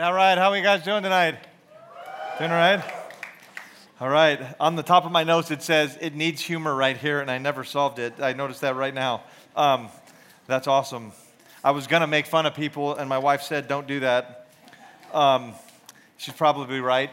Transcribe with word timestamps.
All 0.00 0.14
right, 0.14 0.38
how 0.38 0.50
are 0.50 0.56
you 0.56 0.62
guys 0.62 0.84
doing 0.84 1.02
tonight? 1.02 1.34
Doing 2.38 2.52
all 2.52 2.56
right? 2.56 2.80
All 4.00 4.08
right, 4.08 4.40
on 4.60 4.76
the 4.76 4.84
top 4.84 5.04
of 5.04 5.10
my 5.10 5.24
notes 5.24 5.50
it 5.50 5.60
says 5.60 5.98
it 6.00 6.14
needs 6.14 6.40
humor 6.40 6.72
right 6.72 6.96
here, 6.96 7.20
and 7.20 7.28
I 7.28 7.38
never 7.38 7.64
solved 7.64 7.98
it. 7.98 8.12
I 8.20 8.32
noticed 8.32 8.60
that 8.60 8.76
right 8.76 8.94
now. 8.94 9.24
Um, 9.56 9.88
that's 10.46 10.68
awesome. 10.68 11.10
I 11.64 11.72
was 11.72 11.88
gonna 11.88 12.06
make 12.06 12.26
fun 12.26 12.46
of 12.46 12.54
people, 12.54 12.94
and 12.94 13.08
my 13.08 13.18
wife 13.18 13.42
said, 13.42 13.66
don't 13.66 13.88
do 13.88 13.98
that. 13.98 14.46
Um, 15.12 15.54
she's 16.16 16.34
probably 16.34 16.78
right. 16.78 17.10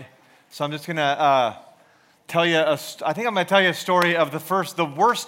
So 0.51 0.63
I'm 0.63 0.69
just 0.69 0.85
gonna 0.85 1.01
uh, 1.01 1.55
tell 2.27 2.45
you, 2.45 2.59
I 2.59 2.75
think 2.75 3.25
I'm 3.25 3.33
gonna 3.33 3.45
tell 3.45 3.63
you 3.63 3.69
a 3.69 3.73
story 3.73 4.15
of 4.15 4.29
the 4.29 4.39
first, 4.39 4.77
the 4.77 4.85
worst 4.85 5.27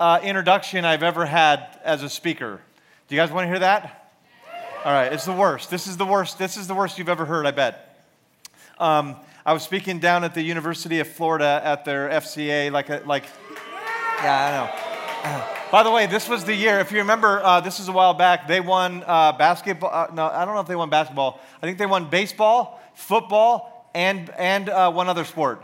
uh, 0.00 0.18
introduction 0.20 0.84
I've 0.84 1.04
ever 1.04 1.26
had 1.26 1.78
as 1.84 2.02
a 2.02 2.08
speaker. 2.08 2.60
Do 3.06 3.14
you 3.14 3.20
guys 3.20 3.30
wanna 3.30 3.46
hear 3.46 3.60
that? 3.60 4.07
All 4.84 4.92
right, 4.92 5.12
it's 5.12 5.24
the 5.24 5.32
worst. 5.32 5.70
This 5.70 5.88
is 5.88 5.96
the 5.96 6.06
worst. 6.06 6.38
This 6.38 6.56
is 6.56 6.68
the 6.68 6.74
worst 6.74 6.98
you've 6.98 7.08
ever 7.08 7.24
heard, 7.24 7.46
I 7.46 7.50
bet. 7.50 8.06
Um, 8.78 9.16
I 9.44 9.52
was 9.52 9.64
speaking 9.64 9.98
down 9.98 10.22
at 10.22 10.34
the 10.34 10.40
University 10.40 11.00
of 11.00 11.08
Florida 11.08 11.60
at 11.64 11.84
their 11.84 12.08
FCA, 12.08 12.70
like, 12.70 12.88
a, 12.88 13.02
like, 13.04 13.24
yeah, 14.22 14.70
I 15.24 15.32
know. 15.34 15.44
By 15.72 15.82
the 15.82 15.90
way, 15.90 16.06
this 16.06 16.28
was 16.28 16.44
the 16.44 16.54
year. 16.54 16.78
If 16.78 16.92
you 16.92 16.98
remember, 16.98 17.42
uh, 17.42 17.60
this 17.60 17.80
is 17.80 17.88
a 17.88 17.92
while 17.92 18.14
back. 18.14 18.46
They 18.46 18.60
won 18.60 19.02
uh, 19.04 19.32
basketball. 19.32 19.90
Uh, 19.92 20.14
no, 20.14 20.26
I 20.28 20.44
don't 20.44 20.54
know 20.54 20.60
if 20.60 20.68
they 20.68 20.76
won 20.76 20.90
basketball. 20.90 21.40
I 21.60 21.66
think 21.66 21.78
they 21.78 21.86
won 21.86 22.08
baseball, 22.08 22.80
football, 22.94 23.90
and 23.96 24.30
and 24.38 24.68
uh, 24.68 24.92
one 24.92 25.08
other 25.08 25.24
sport, 25.24 25.60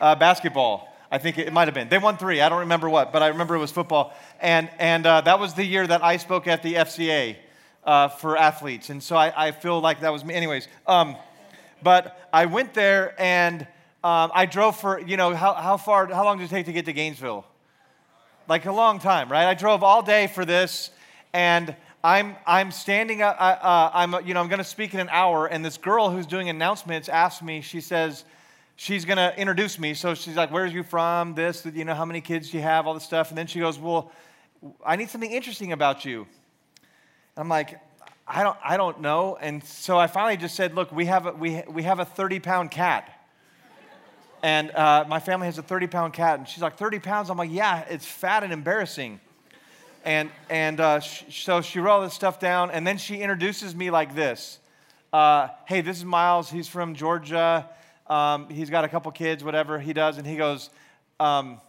uh, 0.00 0.14
basketball. 0.14 0.88
I 1.10 1.18
think 1.18 1.38
it 1.38 1.52
might 1.52 1.66
have 1.66 1.74
been. 1.74 1.88
They 1.88 1.98
won 1.98 2.18
three. 2.18 2.40
I 2.40 2.48
don't 2.48 2.60
remember 2.60 2.88
what, 2.88 3.12
but 3.12 3.20
I 3.20 3.28
remember 3.28 3.56
it 3.56 3.60
was 3.60 3.72
football. 3.72 4.14
And 4.40 4.70
and 4.78 5.04
uh, 5.04 5.22
that 5.22 5.40
was 5.40 5.54
the 5.54 5.64
year 5.64 5.84
that 5.88 6.04
I 6.04 6.18
spoke 6.18 6.46
at 6.46 6.62
the 6.62 6.74
FCA 6.74 7.36
uh, 7.84 8.08
for 8.08 8.36
athletes. 8.36 8.90
And 8.90 9.02
so 9.02 9.16
I, 9.16 9.48
I, 9.48 9.50
feel 9.52 9.80
like 9.80 10.00
that 10.00 10.12
was 10.12 10.24
me. 10.24 10.34
Anyways, 10.34 10.68
um, 10.86 11.16
but 11.82 12.28
I 12.32 12.46
went 12.46 12.74
there 12.74 13.14
and 13.20 13.62
um, 14.02 14.30
I 14.34 14.46
drove 14.46 14.78
for, 14.78 15.00
you 15.00 15.16
know, 15.16 15.34
how, 15.34 15.54
how 15.54 15.76
far, 15.76 16.06
how 16.06 16.24
long 16.24 16.38
did 16.38 16.44
it 16.44 16.50
take 16.50 16.66
to 16.66 16.72
get 16.72 16.86
to 16.86 16.92
Gainesville? 16.92 17.44
Like 18.48 18.66
a 18.66 18.72
long 18.72 18.98
time, 18.98 19.30
right? 19.30 19.46
I 19.46 19.54
drove 19.54 19.82
all 19.82 20.02
day 20.02 20.26
for 20.26 20.44
this 20.44 20.90
and 21.32 21.74
I'm, 22.04 22.36
I'm 22.46 22.70
standing, 22.70 23.22
uh, 23.22 23.28
uh, 23.28 23.90
I'm, 23.94 24.26
you 24.26 24.34
know, 24.34 24.40
I'm 24.40 24.48
going 24.48 24.58
to 24.58 24.64
speak 24.64 24.92
in 24.92 25.00
an 25.00 25.08
hour, 25.10 25.46
and 25.46 25.64
this 25.64 25.78
girl 25.78 26.10
who's 26.10 26.26
doing 26.26 26.50
announcements 26.50 27.08
asked 27.08 27.42
me, 27.42 27.62
she 27.62 27.80
says, 27.80 28.24
she's 28.76 29.06
going 29.06 29.16
to 29.16 29.34
introduce 29.38 29.78
me. 29.78 29.94
So 29.94 30.14
she's 30.14 30.36
like, 30.36 30.50
where's 30.50 30.74
you 30.74 30.82
from? 30.82 31.34
This, 31.34 31.64
you 31.64 31.86
know, 31.86 31.94
how 31.94 32.04
many 32.04 32.20
kids 32.20 32.50
do 32.50 32.58
you 32.58 32.62
have? 32.62 32.86
All 32.86 32.92
this 32.92 33.04
stuff. 33.04 33.30
And 33.30 33.38
then 33.38 33.46
she 33.46 33.58
goes, 33.58 33.78
well, 33.78 34.12
I 34.84 34.96
need 34.96 35.08
something 35.08 35.30
interesting 35.30 35.72
about 35.72 36.04
you. 36.04 36.26
I'm 37.36 37.48
like, 37.48 37.80
I 38.26 38.42
don't, 38.42 38.56
I 38.64 38.76
don't 38.76 39.00
know. 39.00 39.36
And 39.40 39.62
so 39.64 39.98
I 39.98 40.06
finally 40.06 40.36
just 40.36 40.54
said, 40.54 40.74
look, 40.74 40.92
we 40.92 41.06
have 41.06 41.26
a, 41.26 41.32
we, 41.32 41.62
we 41.68 41.82
have 41.82 41.98
a 41.98 42.04
30 42.04 42.40
pound 42.40 42.70
cat. 42.70 43.10
And 44.42 44.70
uh, 44.70 45.04
my 45.08 45.20
family 45.20 45.46
has 45.46 45.58
a 45.58 45.62
30 45.62 45.88
pound 45.88 46.12
cat. 46.12 46.38
And 46.38 46.48
she's 46.48 46.62
like, 46.62 46.76
30 46.76 47.00
pounds? 47.00 47.30
I'm 47.30 47.36
like, 47.36 47.50
yeah, 47.50 47.80
it's 47.88 48.06
fat 48.06 48.44
and 48.44 48.52
embarrassing. 48.52 49.20
And, 50.04 50.30
and 50.48 50.80
uh, 50.80 51.00
sh- 51.00 51.42
so 51.42 51.60
she 51.60 51.80
wrote 51.80 51.90
all 51.92 52.02
this 52.02 52.14
stuff 52.14 52.38
down. 52.38 52.70
And 52.70 52.86
then 52.86 52.98
she 52.98 53.16
introduces 53.16 53.74
me 53.74 53.90
like 53.90 54.14
this 54.14 54.58
uh, 55.12 55.48
Hey, 55.66 55.80
this 55.80 55.96
is 55.96 56.04
Miles. 56.04 56.50
He's 56.50 56.68
from 56.68 56.94
Georgia. 56.94 57.68
Um, 58.06 58.48
he's 58.48 58.70
got 58.70 58.84
a 58.84 58.88
couple 58.88 59.10
kids, 59.12 59.42
whatever 59.42 59.80
he 59.80 59.92
does. 59.92 60.18
And 60.18 60.26
he 60.26 60.36
goes, 60.36 60.70
um, 61.18 61.60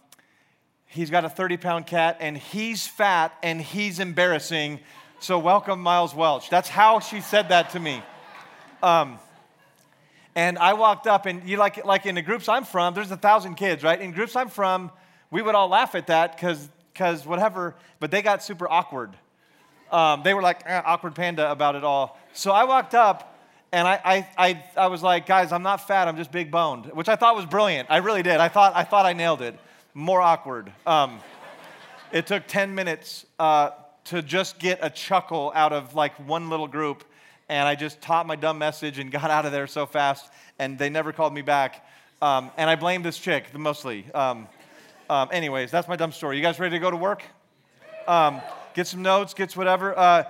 He's 0.88 1.10
got 1.10 1.24
a 1.24 1.28
30 1.28 1.56
pound 1.56 1.86
cat, 1.86 2.18
and 2.20 2.38
he's 2.38 2.86
fat 2.86 3.36
and 3.42 3.60
he's 3.60 3.98
embarrassing. 3.98 4.80
So, 5.18 5.38
welcome, 5.38 5.80
Miles 5.80 6.14
Welch. 6.14 6.50
That's 6.50 6.68
how 6.68 7.00
she 7.00 7.22
said 7.22 7.48
that 7.48 7.70
to 7.70 7.80
me. 7.80 8.02
Um, 8.82 9.18
and 10.34 10.58
I 10.58 10.74
walked 10.74 11.06
up, 11.06 11.24
and 11.24 11.48
you 11.48 11.56
like, 11.56 11.86
like 11.86 12.04
in 12.04 12.16
the 12.16 12.22
groups 12.22 12.50
I'm 12.50 12.64
from, 12.64 12.92
there's 12.92 13.10
a 13.10 13.16
thousand 13.16 13.54
kids, 13.54 13.82
right? 13.82 13.98
In 13.98 14.12
groups 14.12 14.36
I'm 14.36 14.50
from, 14.50 14.92
we 15.30 15.40
would 15.40 15.54
all 15.54 15.68
laugh 15.68 15.94
at 15.94 16.08
that 16.08 16.36
because 16.36 17.26
whatever, 17.26 17.74
but 17.98 18.10
they 18.10 18.20
got 18.20 18.42
super 18.42 18.70
awkward. 18.70 19.16
Um, 19.90 20.22
they 20.22 20.34
were 20.34 20.42
like 20.42 20.60
eh, 20.66 20.82
awkward 20.84 21.14
panda 21.14 21.50
about 21.50 21.76
it 21.76 21.82
all. 21.84 22.18
So 22.34 22.52
I 22.52 22.64
walked 22.64 22.94
up 22.94 23.38
and 23.72 23.88
I, 23.88 24.00
I, 24.04 24.28
I, 24.36 24.64
I, 24.76 24.86
was 24.88 25.02
like, 25.02 25.24
guys, 25.24 25.50
I'm 25.50 25.62
not 25.62 25.86
fat, 25.88 26.08
I'm 26.08 26.18
just 26.18 26.30
big 26.30 26.50
boned, 26.50 26.86
which 26.86 27.08
I 27.08 27.16
thought 27.16 27.36
was 27.36 27.46
brilliant. 27.46 27.90
I 27.90 27.98
really 27.98 28.22
did. 28.22 28.36
I 28.36 28.48
thought 28.48 28.74
I, 28.76 28.84
thought 28.84 29.06
I 29.06 29.14
nailed 29.14 29.40
it. 29.40 29.58
More 29.94 30.20
awkward. 30.20 30.70
Um, 30.86 31.20
it 32.12 32.26
took 32.26 32.46
10 32.46 32.74
minutes 32.74 33.24
uh, 33.38 33.70
to 34.06 34.22
just 34.22 34.58
get 34.58 34.78
a 34.82 34.90
chuckle 34.90 35.52
out 35.54 35.72
of 35.72 35.94
like 35.94 36.14
one 36.28 36.50
little 36.50 36.68
group. 36.68 37.04
And 37.48 37.68
I 37.68 37.74
just 37.74 38.00
taught 38.00 38.26
my 38.26 38.36
dumb 38.36 38.58
message 38.58 38.98
and 38.98 39.10
got 39.12 39.30
out 39.30 39.46
of 39.46 39.52
there 39.52 39.66
so 39.66 39.86
fast, 39.86 40.30
and 40.58 40.78
they 40.78 40.88
never 40.90 41.12
called 41.12 41.32
me 41.32 41.42
back. 41.42 41.86
Um, 42.22 42.50
and 42.56 42.70
I 42.70 42.76
blame 42.76 43.02
this 43.02 43.18
chick 43.18 43.56
mostly. 43.56 44.06
Um, 44.14 44.48
um, 45.08 45.28
anyways, 45.30 45.70
that's 45.70 45.86
my 45.86 45.96
dumb 45.96 46.12
story. 46.12 46.36
You 46.36 46.42
guys 46.42 46.58
ready 46.58 46.76
to 46.76 46.80
go 46.80 46.90
to 46.90 46.96
work? 46.96 47.22
Um, 48.08 48.40
get 48.74 48.86
some 48.86 49.02
notes, 49.02 49.34
get 49.34 49.56
whatever. 49.56 49.96
Uh, 49.96 50.24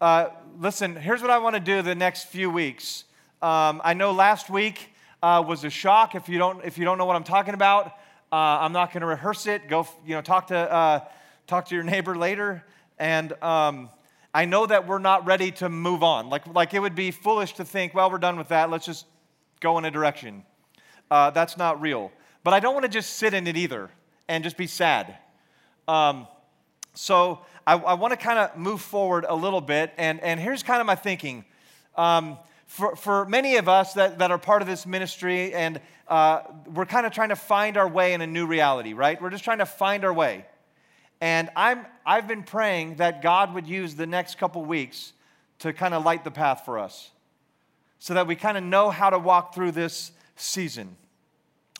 uh, 0.00 0.28
listen, 0.58 0.96
here's 0.96 1.20
what 1.20 1.30
I 1.30 1.38
want 1.38 1.54
to 1.54 1.60
do 1.60 1.82
the 1.82 1.94
next 1.94 2.28
few 2.28 2.50
weeks. 2.50 3.04
Um, 3.42 3.80
I 3.84 3.94
know 3.94 4.12
last 4.12 4.50
week 4.50 4.88
uh, 5.22 5.42
was 5.46 5.64
a 5.64 5.70
shock. 5.70 6.14
If 6.14 6.28
you 6.28 6.38
don't, 6.38 6.64
if 6.64 6.78
you 6.78 6.84
don't 6.84 6.98
know 6.98 7.04
what 7.04 7.16
I'm 7.16 7.24
talking 7.24 7.54
about, 7.54 7.86
uh, 8.30 8.60
I'm 8.60 8.72
not 8.72 8.92
going 8.92 9.02
to 9.02 9.06
rehearse 9.06 9.46
it. 9.46 9.68
Go, 9.68 9.86
you 10.06 10.14
know, 10.14 10.22
talk 10.22 10.46
to 10.48 10.56
uh, 10.56 11.00
talk 11.46 11.66
to 11.68 11.74
your 11.74 11.84
neighbor 11.94 12.16
later. 12.16 12.64
And 13.02 13.32
um, 13.42 13.90
I 14.32 14.44
know 14.44 14.64
that 14.64 14.86
we're 14.86 15.00
not 15.00 15.26
ready 15.26 15.50
to 15.50 15.68
move 15.68 16.04
on. 16.04 16.30
Like, 16.30 16.46
like 16.46 16.72
it 16.72 16.78
would 16.78 16.94
be 16.94 17.10
foolish 17.10 17.54
to 17.54 17.64
think, 17.64 17.94
well, 17.94 18.08
we're 18.08 18.18
done 18.18 18.38
with 18.38 18.46
that. 18.50 18.70
Let's 18.70 18.86
just 18.86 19.06
go 19.58 19.76
in 19.78 19.84
a 19.84 19.90
direction. 19.90 20.44
Uh, 21.10 21.30
that's 21.30 21.56
not 21.56 21.80
real. 21.80 22.12
But 22.44 22.54
I 22.54 22.60
don't 22.60 22.74
want 22.74 22.84
to 22.84 22.88
just 22.88 23.14
sit 23.14 23.34
in 23.34 23.48
it 23.48 23.56
either 23.56 23.90
and 24.28 24.44
just 24.44 24.56
be 24.56 24.68
sad. 24.68 25.16
Um, 25.88 26.28
so 26.94 27.40
I, 27.66 27.74
I 27.74 27.94
want 27.94 28.12
to 28.12 28.16
kind 28.16 28.38
of 28.38 28.56
move 28.56 28.80
forward 28.80 29.26
a 29.28 29.34
little 29.34 29.60
bit. 29.60 29.92
And, 29.98 30.20
and 30.20 30.38
here's 30.38 30.62
kind 30.62 30.80
of 30.80 30.86
my 30.86 30.94
thinking. 30.94 31.44
Um, 31.96 32.38
for, 32.66 32.94
for 32.94 33.24
many 33.24 33.56
of 33.56 33.68
us 33.68 33.94
that, 33.94 34.20
that 34.20 34.30
are 34.30 34.38
part 34.38 34.62
of 34.62 34.68
this 34.68 34.86
ministry, 34.86 35.52
and 35.54 35.80
uh, 36.06 36.42
we're 36.72 36.86
kind 36.86 37.04
of 37.04 37.12
trying 37.12 37.30
to 37.30 37.36
find 37.36 37.76
our 37.76 37.88
way 37.88 38.12
in 38.12 38.20
a 38.20 38.28
new 38.28 38.46
reality, 38.46 38.92
right? 38.92 39.20
We're 39.20 39.30
just 39.30 39.42
trying 39.42 39.58
to 39.58 39.66
find 39.66 40.04
our 40.04 40.12
way. 40.12 40.46
And 41.22 41.50
I'm, 41.54 41.86
I've 42.04 42.26
been 42.26 42.42
praying 42.42 42.96
that 42.96 43.22
God 43.22 43.54
would 43.54 43.68
use 43.68 43.94
the 43.94 44.08
next 44.08 44.38
couple 44.38 44.64
weeks 44.64 45.12
to 45.60 45.72
kind 45.72 45.94
of 45.94 46.04
light 46.04 46.24
the 46.24 46.32
path 46.32 46.62
for 46.64 46.80
us 46.80 47.12
so 48.00 48.14
that 48.14 48.26
we 48.26 48.34
kind 48.34 48.58
of 48.58 48.64
know 48.64 48.90
how 48.90 49.08
to 49.08 49.20
walk 49.20 49.54
through 49.54 49.70
this 49.70 50.10
season. 50.34 50.96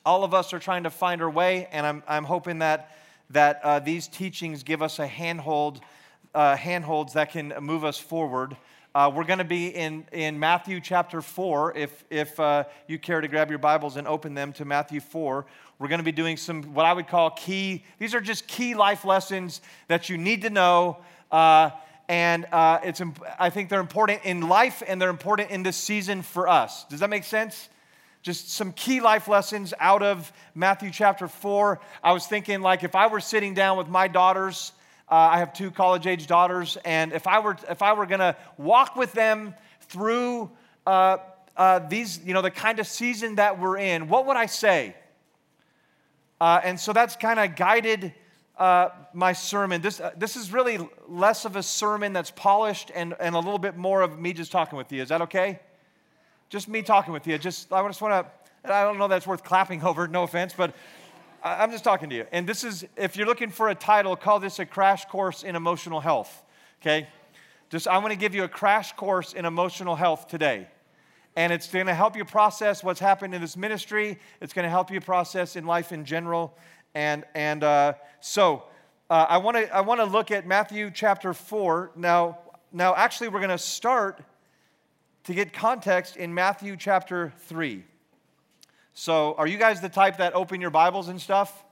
All 0.06 0.22
of 0.22 0.32
us 0.32 0.52
are 0.52 0.60
trying 0.60 0.84
to 0.84 0.90
find 0.90 1.20
our 1.20 1.28
way, 1.28 1.66
and 1.72 1.84
I'm, 1.84 2.04
I'm 2.06 2.22
hoping 2.22 2.60
that, 2.60 2.96
that 3.30 3.60
uh, 3.64 3.80
these 3.80 4.06
teachings 4.06 4.62
give 4.62 4.80
us 4.80 5.00
a 5.00 5.08
handhold, 5.08 5.80
uh, 6.32 6.54
handholds 6.54 7.14
that 7.14 7.32
can 7.32 7.52
move 7.60 7.84
us 7.84 7.98
forward. 7.98 8.56
Uh, 8.94 9.10
we're 9.14 9.24
going 9.24 9.38
to 9.38 9.44
be 9.44 9.68
in, 9.68 10.04
in 10.12 10.38
Matthew 10.38 10.78
chapter 10.78 11.22
4. 11.22 11.74
If, 11.74 12.04
if 12.10 12.38
uh, 12.38 12.64
you 12.86 12.98
care 12.98 13.22
to 13.22 13.28
grab 13.28 13.48
your 13.48 13.58
Bibles 13.58 13.96
and 13.96 14.06
open 14.06 14.34
them 14.34 14.52
to 14.54 14.66
Matthew 14.66 15.00
4, 15.00 15.46
we're 15.78 15.88
going 15.88 16.00
to 16.00 16.04
be 16.04 16.12
doing 16.12 16.36
some, 16.36 16.62
what 16.74 16.84
I 16.84 16.92
would 16.92 17.08
call 17.08 17.30
key, 17.30 17.84
these 17.98 18.14
are 18.14 18.20
just 18.20 18.46
key 18.46 18.74
life 18.74 19.06
lessons 19.06 19.62
that 19.88 20.10
you 20.10 20.18
need 20.18 20.42
to 20.42 20.50
know. 20.50 20.98
Uh, 21.30 21.70
and 22.06 22.44
uh, 22.52 22.80
it's, 22.84 23.00
I 23.38 23.48
think 23.48 23.70
they're 23.70 23.80
important 23.80 24.26
in 24.26 24.46
life 24.46 24.82
and 24.86 25.00
they're 25.00 25.08
important 25.08 25.50
in 25.50 25.62
this 25.62 25.78
season 25.78 26.20
for 26.20 26.46
us. 26.46 26.84
Does 26.84 27.00
that 27.00 27.08
make 27.08 27.24
sense? 27.24 27.70
Just 28.20 28.50
some 28.50 28.72
key 28.72 29.00
life 29.00 29.26
lessons 29.26 29.72
out 29.80 30.02
of 30.02 30.30
Matthew 30.54 30.90
chapter 30.90 31.28
4. 31.28 31.80
I 32.04 32.12
was 32.12 32.26
thinking, 32.26 32.60
like, 32.60 32.84
if 32.84 32.94
I 32.94 33.06
were 33.06 33.20
sitting 33.20 33.54
down 33.54 33.78
with 33.78 33.88
my 33.88 34.06
daughters, 34.06 34.72
uh, 35.12 35.28
I 35.32 35.40
have 35.40 35.52
two 35.52 35.70
college 35.70 36.06
age 36.06 36.26
daughters, 36.26 36.78
and 36.86 37.12
if 37.12 37.26
I 37.26 37.38
were, 37.40 37.58
if 37.68 37.82
I 37.82 37.92
were 37.92 38.06
to 38.06 38.34
walk 38.56 38.96
with 38.96 39.12
them 39.12 39.54
through 39.82 40.50
uh, 40.86 41.18
uh, 41.54 41.80
these, 41.80 42.18
you 42.24 42.32
know, 42.32 42.40
the 42.40 42.50
kind 42.50 42.78
of 42.78 42.86
season 42.86 43.34
that 43.34 43.60
we're 43.60 43.76
in, 43.76 44.08
what 44.08 44.24
would 44.24 44.38
I 44.38 44.46
say? 44.46 44.96
Uh, 46.40 46.62
and 46.64 46.80
so 46.80 46.94
that's 46.94 47.14
kind 47.14 47.38
of 47.38 47.56
guided 47.56 48.14
uh, 48.56 48.88
my 49.12 49.34
sermon. 49.34 49.82
This, 49.82 50.00
uh, 50.00 50.12
this 50.16 50.34
is 50.34 50.50
really 50.50 50.78
less 51.06 51.44
of 51.44 51.56
a 51.56 51.62
sermon 51.62 52.14
that's 52.14 52.30
polished 52.30 52.90
and, 52.94 53.14
and 53.20 53.34
a 53.34 53.38
little 53.38 53.58
bit 53.58 53.76
more 53.76 54.00
of 54.00 54.18
me 54.18 54.32
just 54.32 54.50
talking 54.50 54.78
with 54.78 54.90
you. 54.92 55.02
Is 55.02 55.10
that 55.10 55.20
okay? 55.20 55.60
Just 56.48 56.68
me 56.68 56.80
talking 56.80 57.12
with 57.12 57.26
you. 57.26 57.36
Just 57.36 57.70
I 57.70 57.86
just 57.86 58.00
want 58.00 58.26
to. 58.64 58.72
I 58.72 58.84
don't 58.84 58.96
know 58.96 59.08
that's 59.08 59.26
worth 59.26 59.44
clapping 59.44 59.82
over. 59.84 60.08
No 60.08 60.22
offense, 60.22 60.54
but 60.56 60.74
I'm 61.44 61.70
just 61.70 61.84
talking 61.84 62.08
to 62.10 62.14
you. 62.14 62.26
And 62.32 62.48
this 62.48 62.64
is 62.64 62.86
if 62.96 63.16
you're 63.16 63.26
looking 63.26 63.50
for 63.50 63.68
a 63.68 63.74
title, 63.74 64.14
call 64.16 64.40
this 64.40 64.58
a 64.58 64.66
crash 64.66 65.04
course 65.06 65.42
in 65.42 65.56
emotional 65.56 66.00
health. 66.00 66.44
Okay. 66.80 67.08
Just 67.70 67.88
I 67.88 67.98
want 67.98 68.12
to 68.12 68.18
give 68.18 68.34
you 68.34 68.44
a 68.44 68.48
crash 68.48 68.92
course 68.92 69.32
in 69.32 69.44
emotional 69.44 69.96
health 69.96 70.28
today 70.28 70.68
and 71.36 71.52
it's 71.52 71.68
going 71.68 71.86
to 71.86 71.94
help 71.94 72.16
you 72.16 72.24
process 72.24 72.84
what's 72.84 73.00
happened 73.00 73.34
in 73.34 73.40
this 73.40 73.56
ministry. 73.56 74.18
It's 74.40 74.52
going 74.52 74.64
to 74.64 74.70
help 74.70 74.90
you 74.90 75.00
process 75.00 75.56
in 75.56 75.66
life 75.66 75.92
in 75.92 76.04
general. 76.04 76.56
And, 76.94 77.24
and 77.34 77.64
uh, 77.64 77.94
so 78.20 78.64
uh, 79.08 79.26
I 79.28 79.38
want 79.38 79.56
to 79.56 79.74
I 79.74 79.80
wanna 79.80 80.04
look 80.04 80.30
at 80.30 80.46
Matthew 80.46 80.90
chapter 80.90 81.32
4. 81.32 81.92
Now, 81.96 82.38
now 82.72 82.94
actually, 82.94 83.28
we're 83.28 83.40
going 83.40 83.50
to 83.50 83.58
start 83.58 84.22
to 85.24 85.34
get 85.34 85.52
context 85.52 86.16
in 86.16 86.34
Matthew 86.34 86.76
chapter 86.76 87.32
3. 87.46 87.84
So, 88.94 89.34
are 89.38 89.46
you 89.46 89.56
guys 89.56 89.80
the 89.80 89.88
type 89.88 90.18
that 90.18 90.34
open 90.34 90.60
your 90.60 90.70
Bibles 90.70 91.08
and 91.08 91.20
stuff? 91.20 91.64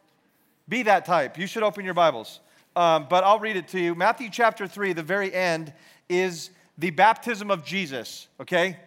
Be 0.69 0.82
that 0.84 1.05
type. 1.05 1.38
You 1.38 1.46
should 1.46 1.62
open 1.62 1.84
your 1.84 1.94
Bibles. 1.94 2.40
Um, 2.76 3.06
but 3.11 3.25
I'll 3.25 3.38
read 3.38 3.56
it 3.56 3.69
to 3.69 3.81
you. 3.81 3.94
Matthew 3.94 4.31
chapter 4.31 4.67
3, 4.67 4.94
the 4.94 5.02
very 5.02 5.32
end, 5.34 5.72
is 6.08 6.50
the 6.78 6.90
baptism 6.90 7.50
of 7.50 7.64
Jesus, 7.64 8.28
okay? 8.40 8.78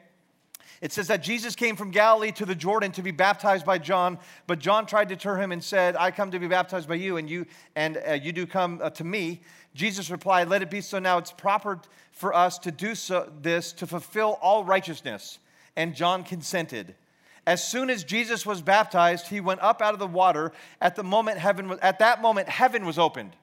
It 0.81 0.91
says 0.91 1.07
that 1.07 1.21
Jesus 1.21 1.55
came 1.55 1.75
from 1.75 1.91
Galilee 1.91 2.31
to 2.33 2.45
the 2.45 2.55
Jordan 2.55 2.91
to 2.93 3.01
be 3.01 3.11
baptized 3.11 3.65
by 3.65 3.77
John, 3.77 4.17
but 4.47 4.59
John 4.59 4.85
tried 4.85 5.09
to 5.09 5.15
deter 5.15 5.37
him 5.37 5.51
and 5.51 5.63
said, 5.63 5.95
"I 5.95 6.11
come 6.11 6.31
to 6.31 6.39
be 6.39 6.47
baptized 6.47 6.89
by 6.89 6.95
you, 6.95 7.17
and 7.17 7.29
you 7.29 7.45
and 7.75 8.01
uh, 8.05 8.13
you 8.13 8.33
do 8.33 8.45
come 8.45 8.81
uh, 8.83 8.89
to 8.89 9.03
me." 9.05 9.41
Jesus 9.73 10.09
replied, 10.09 10.49
"Let 10.49 10.61
it 10.61 10.69
be 10.69 10.81
so 10.81 10.99
now. 10.99 11.19
It's 11.19 11.31
proper 11.31 11.79
for 12.11 12.33
us 12.33 12.57
to 12.59 12.71
do 12.71 12.95
so, 12.95 13.31
this 13.41 13.71
to 13.73 13.87
fulfill 13.87 14.37
all 14.41 14.65
righteousness." 14.65 15.39
And 15.77 15.95
John 15.95 16.23
consented. 16.23 16.95
As 17.45 17.65
soon 17.65 17.89
as 17.89 18.03
Jesus 18.03 18.45
was 18.45 18.61
baptized, 18.61 19.27
he 19.27 19.41
went 19.41 19.61
up 19.61 19.81
out 19.81 19.93
of 19.93 19.99
the 19.99 20.07
water. 20.07 20.53
At 20.79 20.95
the 20.95 21.03
moment, 21.03 21.39
heaven 21.39 21.77
at 21.81 21.99
that 21.99 22.21
moment, 22.21 22.47
heaven 22.47 22.85
was 22.85 22.97
opened, 22.97 23.35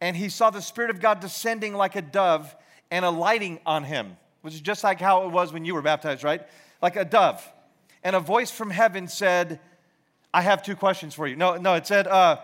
and 0.00 0.16
he 0.16 0.28
saw 0.28 0.50
the 0.50 0.62
Spirit 0.62 0.90
of 0.90 1.00
God 1.00 1.20
descending 1.20 1.74
like 1.74 1.94
a 1.94 2.02
dove 2.02 2.54
and 2.90 3.04
alighting 3.04 3.60
on 3.64 3.84
him, 3.84 4.16
which 4.42 4.54
is 4.54 4.60
just 4.60 4.82
like 4.82 5.00
how 5.00 5.24
it 5.26 5.30
was 5.30 5.52
when 5.52 5.64
you 5.64 5.74
were 5.74 5.82
baptized, 5.82 6.24
right? 6.24 6.42
Like 6.82 6.96
a 6.96 7.04
dove. 7.04 7.46
And 8.02 8.16
a 8.16 8.20
voice 8.20 8.50
from 8.50 8.70
heaven 8.70 9.06
said, 9.06 9.60
"I 10.34 10.42
have 10.42 10.62
two 10.62 10.74
questions 10.74 11.14
for 11.14 11.26
you." 11.26 11.36
No, 11.36 11.56
no, 11.56 11.74
it 11.74 11.86
said, 11.86 12.08
uh, 12.08 12.38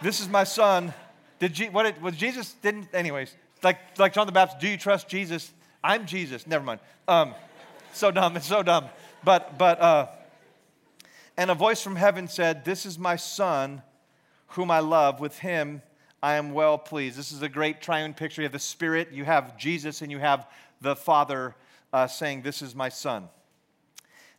"This 0.00 0.20
is 0.20 0.28
my 0.28 0.44
son." 0.44 0.94
Did 1.38 1.52
Je- 1.52 1.68
what? 1.68 1.86
It, 1.86 2.00
was 2.00 2.16
Jesus? 2.16 2.54
Didn't 2.62 2.88
anyways? 2.94 3.34
Like 3.62 3.98
like 3.98 4.14
John 4.14 4.26
the 4.26 4.32
Baptist. 4.32 4.60
Do 4.60 4.68
you 4.68 4.76
trust 4.76 5.08
Jesus? 5.08 5.52
I'm 5.84 6.06
Jesus. 6.06 6.46
Never 6.46 6.64
mind. 6.64 6.80
Um, 7.06 7.34
so 7.92 8.10
dumb. 8.10 8.36
It's 8.36 8.46
so 8.46 8.62
dumb. 8.62 8.86
But, 9.24 9.58
but, 9.58 9.80
uh, 9.80 10.06
and 11.36 11.50
a 11.50 11.54
voice 11.54 11.82
from 11.82 11.96
heaven 11.96 12.28
said, 12.28 12.64
This 12.64 12.86
is 12.86 12.98
my 12.98 13.16
son 13.16 13.82
whom 14.48 14.70
I 14.70 14.80
love. 14.80 15.20
With 15.20 15.38
him 15.38 15.82
I 16.22 16.34
am 16.34 16.52
well 16.52 16.78
pleased. 16.78 17.16
This 17.16 17.32
is 17.32 17.42
a 17.42 17.48
great 17.48 17.80
triune 17.80 18.14
picture. 18.14 18.42
You 18.42 18.46
have 18.46 18.52
the 18.52 18.58
Spirit, 18.58 19.12
you 19.12 19.24
have 19.24 19.56
Jesus, 19.56 20.02
and 20.02 20.10
you 20.10 20.18
have 20.18 20.48
the 20.80 20.96
Father 20.96 21.54
uh, 21.92 22.06
saying, 22.06 22.42
This 22.42 22.62
is 22.62 22.74
my 22.74 22.88
son. 22.88 23.28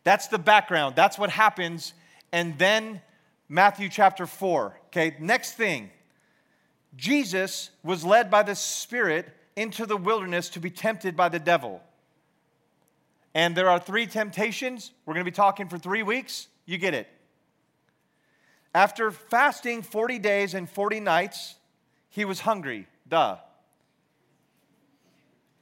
That's 0.04 0.28
the 0.28 0.38
background. 0.38 0.96
That's 0.96 1.18
what 1.18 1.30
happens. 1.30 1.94
And 2.32 2.58
then 2.58 3.00
Matthew 3.48 3.88
chapter 3.88 4.26
4. 4.26 4.78
Okay, 4.86 5.16
next 5.20 5.54
thing. 5.54 5.90
Jesus 6.96 7.70
was 7.82 8.04
led 8.04 8.30
by 8.30 8.42
the 8.42 8.54
Spirit 8.54 9.28
into 9.56 9.86
the 9.86 9.96
wilderness 9.96 10.48
to 10.50 10.60
be 10.60 10.70
tempted 10.70 11.16
by 11.16 11.28
the 11.28 11.38
devil. 11.38 11.82
And 13.34 13.56
there 13.56 13.68
are 13.68 13.78
three 13.78 14.06
temptations. 14.06 14.92
We're 15.06 15.14
going 15.14 15.24
to 15.24 15.30
be 15.30 15.34
talking 15.34 15.68
for 15.68 15.78
three 15.78 16.02
weeks. 16.02 16.48
You 16.66 16.78
get 16.78 16.94
it. 16.94 17.08
After 18.74 19.10
fasting 19.10 19.82
40 19.82 20.18
days 20.18 20.54
and 20.54 20.68
40 20.68 21.00
nights, 21.00 21.56
he 22.08 22.24
was 22.24 22.40
hungry. 22.40 22.86
Duh. 23.08 23.36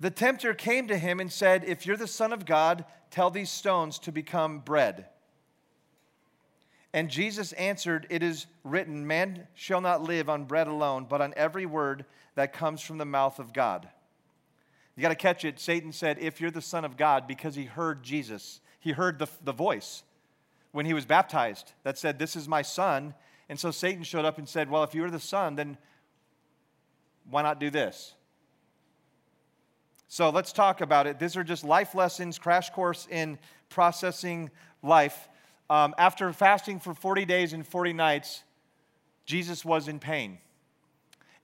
The 0.00 0.10
tempter 0.10 0.54
came 0.54 0.88
to 0.88 0.96
him 0.96 1.20
and 1.20 1.32
said, 1.32 1.64
If 1.64 1.86
you're 1.86 1.96
the 1.96 2.06
Son 2.06 2.32
of 2.32 2.46
God, 2.46 2.84
tell 3.10 3.30
these 3.30 3.50
stones 3.50 3.98
to 4.00 4.12
become 4.12 4.60
bread. 4.60 5.06
And 6.92 7.10
Jesus 7.10 7.52
answered, 7.54 8.06
It 8.08 8.22
is 8.22 8.46
written, 8.64 9.06
Man 9.06 9.46
shall 9.54 9.80
not 9.80 10.02
live 10.02 10.28
on 10.28 10.44
bread 10.44 10.68
alone, 10.68 11.06
but 11.08 11.20
on 11.20 11.34
every 11.36 11.66
word 11.66 12.04
that 12.34 12.52
comes 12.52 12.80
from 12.80 12.98
the 12.98 13.04
mouth 13.04 13.38
of 13.38 13.52
God. 13.52 13.88
You 14.98 15.02
got 15.02 15.10
to 15.10 15.14
catch 15.14 15.44
it. 15.44 15.60
Satan 15.60 15.92
said, 15.92 16.18
If 16.18 16.40
you're 16.40 16.50
the 16.50 16.60
Son 16.60 16.84
of 16.84 16.96
God, 16.96 17.28
because 17.28 17.54
he 17.54 17.66
heard 17.66 18.02
Jesus, 18.02 18.60
he 18.80 18.90
heard 18.90 19.20
the, 19.20 19.28
the 19.44 19.52
voice 19.52 20.02
when 20.72 20.86
he 20.86 20.92
was 20.92 21.06
baptized 21.06 21.72
that 21.84 21.96
said, 21.96 22.18
This 22.18 22.34
is 22.34 22.48
my 22.48 22.62
son. 22.62 23.14
And 23.48 23.60
so 23.60 23.70
Satan 23.70 24.02
showed 24.02 24.24
up 24.24 24.38
and 24.38 24.48
said, 24.48 24.68
Well, 24.68 24.82
if 24.82 24.96
you 24.96 25.04
are 25.04 25.10
the 25.10 25.20
son, 25.20 25.54
then 25.54 25.78
why 27.30 27.42
not 27.42 27.60
do 27.60 27.70
this? 27.70 28.14
So 30.08 30.30
let's 30.30 30.52
talk 30.52 30.80
about 30.80 31.06
it. 31.06 31.20
These 31.20 31.36
are 31.36 31.44
just 31.44 31.62
life 31.62 31.94
lessons, 31.94 32.36
crash 32.36 32.70
course 32.70 33.06
in 33.08 33.38
processing 33.68 34.50
life. 34.82 35.28
Um, 35.70 35.94
after 35.96 36.32
fasting 36.32 36.80
for 36.80 36.92
40 36.92 37.24
days 37.24 37.52
and 37.52 37.64
40 37.64 37.92
nights, 37.92 38.42
Jesus 39.26 39.64
was 39.64 39.86
in 39.86 40.00
pain. 40.00 40.38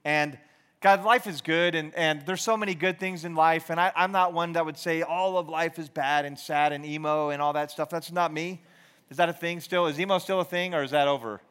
And 0.03 0.37
God, 0.81 1.03
life 1.03 1.25
is 1.25 1.41
good, 1.41 1.73
and, 1.73 1.93
and 1.95 2.21
there's 2.25 2.41
so 2.41 2.55
many 2.55 2.75
good 2.75 2.99
things 2.99 3.25
in 3.25 3.33
life, 3.33 3.69
and 3.69 3.79
I, 3.79 3.91
I'm 3.95 4.11
not 4.11 4.33
one 4.33 4.53
that 4.53 4.65
would 4.65 4.77
say 4.77 5.01
all 5.01 5.37
of 5.37 5.49
life 5.49 5.79
is 5.79 5.89
bad 5.89 6.25
and 6.25 6.37
sad 6.37 6.73
and 6.73 6.85
emo 6.85 7.29
and 7.29 7.41
all 7.41 7.53
that 7.53 7.71
stuff. 7.71 7.89
That's 7.89 8.11
not 8.11 8.31
me. 8.31 8.61
Is 9.09 9.17
that 9.17 9.29
a 9.29 9.33
thing 9.33 9.61
still? 9.61 9.87
Is 9.87 9.99
emo 9.99 10.19
still 10.19 10.41
a 10.41 10.45
thing, 10.45 10.73
or 10.73 10.83
is 10.83 10.91
that 10.91 11.07
over? 11.07 11.41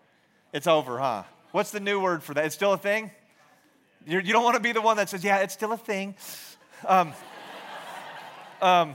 It's 0.53 0.67
over, 0.67 0.99
huh? 0.99 1.25
What's 1.53 1.71
the 1.71 1.81
new 1.81 2.00
word 2.00 2.23
for 2.23 2.35
that? 2.35 2.44
It's 2.44 2.55
still 2.55 2.73
a 2.73 2.79
thing? 2.79 3.11
You're, 4.06 4.21
you 4.21 4.29
do 4.29 4.32
not 4.35 4.44
want 4.44 4.55
to 4.56 4.61
be 4.61 4.73
the 4.73 4.82
one 4.82 4.99
that 4.99 5.09
says, 5.09 5.25
yeah, 5.25 5.38
it's 5.38 5.55
still 5.55 5.73
a 5.73 5.79
thing. 5.79 6.15
Um, 6.87 7.12
um, 8.62 8.94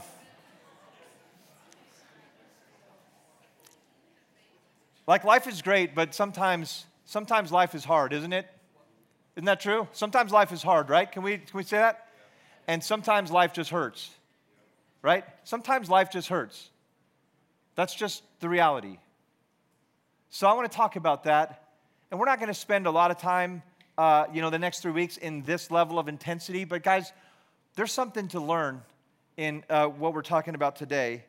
like 5.08 5.24
life 5.24 5.48
is 5.48 5.62
great, 5.62 5.96
but 5.96 6.14
sometimes, 6.14 6.86
sometimes 7.06 7.52
life 7.52 7.74
is 7.74 7.84
hard, 7.84 8.14
isn't 8.14 8.34
it? 8.34 8.48
Isn't 9.40 9.46
that 9.46 9.62
true? 9.62 9.88
Sometimes 9.94 10.34
life 10.34 10.52
is 10.52 10.62
hard, 10.62 10.90
right? 10.90 11.10
Can 11.10 11.24
we, 11.24 11.38
can 11.38 11.58
we 11.58 11.64
say 11.64 11.78
that? 11.78 12.08
And 12.68 12.84
sometimes 12.84 13.32
life 13.32 13.54
just 13.54 13.70
hurts, 13.70 14.10
right? 15.02 15.24
Sometimes 15.46 15.90
life 15.90 16.12
just 16.12 16.28
hurts. 16.28 16.70
That's 17.76 17.96
just 17.96 18.22
the 18.42 18.50
reality. 18.50 18.98
So 20.30 20.46
I 20.46 20.52
want 20.52 20.70
to 20.70 20.76
talk 20.76 20.98
about 20.98 21.24
that. 21.24 21.70
And 22.12 22.20
we're 22.20 22.26
not 22.26 22.40
going 22.40 22.50
to 22.50 22.54
spend 22.54 22.86
a 22.86 22.92
lot 22.92 23.12
of 23.12 23.18
time, 23.18 23.64
uh, 23.98 24.26
you 24.34 24.42
know, 24.42 24.50
the 24.50 24.60
next 24.60 24.82
three 24.82 24.92
weeks 24.92 25.16
in 25.16 25.44
this 25.44 25.72
level 25.72 26.00
of 26.00 26.10
intensity. 26.10 26.66
But 26.66 26.84
guys, 26.84 27.14
there's 27.78 27.94
something 27.94 28.28
to 28.28 28.42
learn 28.42 28.82
in 29.38 29.64
uh, 29.70 29.86
what 29.88 30.14
we're 30.14 30.22
talking 30.22 30.54
about 30.54 30.76
today 30.76 31.24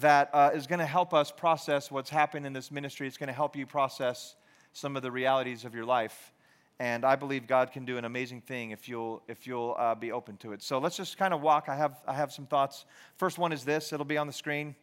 that 0.00 0.28
uh, 0.32 0.50
is 0.54 0.66
going 0.66 0.80
to 0.80 0.86
help 0.86 1.14
us 1.14 1.30
process 1.30 1.88
what's 1.88 2.10
happened 2.10 2.46
in 2.46 2.52
this 2.52 2.72
ministry. 2.72 3.06
It's 3.06 3.16
going 3.16 3.28
to 3.28 3.32
help 3.32 3.54
you 3.54 3.64
process 3.64 4.34
some 4.72 4.96
of 4.96 5.04
the 5.04 5.12
realities 5.12 5.64
of 5.64 5.72
your 5.72 5.84
life. 5.84 6.32
And 6.80 7.04
I 7.04 7.14
believe 7.14 7.46
God 7.46 7.70
can 7.70 7.84
do 7.84 7.98
an 7.98 8.04
amazing 8.04 8.40
thing 8.40 8.72
if 8.72 8.88
you'll, 8.88 9.22
if 9.28 9.46
you'll 9.46 9.76
uh, 9.78 9.94
be 9.94 10.10
open 10.10 10.36
to 10.38 10.52
it. 10.52 10.62
So 10.62 10.78
let's 10.78 10.96
just 10.96 11.16
kind 11.16 11.32
of 11.32 11.40
walk. 11.40 11.68
I 11.68 11.76
have, 11.76 12.02
I 12.06 12.14
have 12.14 12.32
some 12.32 12.46
thoughts. 12.46 12.84
First 13.16 13.38
one 13.38 13.52
is 13.52 13.64
this 13.64 13.92
it'll 13.92 14.04
be 14.04 14.18
on 14.18 14.26
the 14.26 14.32
screen. 14.32 14.74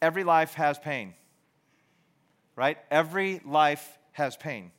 Every 0.00 0.24
life 0.24 0.54
has 0.54 0.78
pain, 0.78 1.14
right? 2.54 2.78
Every 2.90 3.40
life 3.44 3.98
has 4.12 4.36
pain. 4.36 4.70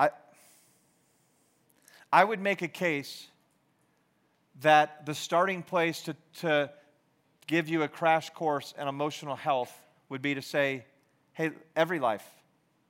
I, 0.00 0.10
I 2.10 2.24
would 2.24 2.40
make 2.40 2.62
a 2.62 2.68
case 2.68 3.28
that 4.60 5.04
the 5.06 5.14
starting 5.14 5.62
place 5.62 6.02
to, 6.02 6.16
to 6.40 6.70
give 7.46 7.68
you 7.68 7.82
a 7.82 7.88
crash 7.88 8.30
course 8.30 8.74
in 8.78 8.88
emotional 8.88 9.36
health 9.36 9.72
would 10.08 10.22
be 10.22 10.34
to 10.34 10.42
say, 10.42 10.84
Hey, 11.38 11.52
every 11.76 12.00
life, 12.00 12.26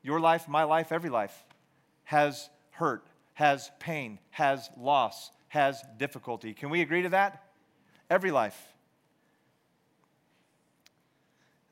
your 0.03 0.21
life, 0.21 0.49
my 0.49 0.65
life, 0.65 0.91
every 0.91 1.11
life 1.11 1.45
has 2.05 2.49
hurt, 2.71 3.05
has 3.35 3.71
pain, 3.79 4.19
has 4.31 4.71
loss, 4.81 5.31
has 5.49 5.83
difficulty. 5.99 6.55
Can 6.55 6.71
we 6.71 6.81
agree 6.81 7.03
to 7.03 7.11
that? 7.11 7.45
Every 8.09 8.31
life. 8.31 8.59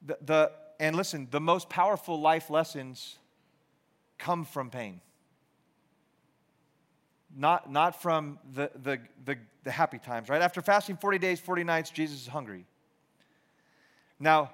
The, 0.05 0.19
the, 0.21 0.53
and 0.79 0.95
listen, 0.95 1.29
the 1.31 1.41
most 1.41 1.71
powerful 1.71 2.21
life 2.21 2.51
lessons 2.51 3.17
come 4.19 4.45
from 4.45 4.69
pain. 4.69 5.01
Not, 7.35 7.73
not 7.73 8.03
from 8.03 8.39
the, 8.53 8.71
the, 8.83 9.01
the, 9.25 9.39
the 9.65 9.71
happy 9.71 9.99
times, 9.99 10.29
right? 10.29 10.43
After 10.43 10.61
fasting 10.61 10.99
40 10.99 11.21
days, 11.21 11.41
40 11.41 11.65
nights, 11.65 11.89
Jesus 11.89 12.21
is 12.21 12.27
hungry. 12.27 12.67
Now, 14.21 14.51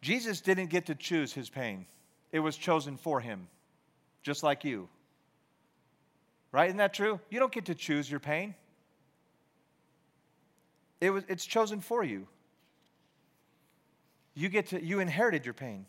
Jesus 0.00 0.40
didn't 0.40 0.70
get 0.70 0.86
to 0.86 0.94
choose 0.94 1.32
his 1.32 1.50
pain, 1.50 1.86
it 2.32 2.40
was 2.40 2.56
chosen 2.56 2.96
for 2.96 3.20
him, 3.20 3.48
just 4.22 4.42
like 4.42 4.64
you. 4.64 4.88
Right? 6.50 6.68
Isn't 6.68 6.78
that 6.78 6.94
true? 6.94 7.20
You 7.30 7.40
don't 7.40 7.52
get 7.52 7.66
to 7.66 7.74
choose 7.74 8.10
your 8.10 8.20
pain. 8.20 8.54
It 11.00 11.10
was, 11.10 11.24
it's 11.28 11.44
chosen 11.44 11.80
for 11.80 12.02
you. 12.02 12.26
You 14.34 14.48
get 14.48 14.68
to, 14.68 14.82
you 14.82 15.00
inherited 15.00 15.44
your 15.44 15.54
pain. 15.54 15.84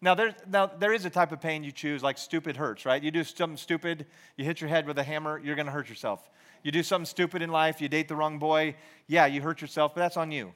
Now, 0.00 0.14
there's, 0.14 0.34
now, 0.48 0.66
there 0.66 0.92
is 0.92 1.04
a 1.04 1.10
type 1.10 1.32
of 1.32 1.40
pain 1.40 1.64
you 1.64 1.72
choose, 1.72 2.02
like 2.02 2.18
stupid 2.18 2.56
hurts, 2.56 2.86
right? 2.86 3.02
You 3.02 3.10
do 3.10 3.24
something 3.24 3.56
stupid, 3.56 4.06
you 4.36 4.44
hit 4.44 4.60
your 4.60 4.70
head 4.70 4.86
with 4.86 4.96
a 4.98 5.02
hammer, 5.02 5.40
you're 5.42 5.56
to 5.56 5.72
hurt 5.72 5.88
yourself. 5.88 6.30
You 6.62 6.70
do 6.70 6.84
something 6.84 7.06
stupid 7.06 7.42
in 7.42 7.50
life, 7.50 7.80
you 7.80 7.88
date 7.88 8.06
the 8.06 8.14
wrong 8.14 8.38
boy, 8.38 8.76
yeah, 9.08 9.26
you 9.26 9.42
hurt 9.42 9.60
yourself, 9.60 9.94
but 9.94 10.00
that's 10.00 10.16
on 10.16 10.30
you, 10.30 10.52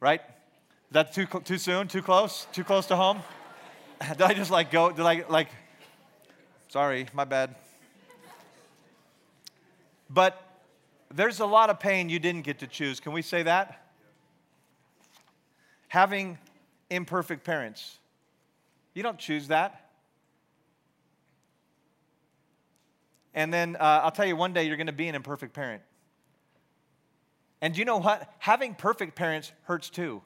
right? 0.00 0.20
That 0.92 1.12
too, 1.12 1.26
too 1.26 1.58
soon? 1.58 1.88
Too 1.88 2.02
close? 2.02 2.46
Too 2.52 2.64
close 2.64 2.86
to 2.86 2.96
home? 2.96 3.20
Did 4.08 4.22
I 4.22 4.34
just 4.34 4.50
like 4.50 4.70
go? 4.70 4.90
Did 4.90 5.06
I 5.06 5.24
like, 5.28 5.48
sorry, 6.68 7.06
my 7.12 7.24
bad. 7.24 7.54
But 10.10 10.42
there's 11.14 11.40
a 11.40 11.46
lot 11.46 11.70
of 11.70 11.80
pain 11.80 12.08
you 12.08 12.18
didn't 12.18 12.42
get 12.42 12.58
to 12.60 12.66
choose. 12.66 13.00
Can 13.00 13.12
we 13.12 13.22
say 13.22 13.42
that? 13.44 13.86
Having 15.88 16.38
imperfect 16.90 17.44
parents. 17.44 17.98
You 18.94 19.02
don't 19.02 19.18
choose 19.18 19.48
that. 19.48 19.90
And 23.34 23.52
then 23.52 23.76
uh, 23.76 24.00
I'll 24.02 24.10
tell 24.10 24.26
you 24.26 24.36
one 24.36 24.52
day 24.52 24.64
you're 24.64 24.76
going 24.76 24.86
to 24.88 24.92
be 24.92 25.08
an 25.08 25.14
imperfect 25.14 25.54
parent. 25.54 25.82
And 27.62 27.76
you 27.76 27.84
know 27.84 27.98
what? 27.98 28.28
Having 28.38 28.74
perfect 28.74 29.14
parents 29.14 29.52
hurts 29.62 29.88
too. 29.88 30.22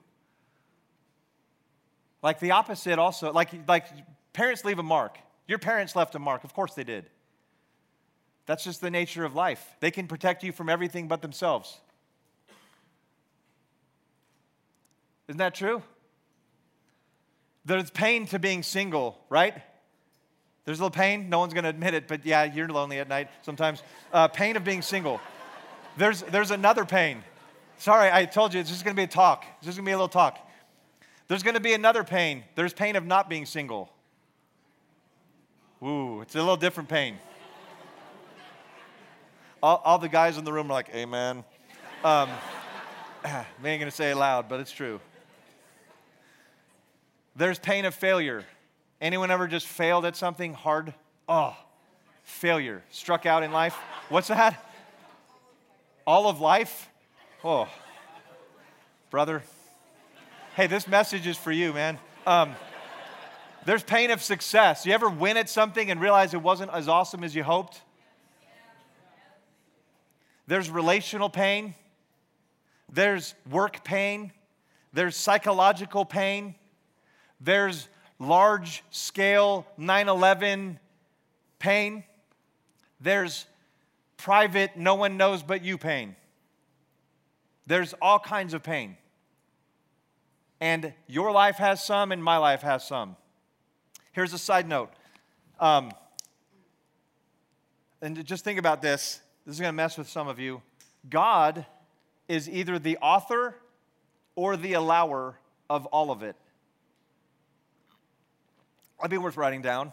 Like 2.26 2.40
the 2.40 2.50
opposite 2.50 2.98
also, 2.98 3.32
like, 3.32 3.50
like 3.68 3.86
parents 4.32 4.64
leave 4.64 4.80
a 4.80 4.82
mark. 4.82 5.16
Your 5.46 5.60
parents 5.60 5.94
left 5.94 6.16
a 6.16 6.18
mark. 6.18 6.42
Of 6.42 6.54
course 6.54 6.74
they 6.74 6.82
did. 6.82 7.08
That's 8.46 8.64
just 8.64 8.80
the 8.80 8.90
nature 8.90 9.24
of 9.24 9.36
life. 9.36 9.64
They 9.78 9.92
can 9.92 10.08
protect 10.08 10.42
you 10.42 10.50
from 10.50 10.68
everything 10.68 11.06
but 11.06 11.22
themselves. 11.22 11.78
Isn't 15.28 15.38
that 15.38 15.54
true? 15.54 15.84
There's 17.64 17.92
pain 17.92 18.26
to 18.26 18.40
being 18.40 18.64
single, 18.64 19.16
right? 19.28 19.54
There's 20.64 20.80
a 20.80 20.82
little 20.82 20.90
pain. 20.90 21.28
No 21.28 21.38
one's 21.38 21.54
going 21.54 21.62
to 21.62 21.70
admit 21.70 21.94
it, 21.94 22.08
but 22.08 22.26
yeah, 22.26 22.42
you're 22.42 22.66
lonely 22.66 22.98
at 22.98 23.08
night 23.08 23.28
sometimes. 23.42 23.84
Uh, 24.12 24.26
pain 24.26 24.56
of 24.56 24.64
being 24.64 24.82
single. 24.82 25.20
There's, 25.96 26.22
there's 26.22 26.50
another 26.50 26.84
pain. 26.84 27.22
Sorry, 27.78 28.10
I 28.12 28.24
told 28.24 28.52
you, 28.52 28.58
it's 28.58 28.70
just 28.70 28.82
going 28.82 28.96
to 28.96 29.00
be 29.00 29.04
a 29.04 29.06
talk. 29.06 29.44
It's 29.58 29.66
just 29.66 29.78
going 29.78 29.84
to 29.84 29.88
be 29.90 29.92
a 29.92 29.96
little 29.96 30.08
talk. 30.08 30.42
There's 31.28 31.42
going 31.42 31.54
to 31.54 31.60
be 31.60 31.72
another 31.72 32.04
pain. 32.04 32.44
There's 32.54 32.72
pain 32.72 32.96
of 32.96 33.04
not 33.04 33.28
being 33.28 33.46
single. 33.46 33.90
Ooh, 35.82 36.20
it's 36.20 36.34
a 36.34 36.38
little 36.38 36.56
different 36.56 36.88
pain. 36.88 37.18
All, 39.62 39.82
all 39.84 39.98
the 39.98 40.08
guys 40.08 40.38
in 40.38 40.44
the 40.44 40.52
room 40.52 40.70
are 40.70 40.74
like, 40.74 40.90
Amen. 40.94 41.44
Um, 42.04 42.30
ain't 43.24 43.44
going 43.62 43.80
to 43.80 43.90
say 43.90 44.12
it 44.12 44.16
loud, 44.16 44.48
but 44.48 44.60
it's 44.60 44.70
true. 44.70 45.00
There's 47.34 47.58
pain 47.58 47.84
of 47.84 47.94
failure. 47.94 48.44
Anyone 49.00 49.30
ever 49.30 49.46
just 49.46 49.66
failed 49.66 50.06
at 50.06 50.16
something 50.16 50.54
hard? 50.54 50.94
Oh, 51.28 51.56
failure. 52.22 52.82
Struck 52.90 53.26
out 53.26 53.42
in 53.42 53.52
life? 53.52 53.74
What's 54.08 54.28
that? 54.28 54.64
All 56.06 56.28
of 56.28 56.40
life? 56.40 56.88
Oh, 57.44 57.68
brother. 59.10 59.42
Hey, 60.56 60.68
this 60.68 60.88
message 60.88 61.26
is 61.26 61.36
for 61.36 61.52
you, 61.52 61.74
man. 61.74 61.98
Um, 62.26 62.54
there's 63.66 63.82
pain 63.82 64.10
of 64.10 64.22
success. 64.22 64.86
You 64.86 64.94
ever 64.94 65.10
win 65.10 65.36
at 65.36 65.50
something 65.50 65.90
and 65.90 66.00
realize 66.00 66.32
it 66.32 66.40
wasn't 66.40 66.70
as 66.72 66.88
awesome 66.88 67.22
as 67.24 67.34
you 67.34 67.42
hoped? 67.42 67.82
There's 70.46 70.70
relational 70.70 71.28
pain. 71.28 71.74
There's 72.90 73.34
work 73.50 73.84
pain. 73.84 74.32
There's 74.94 75.14
psychological 75.14 76.06
pain. 76.06 76.54
There's 77.38 77.86
large 78.18 78.82
scale 78.88 79.66
9 79.76 80.08
11 80.08 80.80
pain. 81.58 82.02
There's 82.98 83.44
private, 84.16 84.74
no 84.78 84.94
one 84.94 85.18
knows 85.18 85.42
but 85.42 85.62
you 85.62 85.76
pain. 85.76 86.16
There's 87.66 87.92
all 88.00 88.18
kinds 88.18 88.54
of 88.54 88.62
pain. 88.62 88.96
And 90.60 90.94
your 91.06 91.32
life 91.32 91.56
has 91.56 91.84
some, 91.84 92.12
and 92.12 92.22
my 92.22 92.38
life 92.38 92.62
has 92.62 92.86
some. 92.86 93.16
Here's 94.12 94.32
a 94.32 94.38
side 94.38 94.68
note. 94.68 94.90
Um, 95.60 95.92
and 98.00 98.24
just 98.24 98.44
think 98.44 98.58
about 98.58 98.80
this. 98.80 99.20
This 99.44 99.54
is 99.54 99.60
going 99.60 99.68
to 99.68 99.76
mess 99.76 99.98
with 99.98 100.08
some 100.08 100.28
of 100.28 100.38
you. 100.38 100.62
God 101.08 101.66
is 102.28 102.48
either 102.48 102.78
the 102.78 102.96
author 102.98 103.56
or 104.34 104.56
the 104.56 104.72
allower 104.74 105.38
of 105.68 105.86
all 105.86 106.10
of 106.10 106.22
it. 106.22 106.36
That'd 108.98 109.10
be 109.10 109.18
worth 109.18 109.36
writing 109.36 109.62
down. 109.62 109.92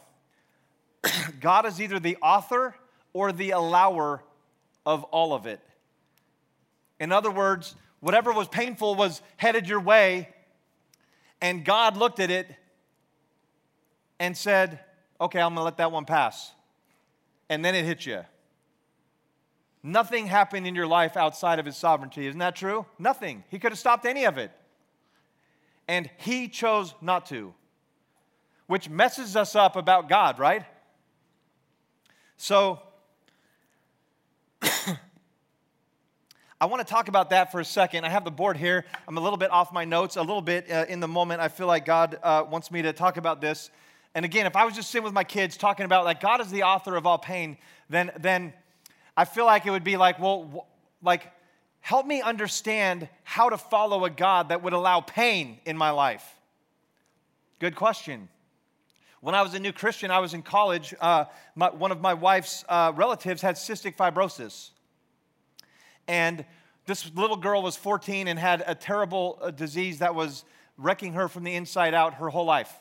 God 1.40 1.66
is 1.66 1.82
either 1.82 2.00
the 2.00 2.18
author 2.22 2.76
or 3.12 3.32
the 3.32 3.52
allower 3.52 4.24
of 4.86 5.04
all 5.06 5.34
of 5.34 5.46
it. 5.46 5.60
In 7.00 7.12
other 7.12 7.32
words, 7.32 7.76
whatever 8.00 8.32
was 8.32 8.48
painful 8.48 8.96
was 8.96 9.22
headed 9.38 9.68
your 9.68 9.80
way, 9.80 10.33
and 11.44 11.66
God 11.66 11.98
looked 11.98 12.22
at 12.22 12.32
it 12.32 12.48
and 14.18 14.36
said, 14.36 14.80
Okay, 15.20 15.40
I'm 15.40 15.54
gonna 15.54 15.66
let 15.66 15.78
that 15.78 15.92
one 15.92 16.06
pass. 16.06 16.54
And 17.50 17.64
then 17.64 17.76
it 17.76 17.84
hit 17.84 18.06
you. 18.06 18.22
Nothing 19.84 20.28
happened 20.28 20.66
in 20.66 20.74
your 20.74 20.88
life 20.88 21.18
outside 21.18 21.60
of 21.60 21.66
his 21.66 21.76
sovereignty. 21.76 22.28
Isn't 22.28 22.40
that 22.40 22.56
true? 22.56 22.86
Nothing. 22.98 23.44
He 23.50 23.60
could 23.60 23.74
have 23.74 23.80
stopped 23.80 24.06
any 24.06 24.24
of 24.24 24.38
it. 24.38 24.52
And 25.86 26.10
he 26.18 26.48
chose 26.48 26.96
not 27.02 27.26
to, 27.28 27.54
which 28.68 28.90
messes 28.90 29.36
us 29.36 29.54
up 29.54 29.76
about 29.76 30.08
God, 30.08 30.40
right? 30.40 30.64
So, 32.38 32.82
I 36.64 36.66
want 36.66 36.80
to 36.80 36.90
talk 36.90 37.10
about 37.10 37.32
that 37.32 37.52
for 37.52 37.60
a 37.60 37.66
second. 37.66 38.06
I 38.06 38.10
have 38.10 38.24
the 38.24 38.32
board 38.32 38.56
here. 38.56 38.86
I'm 39.06 39.18
a 39.18 39.20
little 39.20 39.36
bit 39.36 39.52
off 39.52 39.74
my 39.74 39.84
notes, 39.84 40.16
a 40.16 40.22
little 40.22 40.42
bit 40.42 40.72
uh, 40.72 40.86
in 40.88 41.02
the 41.02 41.10
moment. 41.10 41.42
I 41.42 41.50
feel 41.50 41.68
like 41.68 41.84
God 41.84 42.18
uh, 42.24 42.46
wants 42.50 42.72
me 42.72 42.84
to 42.84 42.94
talk 42.94 43.18
about 43.18 43.42
this. 43.42 43.70
And 44.16 44.24
again, 44.24 44.46
if 44.46 44.56
I 44.56 44.64
was 44.64 44.74
just 44.74 44.90
sitting 44.90 45.04
with 45.04 45.12
my 45.12 45.26
kids 45.26 45.58
talking 45.58 45.86
about 45.86 46.06
like 46.06 46.22
God 46.22 46.40
is 46.40 46.50
the 46.52 46.64
author 46.64 46.96
of 46.96 47.06
all 47.06 47.18
pain, 47.18 47.58
then 47.90 48.12
then 48.18 48.54
I 49.18 49.26
feel 49.26 49.44
like 49.44 49.66
it 49.66 49.72
would 49.72 49.84
be 49.84 49.98
like, 49.98 50.20
well, 50.20 50.70
like 51.02 51.30
help 51.82 52.06
me 52.06 52.22
understand 52.22 53.10
how 53.26 53.50
to 53.50 53.58
follow 53.58 54.06
a 54.06 54.10
God 54.10 54.48
that 54.48 54.64
would 54.64 54.72
allow 54.72 55.02
pain 55.02 55.58
in 55.66 55.76
my 55.76 55.90
life. 55.90 56.24
Good 57.60 57.76
question. 57.76 58.30
When 59.20 59.36
I 59.36 59.42
was 59.42 59.54
a 59.54 59.60
new 59.60 59.74
Christian, 59.74 60.12
I 60.12 60.20
was 60.20 60.34
in 60.34 60.44
college. 60.44 60.94
Uh, 61.02 61.26
my, 61.56 61.72
one 61.72 61.92
of 61.92 62.00
my 62.00 62.14
wife's 62.14 62.64
uh, 62.70 62.94
relatives 62.96 63.42
had 63.42 63.56
cystic 63.56 63.98
fibrosis. 63.98 64.70
And 66.08 66.46
this 66.86 67.10
little 67.16 67.38
girl 67.38 67.62
was 67.62 67.76
14 67.76 68.28
and 68.28 68.38
had 68.38 68.64
a 68.68 68.76
terrible 68.76 69.40
uh, 69.42 69.52
disease 69.52 70.00
that 70.00 70.16
was 70.16 70.44
wrecking 70.78 71.14
her 71.14 71.28
from 71.28 71.44
the 71.44 71.54
inside 71.54 71.94
out 71.94 72.16
her 72.16 72.30
whole 72.30 72.46
life. 72.46 72.74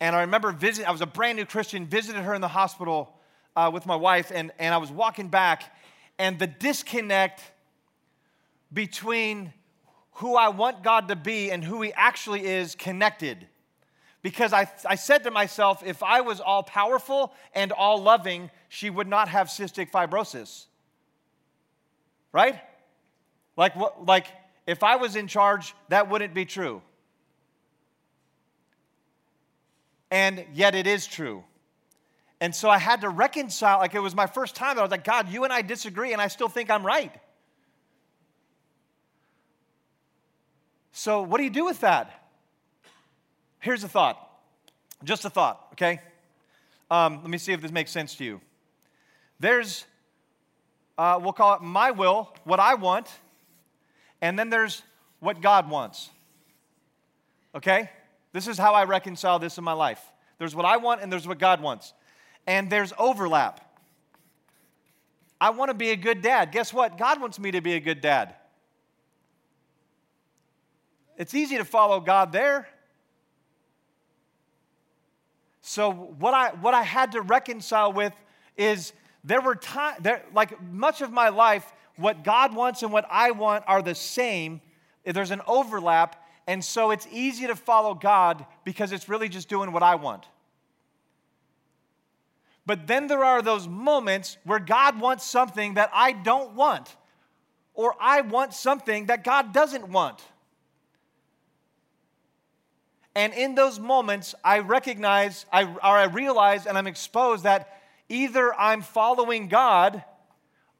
And 0.00 0.16
I 0.16 0.22
remember 0.22 0.52
visiting, 0.52 0.88
I 0.88 0.90
was 0.90 1.00
a 1.00 1.06
brand 1.06 1.36
new 1.36 1.44
Christian, 1.44 1.86
visited 1.86 2.22
her 2.22 2.34
in 2.34 2.40
the 2.40 2.48
hospital 2.48 3.14
uh, 3.54 3.70
with 3.72 3.86
my 3.86 3.94
wife, 3.94 4.32
and, 4.34 4.50
and 4.58 4.74
I 4.74 4.78
was 4.78 4.90
walking 4.90 5.28
back, 5.28 5.76
and 6.18 6.38
the 6.38 6.46
disconnect 6.46 7.40
between 8.72 9.52
who 10.14 10.34
I 10.36 10.48
want 10.48 10.82
God 10.82 11.08
to 11.08 11.16
be 11.16 11.50
and 11.50 11.62
who 11.62 11.82
He 11.82 11.92
actually 11.92 12.46
is 12.46 12.74
connected. 12.74 13.46
Because 14.22 14.52
I, 14.52 14.70
I 14.88 14.94
said 14.94 15.24
to 15.24 15.30
myself, 15.30 15.82
if 15.84 16.02
I 16.02 16.20
was 16.20 16.40
all 16.40 16.62
powerful 16.62 17.32
and 17.54 17.72
all 17.72 18.00
loving, 18.00 18.50
she 18.68 18.88
would 18.88 19.08
not 19.08 19.28
have 19.28 19.48
cystic 19.48 19.90
fibrosis. 19.90 20.66
Right? 22.32 22.58
Like, 23.56 23.76
what, 23.76 24.06
like 24.06 24.26
if 24.66 24.82
I 24.82 24.96
was 24.96 25.16
in 25.16 25.26
charge, 25.26 25.74
that 25.88 26.08
wouldn't 26.08 26.34
be 26.34 26.44
true. 26.44 26.82
and 30.12 30.44
yet 30.52 30.74
it 30.74 30.86
is 30.86 31.06
true. 31.06 31.42
And 32.38 32.54
so 32.54 32.68
I 32.68 32.76
had 32.76 33.00
to 33.00 33.08
reconcile, 33.08 33.78
like 33.78 33.94
it 33.94 34.00
was 34.00 34.14
my 34.14 34.26
first 34.26 34.54
time. 34.54 34.78
I 34.78 34.82
was 34.82 34.90
like, 34.90 35.04
God, 35.04 35.32
you 35.32 35.44
and 35.44 35.52
I 35.52 35.62
disagree, 35.62 36.12
and 36.12 36.20
I 36.20 36.28
still 36.28 36.48
think 36.48 36.70
I'm 36.70 36.84
right. 36.84 37.12
So, 40.92 41.22
what 41.22 41.38
do 41.38 41.44
you 41.44 41.50
do 41.50 41.64
with 41.64 41.80
that? 41.80 42.28
Here's 43.58 43.84
a 43.84 43.88
thought. 43.88 44.18
Just 45.02 45.24
a 45.24 45.30
thought, 45.30 45.68
okay? 45.72 46.00
Um, 46.90 47.20
let 47.22 47.30
me 47.30 47.38
see 47.38 47.52
if 47.52 47.62
this 47.62 47.72
makes 47.72 47.90
sense 47.90 48.14
to 48.16 48.24
you. 48.24 48.40
There's, 49.40 49.86
uh, 51.02 51.18
we'll 51.20 51.32
call 51.32 51.56
it 51.56 51.62
my 51.62 51.90
will, 51.90 52.32
what 52.44 52.60
I 52.60 52.74
want, 52.74 53.08
and 54.20 54.38
then 54.38 54.50
there's 54.50 54.82
what 55.18 55.40
God 55.40 55.68
wants. 55.68 56.10
Okay? 57.56 57.90
This 58.32 58.46
is 58.46 58.56
how 58.56 58.74
I 58.74 58.84
reconcile 58.84 59.40
this 59.40 59.58
in 59.58 59.64
my 59.64 59.72
life. 59.72 60.00
There's 60.38 60.54
what 60.54 60.64
I 60.64 60.76
want 60.76 61.02
and 61.02 61.12
there's 61.12 61.26
what 61.26 61.40
God 61.40 61.60
wants. 61.60 61.92
And 62.46 62.70
there's 62.70 62.92
overlap. 62.98 63.68
I 65.40 65.50
want 65.50 65.70
to 65.70 65.74
be 65.74 65.90
a 65.90 65.96
good 65.96 66.22
dad. 66.22 66.52
Guess 66.52 66.72
what? 66.72 66.96
God 66.96 67.20
wants 67.20 67.40
me 67.40 67.50
to 67.50 67.60
be 67.60 67.72
a 67.72 67.80
good 67.80 68.00
dad. 68.00 68.36
It's 71.16 71.34
easy 71.34 71.56
to 71.56 71.64
follow 71.64 71.98
God 71.98 72.30
there. 72.30 72.68
So 75.62 75.90
what 75.90 76.32
I 76.32 76.50
what 76.50 76.74
I 76.74 76.82
had 76.82 77.10
to 77.12 77.22
reconcile 77.22 77.92
with 77.92 78.12
is 78.56 78.92
there 79.24 79.40
were 79.40 79.54
times 79.54 79.98
there 80.00 80.24
like 80.34 80.60
much 80.62 81.00
of 81.00 81.12
my 81.12 81.28
life 81.28 81.72
what 81.96 82.24
God 82.24 82.54
wants 82.54 82.82
and 82.82 82.92
what 82.92 83.06
I 83.10 83.30
want 83.32 83.64
are 83.66 83.82
the 83.82 83.94
same. 83.94 84.60
There's 85.04 85.30
an 85.30 85.42
overlap 85.46 86.22
and 86.46 86.64
so 86.64 86.90
it's 86.90 87.06
easy 87.10 87.46
to 87.46 87.54
follow 87.54 87.94
God 87.94 88.44
because 88.64 88.92
it's 88.92 89.08
really 89.08 89.28
just 89.28 89.48
doing 89.48 89.72
what 89.72 89.82
I 89.82 89.94
want. 89.94 90.26
But 92.66 92.86
then 92.86 93.06
there 93.06 93.24
are 93.24 93.42
those 93.42 93.66
moments 93.66 94.38
where 94.44 94.58
God 94.58 95.00
wants 95.00 95.24
something 95.24 95.74
that 95.74 95.90
I 95.92 96.12
don't 96.12 96.54
want, 96.54 96.96
or 97.74 97.94
I 98.00 98.20
want 98.20 98.54
something 98.54 99.06
that 99.06 99.24
God 99.24 99.52
doesn't 99.52 99.88
want. 99.88 100.22
And 103.14 103.34
in 103.34 103.54
those 103.54 103.78
moments, 103.78 104.34
I 104.42 104.60
recognize, 104.60 105.44
I, 105.52 105.64
or 105.64 105.80
I 105.82 106.04
realize, 106.04 106.66
and 106.66 106.78
I'm 106.78 106.86
exposed 106.86 107.44
that 107.44 107.81
either 108.08 108.54
I'm 108.54 108.82
following 108.82 109.48
God 109.48 110.02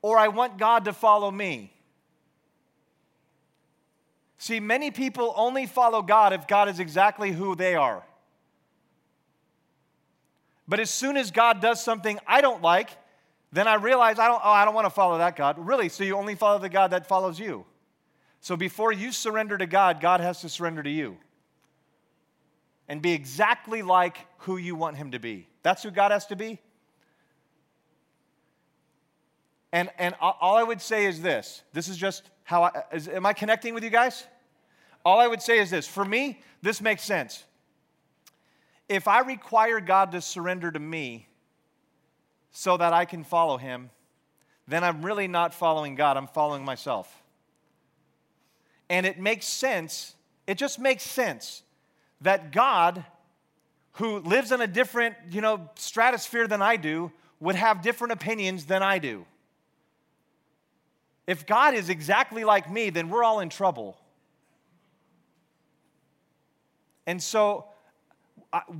or 0.02 0.18
I 0.18 0.28
want 0.28 0.58
God 0.58 0.84
to 0.86 0.92
follow 0.92 1.30
me. 1.30 1.72
See, 4.38 4.58
many 4.58 4.90
people 4.90 5.32
only 5.36 5.66
follow 5.66 6.02
God 6.02 6.32
if 6.32 6.48
God 6.48 6.68
is 6.68 6.80
exactly 6.80 7.30
who 7.30 7.54
they 7.54 7.76
are. 7.76 8.02
But 10.66 10.80
as 10.80 10.90
soon 10.90 11.16
as 11.16 11.30
God 11.30 11.60
does 11.60 11.82
something 11.82 12.18
I 12.26 12.40
don't 12.40 12.62
like, 12.62 12.90
then 13.52 13.68
I 13.68 13.74
realize 13.74 14.18
I 14.18 14.28
don't, 14.28 14.40
oh, 14.42 14.50
I 14.50 14.64
don't 14.64 14.74
want 14.74 14.86
to 14.86 14.90
follow 14.90 15.18
that 15.18 15.36
God. 15.36 15.64
Really? 15.64 15.88
So 15.88 16.02
you 16.02 16.16
only 16.16 16.34
follow 16.34 16.58
the 16.58 16.68
God 16.68 16.90
that 16.90 17.06
follows 17.06 17.38
you. 17.38 17.64
So 18.40 18.56
before 18.56 18.90
you 18.90 19.12
surrender 19.12 19.56
to 19.58 19.66
God, 19.66 20.00
God 20.00 20.20
has 20.20 20.40
to 20.40 20.48
surrender 20.48 20.82
to 20.82 20.90
you 20.90 21.18
and 22.88 23.00
be 23.00 23.12
exactly 23.12 23.82
like 23.82 24.26
who 24.38 24.56
you 24.56 24.74
want 24.74 24.96
him 24.96 25.12
to 25.12 25.18
be. 25.18 25.46
That's 25.62 25.82
who 25.82 25.90
God 25.90 26.10
has 26.10 26.26
to 26.26 26.36
be. 26.36 26.58
And, 29.72 29.88
and 29.98 30.14
all 30.20 30.56
I 30.56 30.62
would 30.62 30.82
say 30.82 31.06
is 31.06 31.22
this 31.22 31.62
this 31.72 31.88
is 31.88 31.96
just 31.96 32.22
how 32.44 32.64
I, 32.64 32.82
is, 32.92 33.08
am 33.08 33.24
I 33.24 33.32
connecting 33.32 33.74
with 33.74 33.82
you 33.82 33.90
guys? 33.90 34.24
All 35.04 35.18
I 35.18 35.26
would 35.26 35.42
say 35.42 35.58
is 35.58 35.70
this 35.70 35.86
for 35.86 36.04
me, 36.04 36.40
this 36.60 36.80
makes 36.80 37.02
sense. 37.02 37.44
If 38.88 39.08
I 39.08 39.20
require 39.20 39.80
God 39.80 40.12
to 40.12 40.20
surrender 40.20 40.70
to 40.70 40.78
me 40.78 41.26
so 42.50 42.76
that 42.76 42.92
I 42.92 43.06
can 43.06 43.24
follow 43.24 43.56
him, 43.56 43.90
then 44.68 44.84
I'm 44.84 45.04
really 45.04 45.26
not 45.26 45.54
following 45.54 45.94
God, 45.94 46.16
I'm 46.16 46.26
following 46.26 46.64
myself. 46.64 47.22
And 48.90 49.06
it 49.06 49.18
makes 49.18 49.46
sense, 49.46 50.14
it 50.46 50.58
just 50.58 50.78
makes 50.78 51.02
sense 51.02 51.62
that 52.20 52.52
God, 52.52 53.04
who 53.92 54.18
lives 54.18 54.52
in 54.52 54.60
a 54.60 54.66
different, 54.66 55.16
you 55.30 55.40
know, 55.40 55.70
stratosphere 55.76 56.46
than 56.46 56.60
I 56.60 56.76
do, 56.76 57.10
would 57.40 57.56
have 57.56 57.82
different 57.82 58.12
opinions 58.12 58.66
than 58.66 58.82
I 58.82 58.98
do. 58.98 59.24
If 61.26 61.46
God 61.46 61.74
is 61.74 61.88
exactly 61.88 62.44
like 62.44 62.70
me, 62.70 62.90
then 62.90 63.08
we're 63.08 63.22
all 63.22 63.40
in 63.40 63.48
trouble. 63.48 63.96
And 67.06 67.22
so 67.22 67.66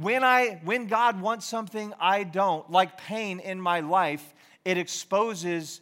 when 0.01 0.23
I 0.23 0.61
when 0.65 0.87
God 0.87 1.21
wants 1.21 1.47
something 1.47 1.93
I 2.01 2.25
don't, 2.25 2.71
like 2.71 2.99
pain 2.99 3.41
in 3.41 3.61
my 3.61 3.81
life, 3.81 4.35
it 4.65 4.77
exposes 4.77 5.81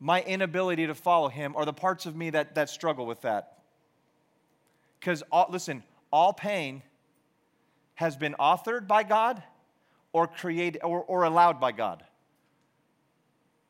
my 0.00 0.22
inability 0.22 0.86
to 0.86 0.94
follow 0.94 1.28
him 1.28 1.54
or 1.56 1.64
the 1.64 1.72
parts 1.72 2.04
of 2.04 2.16
me 2.16 2.30
that, 2.30 2.54
that 2.56 2.68
struggle 2.68 3.06
with 3.06 3.22
that. 3.22 3.58
Because 4.98 5.22
listen, 5.50 5.82
all 6.10 6.32
pain 6.32 6.82
has 7.94 8.16
been 8.16 8.34
authored 8.40 8.86
by 8.86 9.02
God 9.02 9.42
or 10.12 10.26
created 10.26 10.80
or, 10.82 11.02
or 11.02 11.24
allowed 11.24 11.60
by 11.60 11.72
God. 11.72 12.04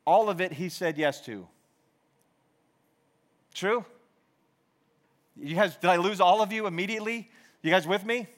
All 0.07 0.28
of 0.28 0.40
it 0.40 0.52
he 0.52 0.69
said 0.69 0.99
yes 0.99 1.21
to. 1.26 1.47
True? 3.54 3.84
You 5.37 5.54
guys, 5.54 5.76
did 5.76 5.88
I 5.88 5.96
lose 5.96 6.20
all 6.20 6.42
of 6.42 6.52
you 6.52 6.66
immediately? 6.66 7.30
You 7.62 7.70
guys 7.70 7.87
with 7.87 8.04
me? 8.04 8.28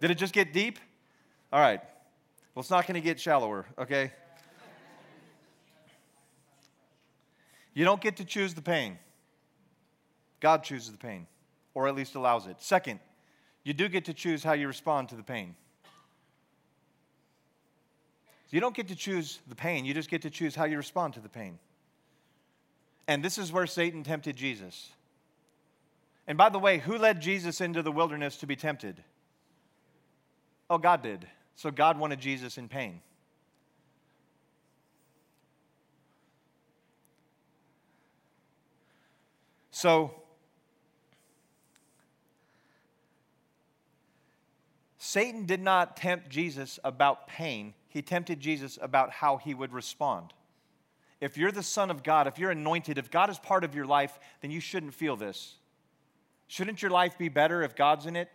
Did 0.00 0.10
it 0.10 0.16
just 0.16 0.32
get 0.32 0.52
deep? 0.52 0.78
All 1.52 1.60
right. 1.60 1.80
Well, 2.54 2.60
it's 2.60 2.70
not 2.70 2.86
going 2.86 2.94
to 2.94 3.00
get 3.00 3.18
shallower, 3.18 3.66
okay? 3.78 4.12
You 7.74 7.84
don't 7.84 8.00
get 8.00 8.16
to 8.16 8.24
choose 8.24 8.54
the 8.54 8.62
pain. 8.62 8.98
God 10.40 10.62
chooses 10.62 10.92
the 10.92 10.98
pain, 10.98 11.26
or 11.74 11.88
at 11.88 11.94
least 11.94 12.14
allows 12.14 12.46
it. 12.46 12.56
Second, 12.60 13.00
you 13.64 13.74
do 13.74 13.88
get 13.88 14.04
to 14.06 14.14
choose 14.14 14.42
how 14.42 14.52
you 14.52 14.66
respond 14.66 15.08
to 15.10 15.14
the 15.14 15.22
pain. 15.22 15.54
You 18.50 18.60
don't 18.60 18.74
get 18.74 18.88
to 18.88 18.94
choose 18.94 19.40
the 19.48 19.54
pain, 19.54 19.84
you 19.84 19.92
just 19.92 20.08
get 20.08 20.22
to 20.22 20.30
choose 20.30 20.54
how 20.54 20.64
you 20.64 20.76
respond 20.76 21.14
to 21.14 21.20
the 21.20 21.28
pain. 21.28 21.58
And 23.08 23.24
this 23.24 23.38
is 23.38 23.52
where 23.52 23.66
Satan 23.66 24.02
tempted 24.02 24.36
Jesus. 24.36 24.90
And 26.26 26.36
by 26.36 26.48
the 26.48 26.58
way, 26.58 26.78
who 26.78 26.98
led 26.98 27.20
Jesus 27.20 27.60
into 27.60 27.82
the 27.82 27.92
wilderness 27.92 28.36
to 28.38 28.46
be 28.46 28.56
tempted? 28.56 29.02
Oh, 30.68 30.78
God 30.78 31.02
did. 31.02 31.26
So 31.54 31.70
God 31.70 31.98
wanted 31.98 32.20
Jesus 32.20 32.58
in 32.58 32.68
pain. 32.68 33.00
So, 39.70 40.14
Satan 44.96 45.44
did 45.44 45.60
not 45.60 45.96
tempt 45.96 46.30
Jesus 46.30 46.78
about 46.82 47.28
pain, 47.28 47.74
he 47.88 48.02
tempted 48.02 48.40
Jesus 48.40 48.78
about 48.80 49.10
how 49.10 49.36
he 49.36 49.54
would 49.54 49.72
respond. 49.72 50.32
If 51.20 51.38
you're 51.38 51.52
the 51.52 51.62
Son 51.62 51.90
of 51.90 52.02
God, 52.02 52.26
if 52.26 52.38
you're 52.38 52.50
anointed, 52.50 52.98
if 52.98 53.10
God 53.10 53.30
is 53.30 53.38
part 53.38 53.64
of 53.64 53.74
your 53.74 53.86
life, 53.86 54.18
then 54.42 54.50
you 54.50 54.60
shouldn't 54.60 54.94
feel 54.94 55.16
this. 55.16 55.56
Shouldn't 56.46 56.82
your 56.82 56.90
life 56.90 57.16
be 57.18 57.28
better 57.28 57.62
if 57.62 57.74
God's 57.74 58.06
in 58.06 58.16
it? 58.16 58.30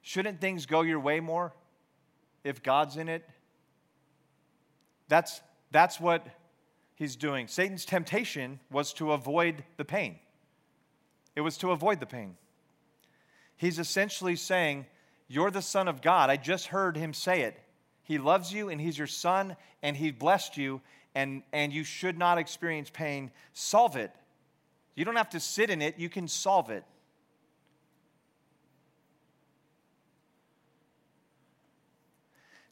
Shouldn't 0.00 0.40
things 0.40 0.66
go 0.66 0.82
your 0.82 0.98
way 0.98 1.20
more 1.20 1.52
if 2.42 2.62
God's 2.62 2.96
in 2.96 3.08
it? 3.08 3.28
That's, 5.08 5.40
that's 5.70 6.00
what 6.00 6.26
he's 6.94 7.14
doing. 7.16 7.46
Satan's 7.46 7.84
temptation 7.84 8.58
was 8.70 8.92
to 8.94 9.12
avoid 9.12 9.64
the 9.76 9.84
pain, 9.84 10.18
it 11.36 11.42
was 11.42 11.56
to 11.58 11.70
avoid 11.70 12.00
the 12.00 12.06
pain. 12.06 12.36
He's 13.56 13.78
essentially 13.78 14.34
saying, 14.34 14.86
You're 15.28 15.52
the 15.52 15.62
Son 15.62 15.86
of 15.86 16.02
God. 16.02 16.30
I 16.30 16.36
just 16.36 16.66
heard 16.68 16.96
him 16.96 17.14
say 17.14 17.42
it. 17.42 17.61
He 18.02 18.18
loves 18.18 18.52
you 18.52 18.68
and 18.68 18.80
he's 18.80 18.98
your 18.98 19.06
son 19.06 19.56
and 19.82 19.96
he 19.96 20.10
blessed 20.10 20.56
you 20.56 20.80
and, 21.14 21.42
and 21.52 21.72
you 21.72 21.84
should 21.84 22.18
not 22.18 22.38
experience 22.38 22.90
pain. 22.90 23.30
Solve 23.52 23.96
it. 23.96 24.10
You 24.94 25.04
don't 25.04 25.16
have 25.16 25.30
to 25.30 25.40
sit 25.40 25.70
in 25.70 25.80
it, 25.80 25.98
you 25.98 26.08
can 26.08 26.28
solve 26.28 26.70
it. 26.70 26.84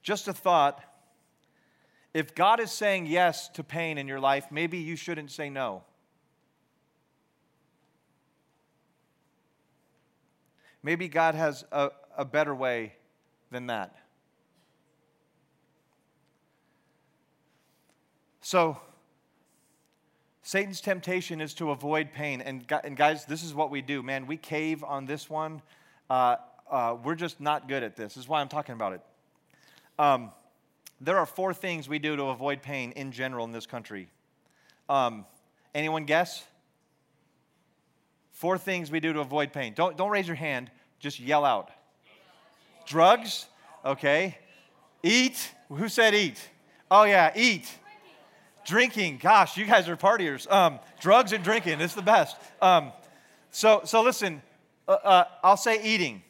Just 0.03 0.29
a 0.29 0.33
thought. 0.33 0.83
If 2.13 2.35
God 2.35 2.59
is 2.59 2.73
saying 2.73 3.07
yes 3.07 3.49
to 3.51 3.63
pain 3.63 3.97
in 3.97 4.09
your 4.09 4.19
life, 4.19 4.47
maybe 4.51 4.79
you 4.79 4.97
shouldn't 4.97 5.31
say 5.31 5.49
no. 5.49 5.85
Maybe 10.83 11.09
God 11.09 11.35
has 11.35 11.65
a, 11.71 11.91
a 12.17 12.25
better 12.25 12.55
way 12.55 12.95
than 13.51 13.67
that. 13.67 13.95
So, 18.51 18.77
Satan's 20.43 20.81
temptation 20.81 21.41
is 21.41 21.55
to 21.55 21.71
avoid 21.71 22.13
pain. 22.13 22.41
And, 22.41 22.67
and 22.83 22.97
guys, 22.97 23.25
this 23.25 23.45
is 23.45 23.55
what 23.55 23.71
we 23.71 23.81
do. 23.81 24.03
Man, 24.03 24.27
we 24.27 24.37
cave 24.37 24.83
on 24.83 25.07
this 25.07 25.31
one. 25.31 25.63
Uh, 26.11 26.35
uh, 26.69 26.97
we're 27.01 27.15
just 27.15 27.41
not 27.41 27.69
good 27.69 27.85
at 27.85 27.95
this. 27.95 28.15
This 28.15 28.25
is 28.25 28.29
why 28.29 28.41
I'm 28.41 28.49
talking 28.49 28.73
about 28.73 28.95
it. 28.95 29.03
Um, 30.01 30.33
there 31.01 31.17
are 31.17 31.27
four 31.27 31.55
things 31.55 31.89
we 31.89 32.01
do 32.01 32.17
to 32.17 32.25
avoid 32.25 32.61
pain 32.61 32.91
in 32.97 33.13
general 33.13 33.45
in 33.45 33.53
this 33.53 33.67
country. 33.67 34.09
Um, 34.89 35.27
anyone 35.73 36.05
guess? 36.05 36.43
Four 38.33 38.59
things 38.59 38.91
we 38.91 38.99
do 38.99 39.13
to 39.13 39.21
avoid 39.21 39.53
pain. 39.53 39.75
Don't, 39.77 39.97
don't 39.97 40.11
raise 40.11 40.27
your 40.27 40.35
hand, 40.35 40.73
just 40.99 41.21
yell 41.21 41.45
out. 41.45 41.71
Drugs? 42.85 43.47
Okay. 43.85 44.39
Eat? 45.05 45.53
Who 45.69 45.89
said 45.89 46.17
eat? 46.17 46.41
Oh, 46.91 47.05
yeah, 47.05 47.31
eat. 47.37 47.73
Drinking. 48.71 49.19
Gosh, 49.21 49.57
you 49.57 49.67
guys 49.67 49.89
are 49.89 49.97
partiers. 49.97 50.49
Um, 50.49 50.79
drugs 51.01 51.33
and 51.33 51.43
drinking, 51.43 51.81
it's 51.81 51.95
the 51.95 52.03
best. 52.03 52.37
Um, 52.63 52.93
so, 53.51 53.81
so 53.85 54.01
listen, 54.01 54.43
uh, 54.87 54.93
uh, 54.93 55.25
I'll 55.43 55.57
say 55.57 55.83
eating. 55.83 56.23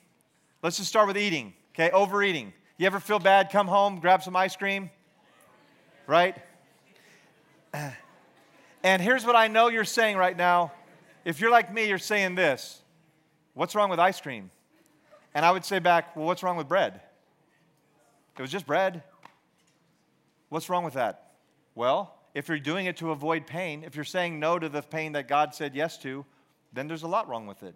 Let's 0.63 0.79
just 0.79 0.89
start 0.89 1.07
with 1.07 1.19
eating, 1.19 1.53
okay? 1.75 1.91
Overeating. 1.91 2.55
You 2.79 2.87
ever 2.87 2.99
feel 2.99 3.19
bad, 3.19 3.51
come 3.53 3.69
home, 3.69 4.01
grab 4.01 4.23
some 4.23 4.35
ice 4.37 4.57
cream? 4.57 4.89
Right? 6.07 6.35
And 8.83 9.03
here's 9.03 9.27
what 9.27 9.37
I 9.37 9.49
know 9.49 9.69
you're 9.69 9.85
saying 9.85 10.17
right 10.17 10.35
now. 10.35 10.73
If 11.27 11.39
you're 11.39 11.51
like 11.51 11.71
me, 11.71 11.87
you're 11.87 11.99
saying 11.99 12.35
this 12.35 12.81
What's 13.53 13.75
wrong 13.75 13.91
with 13.91 14.01
ice 14.01 14.19
cream? 14.19 14.51
And 15.35 15.45
I 15.45 15.51
would 15.51 15.67
say 15.67 15.81
back, 15.81 16.17
Well, 16.17 16.25
what's 16.25 16.43
wrong 16.43 16.57
with 16.57 16.67
bread? 16.67 17.03
It 18.39 18.41
was 18.41 18.51
just 18.51 18.67
bread. 18.67 19.03
What's 20.49 20.71
wrong 20.71 20.83
with 20.83 20.95
that? 20.95 21.33
Well, 21.75 22.20
if 22.35 22.49
you're 22.49 22.59
doing 22.59 22.87
it 22.87 22.97
to 22.99 23.11
avoid 23.11 23.47
pain, 23.47 23.83
if 23.85 23.97
you're 23.97 24.05
saying 24.05 24.39
no 24.39 24.59
to 24.59 24.69
the 24.69 24.83
pain 24.83 25.13
that 25.13 25.29
God 25.29 25.55
said 25.55 25.75
yes 25.75 25.99
to, 25.99 26.25
then 26.73 26.87
there's 26.87 27.03
a 27.03 27.09
lot 27.09 27.29
wrong 27.29 27.47
with 27.47 27.63
it. 27.63 27.75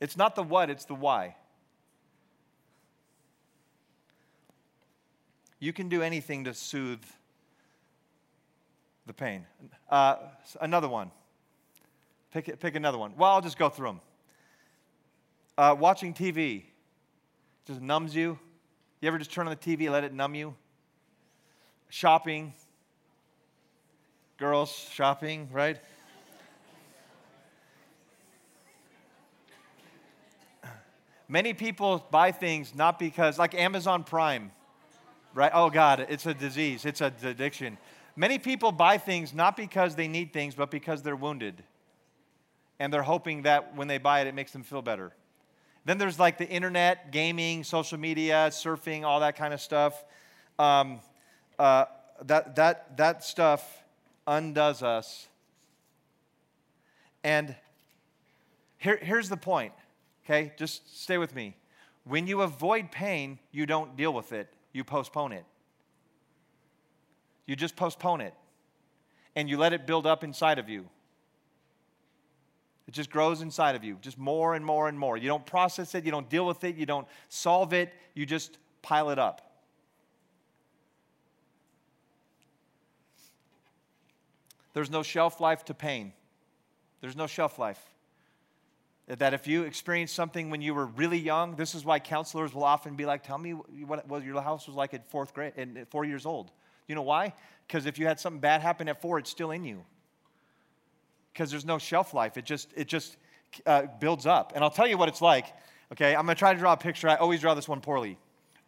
It's 0.00 0.16
not 0.16 0.34
the 0.34 0.42
what, 0.42 0.70
it's 0.70 0.84
the 0.84 0.94
why. 0.94 1.36
You 5.58 5.74
can 5.74 5.88
do 5.90 6.02
anything 6.02 6.44
to 6.44 6.54
soothe 6.54 7.04
the 9.06 9.12
pain. 9.12 9.44
Uh, 9.90 10.16
another 10.60 10.88
one. 10.88 11.10
Pick, 12.32 12.58
pick 12.60 12.74
another 12.76 12.96
one. 12.96 13.12
Well, 13.16 13.30
I'll 13.30 13.40
just 13.42 13.58
go 13.58 13.68
through 13.68 13.88
them. 13.88 14.00
Uh, 15.58 15.76
watching 15.78 16.14
TV 16.14 16.64
just 17.66 17.80
numbs 17.80 18.14
you. 18.14 18.38
You 19.00 19.08
ever 19.08 19.18
just 19.18 19.32
turn 19.32 19.48
on 19.48 19.50
the 19.50 19.76
TV, 19.76 19.84
and 19.84 19.92
let 19.92 20.04
it 20.04 20.12
numb 20.12 20.34
you? 20.34 20.54
Shopping. 21.88 22.52
Girls 24.36 24.70
shopping, 24.92 25.48
right? 25.52 25.78
Many 31.28 31.54
people 31.54 32.04
buy 32.10 32.32
things 32.32 32.74
not 32.74 32.98
because, 32.98 33.38
like 33.38 33.54
Amazon 33.54 34.02
Prime, 34.02 34.50
right? 35.32 35.52
Oh 35.54 35.70
God, 35.70 36.06
it's 36.08 36.26
a 36.26 36.34
disease, 36.34 36.84
it's 36.84 37.00
an 37.00 37.14
addiction. 37.22 37.78
Many 38.16 38.38
people 38.38 38.72
buy 38.72 38.98
things 38.98 39.32
not 39.32 39.56
because 39.56 39.94
they 39.94 40.08
need 40.08 40.32
things, 40.32 40.54
but 40.56 40.70
because 40.70 41.02
they're 41.02 41.16
wounded. 41.16 41.62
And 42.80 42.92
they're 42.92 43.02
hoping 43.02 43.42
that 43.42 43.76
when 43.76 43.86
they 43.86 43.98
buy 43.98 44.22
it, 44.22 44.26
it 44.26 44.34
makes 44.34 44.52
them 44.52 44.64
feel 44.64 44.82
better. 44.82 45.12
Then 45.84 45.98
there's 45.98 46.18
like 46.18 46.38
the 46.38 46.48
internet, 46.48 47.10
gaming, 47.10 47.64
social 47.64 47.98
media, 47.98 48.48
surfing, 48.50 49.04
all 49.04 49.20
that 49.20 49.36
kind 49.36 49.54
of 49.54 49.60
stuff. 49.60 50.04
Um, 50.58 51.00
uh, 51.58 51.86
that, 52.22 52.56
that, 52.56 52.96
that 52.98 53.24
stuff 53.24 53.82
undoes 54.26 54.82
us. 54.82 55.26
And 57.24 57.54
here, 58.78 58.98
here's 59.00 59.28
the 59.28 59.36
point, 59.36 59.72
okay? 60.24 60.52
Just 60.56 61.02
stay 61.02 61.18
with 61.18 61.34
me. 61.34 61.56
When 62.04 62.26
you 62.26 62.42
avoid 62.42 62.90
pain, 62.90 63.38
you 63.52 63.66
don't 63.66 63.96
deal 63.96 64.12
with 64.12 64.32
it, 64.32 64.48
you 64.72 64.84
postpone 64.84 65.32
it. 65.32 65.44
You 67.46 67.56
just 67.56 67.76
postpone 67.76 68.20
it 68.20 68.34
and 69.34 69.48
you 69.48 69.58
let 69.58 69.72
it 69.72 69.86
build 69.86 70.06
up 70.06 70.24
inside 70.24 70.58
of 70.58 70.68
you. 70.68 70.88
It 72.90 72.94
just 72.94 73.10
grows 73.10 73.40
inside 73.40 73.76
of 73.76 73.84
you, 73.84 73.98
just 74.00 74.18
more 74.18 74.56
and 74.56 74.66
more 74.66 74.88
and 74.88 74.98
more. 74.98 75.16
You 75.16 75.28
don't 75.28 75.46
process 75.46 75.94
it, 75.94 76.04
you 76.04 76.10
don't 76.10 76.28
deal 76.28 76.44
with 76.44 76.64
it, 76.64 76.74
you 76.74 76.86
don't 76.86 77.06
solve 77.28 77.72
it, 77.72 77.94
you 78.14 78.26
just 78.26 78.58
pile 78.82 79.10
it 79.10 79.18
up. 79.20 79.62
There's 84.72 84.90
no 84.90 85.04
shelf 85.04 85.40
life 85.40 85.64
to 85.66 85.74
pain. 85.74 86.12
There's 87.00 87.14
no 87.14 87.28
shelf 87.28 87.60
life. 87.60 87.80
That 89.06 89.34
if 89.34 89.46
you 89.46 89.62
experienced 89.62 90.16
something 90.16 90.50
when 90.50 90.60
you 90.60 90.74
were 90.74 90.86
really 90.86 91.18
young, 91.18 91.54
this 91.54 91.76
is 91.76 91.84
why 91.84 92.00
counselors 92.00 92.52
will 92.52 92.64
often 92.64 92.96
be 92.96 93.06
like, 93.06 93.22
"Tell 93.22 93.38
me 93.38 93.52
what, 93.52 94.08
what 94.08 94.24
your 94.24 94.42
house 94.42 94.66
was 94.66 94.74
like 94.74 94.94
at 94.94 95.08
fourth 95.08 95.32
grade, 95.32 95.52
at 95.56 95.88
four 95.92 96.04
years 96.04 96.26
old." 96.26 96.50
You 96.88 96.96
know 96.96 97.02
why? 97.02 97.34
Because 97.68 97.86
if 97.86 98.00
you 98.00 98.08
had 98.08 98.18
something 98.18 98.40
bad 98.40 98.62
happen 98.62 98.88
at 98.88 99.00
four, 99.00 99.20
it's 99.20 99.30
still 99.30 99.52
in 99.52 99.64
you. 99.64 99.84
Because 101.32 101.50
there's 101.50 101.64
no 101.64 101.78
shelf 101.78 102.14
life. 102.14 102.36
It 102.36 102.44
just 102.44 102.68
it 102.76 102.88
just 102.88 103.16
uh, 103.66 103.82
builds 104.00 104.26
up. 104.26 104.52
And 104.54 104.64
I'll 104.64 104.70
tell 104.70 104.86
you 104.86 104.98
what 104.98 105.08
it's 105.08 105.22
like. 105.22 105.46
Okay, 105.92 106.14
I'm 106.14 106.26
to 106.26 106.34
try 106.34 106.52
to 106.52 106.58
draw 106.58 106.72
a 106.72 106.76
picture. 106.76 107.08
I 107.08 107.16
always 107.16 107.40
draw 107.40 107.54
this 107.54 107.68
one 107.68 107.80
poorly. 107.80 108.18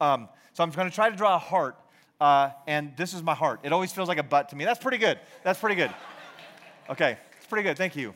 Um, 0.00 0.28
so 0.54 0.64
I'm 0.64 0.72
to 0.72 0.90
try 0.90 1.08
to 1.08 1.16
draw 1.16 1.36
a 1.36 1.38
heart. 1.38 1.76
Uh, 2.20 2.50
and 2.66 2.92
this 2.96 3.14
is 3.14 3.22
my 3.22 3.34
heart. 3.34 3.60
It 3.62 3.72
always 3.72 3.92
feels 3.92 4.08
like 4.08 4.18
a 4.18 4.22
butt 4.22 4.48
to 4.50 4.56
me. 4.56 4.64
That's 4.64 4.78
pretty 4.78 4.98
good. 4.98 5.18
That's 5.42 5.58
pretty 5.58 5.76
good. 5.76 5.92
Okay, 6.90 7.16
it's 7.36 7.46
pretty 7.46 7.62
good. 7.64 7.76
Thank 7.76 7.96
you. 7.96 8.14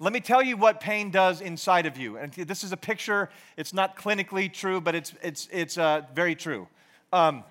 Let 0.00 0.12
me 0.12 0.20
tell 0.20 0.42
you 0.42 0.56
what 0.56 0.80
pain 0.80 1.10
does 1.10 1.40
inside 1.40 1.86
of 1.86 1.96
you. 1.96 2.16
And 2.16 2.32
this 2.32 2.64
is 2.64 2.72
a 2.72 2.76
picture. 2.76 3.30
It's 3.56 3.72
not 3.72 3.96
clinically 3.96 4.52
true, 4.52 4.80
but 4.80 4.94
it's, 4.94 5.14
it's, 5.22 5.48
it's 5.52 5.78
uh, 5.78 6.02
very 6.14 6.34
true. 6.34 6.66
Um, 7.12 7.44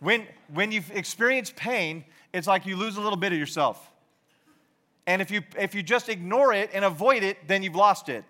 when, 0.00 0.26
when 0.54 0.70
you 0.70 0.82
experience 0.92 1.52
pain, 1.56 2.04
it's 2.32 2.46
like 2.46 2.66
you 2.66 2.76
lose 2.76 2.96
a 2.96 3.00
little 3.00 3.16
bit 3.16 3.32
of 3.32 3.38
yourself. 3.38 3.90
And 5.08 5.22
if 5.22 5.30
you, 5.30 5.40
if 5.58 5.74
you 5.74 5.82
just 5.82 6.10
ignore 6.10 6.52
it 6.52 6.68
and 6.74 6.84
avoid 6.84 7.22
it, 7.22 7.48
then 7.48 7.62
you've 7.62 7.74
lost 7.74 8.10
it. 8.10 8.26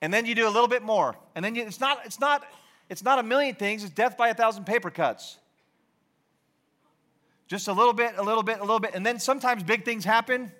And 0.00 0.12
then 0.12 0.24
you 0.24 0.34
do 0.34 0.48
a 0.48 0.50
little 0.50 0.66
bit 0.66 0.82
more. 0.82 1.14
And 1.34 1.44
then 1.44 1.54
you, 1.54 1.62
it's, 1.62 1.78
not, 1.78 1.98
it's, 2.06 2.18
not, 2.18 2.42
it's 2.88 3.04
not 3.04 3.18
a 3.18 3.22
million 3.22 3.54
things, 3.54 3.84
it's 3.84 3.92
death 3.92 4.16
by 4.16 4.30
a 4.30 4.34
thousand 4.34 4.64
paper 4.64 4.88
cuts. 4.90 5.36
Just 7.48 7.68
a 7.68 7.72
little 7.74 7.92
bit, 7.92 8.14
a 8.16 8.22
little 8.22 8.42
bit, 8.42 8.60
a 8.60 8.62
little 8.62 8.80
bit. 8.80 8.92
And 8.94 9.04
then 9.04 9.18
sometimes 9.18 9.62
big 9.62 9.84
things 9.84 10.06
happen, 10.06 10.50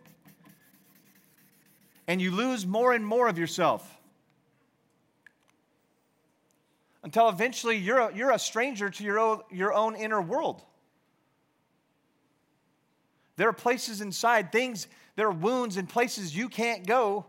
and 2.07 2.21
you 2.21 2.31
lose 2.31 2.67
more 2.67 2.93
and 2.93 3.05
more 3.05 3.29
of 3.29 3.39
yourself 3.39 3.97
until 7.03 7.31
eventually 7.31 7.79
you're 7.79 7.99
a, 7.99 8.15
you're 8.15 8.31
a 8.31 8.39
stranger 8.39 8.91
to 8.91 9.03
your 9.03 9.19
own, 9.19 9.41
your 9.51 9.73
own 9.73 9.97
inner 9.97 10.21
world. 10.21 10.63
There 13.37 13.49
are 13.49 13.53
places 13.53 14.01
inside, 14.01 14.51
things, 14.51 14.87
there 15.15 15.27
are 15.27 15.33
wounds 15.33 15.77
and 15.77 15.89
places 15.89 16.37
you 16.37 16.49
can't 16.49 16.87
go 16.87 17.27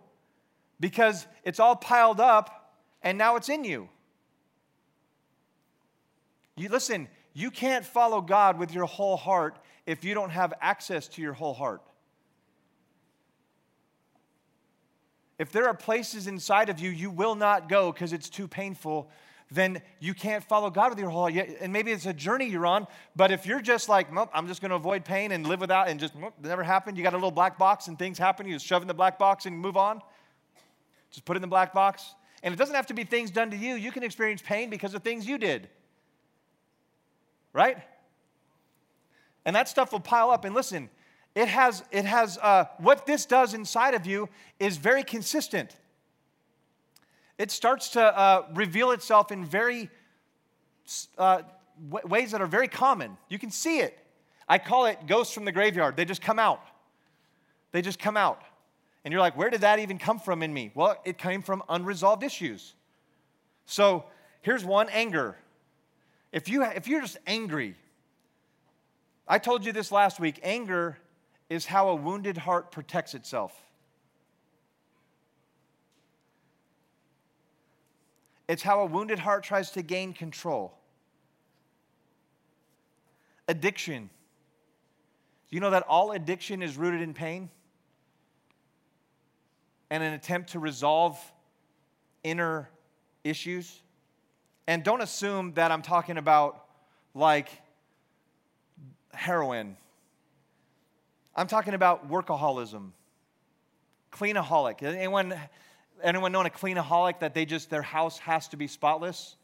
because 0.79 1.27
it's 1.43 1.59
all 1.59 1.75
piled 1.75 2.19
up 2.19 2.73
and 3.01 3.17
now 3.17 3.35
it's 3.35 3.49
in 3.49 3.63
you. 3.63 3.89
You 6.55 6.69
listen, 6.69 7.07
you 7.33 7.51
can't 7.51 7.85
follow 7.85 8.19
God 8.21 8.57
with 8.57 8.73
your 8.73 8.85
whole 8.85 9.17
heart 9.17 9.59
if 9.85 10.03
you 10.03 10.13
don't 10.13 10.31
have 10.31 10.53
access 10.59 11.07
to 11.09 11.21
your 11.21 11.33
whole 11.33 11.53
heart. 11.53 11.81
If 15.37 15.51
there 15.51 15.67
are 15.67 15.73
places 15.73 16.25
inside 16.25 16.69
of 16.69 16.79
you 16.79 16.89
you 16.89 17.09
will 17.09 17.35
not 17.35 17.69
go 17.69 17.91
because 17.91 18.11
it's 18.11 18.29
too 18.29 18.47
painful, 18.47 19.09
then 19.49 19.81
you 19.99 20.13
can't 20.13 20.43
follow 20.43 20.69
God 20.69 20.89
with 20.89 20.99
your 20.99 21.09
whole 21.09 21.31
heart. 21.31 21.49
And 21.61 21.71
maybe 21.71 21.91
it's 21.91 22.05
a 22.05 22.13
journey 22.13 22.45
you're 22.45 22.65
on, 22.65 22.85
but 23.15 23.31
if 23.31 23.45
you're 23.45 23.61
just 23.61 23.87
like, 23.87 24.11
nope, 24.11 24.29
I'm 24.33 24.47
just 24.47 24.61
going 24.61 24.69
to 24.69 24.75
avoid 24.75 25.05
pain 25.05 25.31
and 25.31 25.47
live 25.47 25.61
without 25.61 25.87
and 25.87 25.99
just 25.99 26.15
nope, 26.15 26.33
never 26.43 26.63
happened, 26.63 26.97
you 26.97 27.03
got 27.03 27.13
a 27.13 27.17
little 27.17 27.31
black 27.31 27.57
box 27.57 27.87
and 27.87 27.97
things 27.97 28.17
happen, 28.17 28.45
you 28.45 28.53
just 28.53 28.65
shove 28.65 28.81
in 28.81 28.87
the 28.87 28.93
black 28.93 29.17
box 29.17 29.45
and 29.45 29.57
move 29.57 29.77
on. 29.77 30.01
Just 31.11 31.23
put 31.23 31.37
in 31.37 31.41
the 31.41 31.47
black 31.47 31.73
box. 31.73 32.15
And 32.43 32.53
it 32.53 32.57
doesn't 32.57 32.75
have 32.75 32.87
to 32.87 32.93
be 32.93 33.03
things 33.03 33.31
done 33.31 33.49
to 33.51 33.57
you. 33.57 33.75
You 33.75 33.91
can 33.91 34.03
experience 34.03 34.41
pain 34.41 34.69
because 34.69 34.93
of 34.93 35.03
things 35.03 35.25
you 35.25 35.37
did. 35.37 35.69
Right? 37.53 37.77
And 39.45 39.55
that 39.55 39.69
stuff 39.69 39.93
will 39.93 40.01
pile 40.01 40.29
up. 40.29 40.43
And 40.43 40.53
listen, 40.53 40.89
it 41.33 41.47
has, 41.47 41.83
it 41.91 42.03
has 42.03 42.37
uh, 42.39 42.65
what 42.79 43.05
this 43.05 43.25
does 43.25 43.53
inside 43.53 43.93
of 43.93 44.05
you 44.05 44.27
is 44.59 44.77
very 44.77 45.03
consistent 45.03 45.75
it 47.37 47.51
starts 47.51 47.89
to 47.89 48.01
uh, 48.01 48.45
reveal 48.53 48.91
itself 48.91 49.31
in 49.31 49.45
very 49.45 49.89
uh, 51.17 51.41
w- 51.89 52.07
ways 52.07 52.31
that 52.31 52.41
are 52.41 52.47
very 52.47 52.67
common. 52.67 53.17
You 53.29 53.37
can 53.37 53.51
see 53.51 53.79
it. 53.79 53.97
I 54.49 54.57
call 54.57 54.85
it 54.85 55.05
ghosts 55.07 55.33
from 55.33 55.45
the 55.45 55.51
graveyard. 55.51 55.95
They 55.95 56.05
just 56.05 56.21
come 56.21 56.39
out. 56.39 56.61
They 57.71 57.81
just 57.81 57.99
come 57.99 58.17
out. 58.17 58.41
And 59.03 59.11
you're 59.11 59.21
like, 59.21 59.37
where 59.37 59.49
did 59.49 59.61
that 59.61 59.79
even 59.79 59.97
come 59.97 60.19
from 60.19 60.41
in 60.41 60.53
me? 60.53 60.71
Well, 60.73 60.97
it 61.05 61.17
came 61.17 61.41
from 61.41 61.63
unresolved 61.69 62.23
issues. 62.23 62.73
So 63.65 64.05
here's 64.41 64.65
one 64.65 64.89
anger. 64.89 65.37
If, 66.31 66.49
you, 66.49 66.63
if 66.63 66.87
you're 66.87 67.01
just 67.01 67.17
angry, 67.27 67.75
I 69.27 69.37
told 69.37 69.65
you 69.65 69.71
this 69.71 69.91
last 69.91 70.19
week 70.19 70.39
anger 70.43 70.97
is 71.49 71.65
how 71.65 71.89
a 71.89 71.95
wounded 71.95 72.37
heart 72.37 72.71
protects 72.71 73.13
itself. 73.13 73.53
It's 78.47 78.63
how 78.63 78.81
a 78.81 78.85
wounded 78.85 79.19
heart 79.19 79.43
tries 79.43 79.71
to 79.71 79.81
gain 79.81 80.13
control. 80.13 80.73
Addiction. 83.47 84.09
Do 85.49 85.55
you 85.55 85.59
know 85.59 85.71
that 85.71 85.83
all 85.83 86.11
addiction 86.11 86.61
is 86.61 86.77
rooted 86.77 87.01
in 87.01 87.13
pain? 87.13 87.49
And 89.89 90.03
an 90.03 90.13
attempt 90.13 90.51
to 90.51 90.59
resolve 90.59 91.19
inner 92.23 92.69
issues? 93.23 93.81
And 94.67 94.83
don't 94.83 95.01
assume 95.01 95.53
that 95.53 95.71
I'm 95.71 95.81
talking 95.81 96.17
about 96.17 96.65
like 97.13 97.49
heroin. 99.13 99.77
I'm 101.35 101.47
talking 101.47 101.73
about 101.73 102.09
workaholism, 102.09 102.91
cleanaholic. 104.11 104.83
Anyone 104.83 105.35
Anyone 106.03 106.31
known 106.31 106.45
a 106.45 106.49
cleanaholic 106.49 107.19
that 107.19 107.33
they 107.33 107.45
just, 107.45 107.69
their 107.69 107.81
house 107.81 108.19
has 108.19 108.47
to 108.49 108.57
be 108.57 108.67
spotless? 108.67 109.35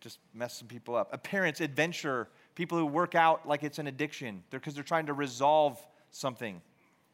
Just 0.00 0.18
mess 0.34 0.58
some 0.58 0.68
people 0.68 0.96
up. 0.96 1.12
Appearance, 1.12 1.60
adventure, 1.60 2.28
people 2.54 2.78
who 2.78 2.86
work 2.86 3.14
out 3.14 3.46
like 3.46 3.62
it's 3.62 3.78
an 3.78 3.86
addiction 3.86 4.42
because 4.50 4.74
they're, 4.74 4.82
they're 4.82 4.88
trying 4.88 5.06
to 5.06 5.12
resolve 5.12 5.78
something. 6.10 6.60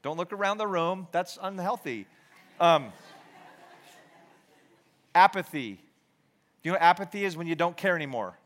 Don't 0.02 0.16
look 0.16 0.32
around 0.32 0.58
the 0.58 0.66
room, 0.66 1.08
that's 1.10 1.38
unhealthy. 1.42 2.06
Um, 2.60 2.92
apathy. 5.14 5.80
You 6.62 6.72
know 6.72 6.78
apathy 6.78 7.24
is 7.24 7.36
when 7.36 7.46
you 7.46 7.54
don't 7.54 7.76
care 7.76 7.96
anymore? 7.96 8.38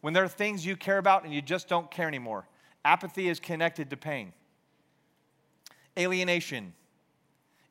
When 0.00 0.14
there 0.14 0.24
are 0.24 0.28
things 0.28 0.64
you 0.64 0.76
care 0.76 0.98
about 0.98 1.24
and 1.24 1.32
you 1.32 1.42
just 1.42 1.68
don't 1.68 1.90
care 1.90 2.08
anymore. 2.08 2.46
Apathy 2.84 3.28
is 3.28 3.40
connected 3.40 3.90
to 3.90 3.96
pain. 3.96 4.32
Alienation 5.98 6.72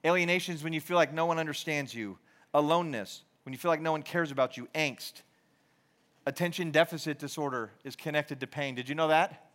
Alienation 0.05 0.55
is 0.55 0.63
when 0.63 0.73
you 0.73 0.81
feel 0.81 0.95
like 0.95 1.13
no 1.13 1.25
one 1.25 1.39
understands 1.39 1.93
you. 1.93 2.17
Aloneness, 2.53 3.23
when 3.43 3.53
you 3.53 3.59
feel 3.59 3.69
like 3.69 3.81
no 3.81 3.91
one 3.91 4.01
cares 4.01 4.31
about 4.31 4.57
you. 4.57 4.67
Angst. 4.73 5.21
Attention 6.25 6.71
deficit 6.71 7.19
disorder 7.19 7.71
is 7.83 7.95
connected 7.95 8.39
to 8.39 8.47
pain. 8.47 8.75
Did 8.75 8.87
you 8.87 8.95
know 8.95 9.09
that? 9.09 9.49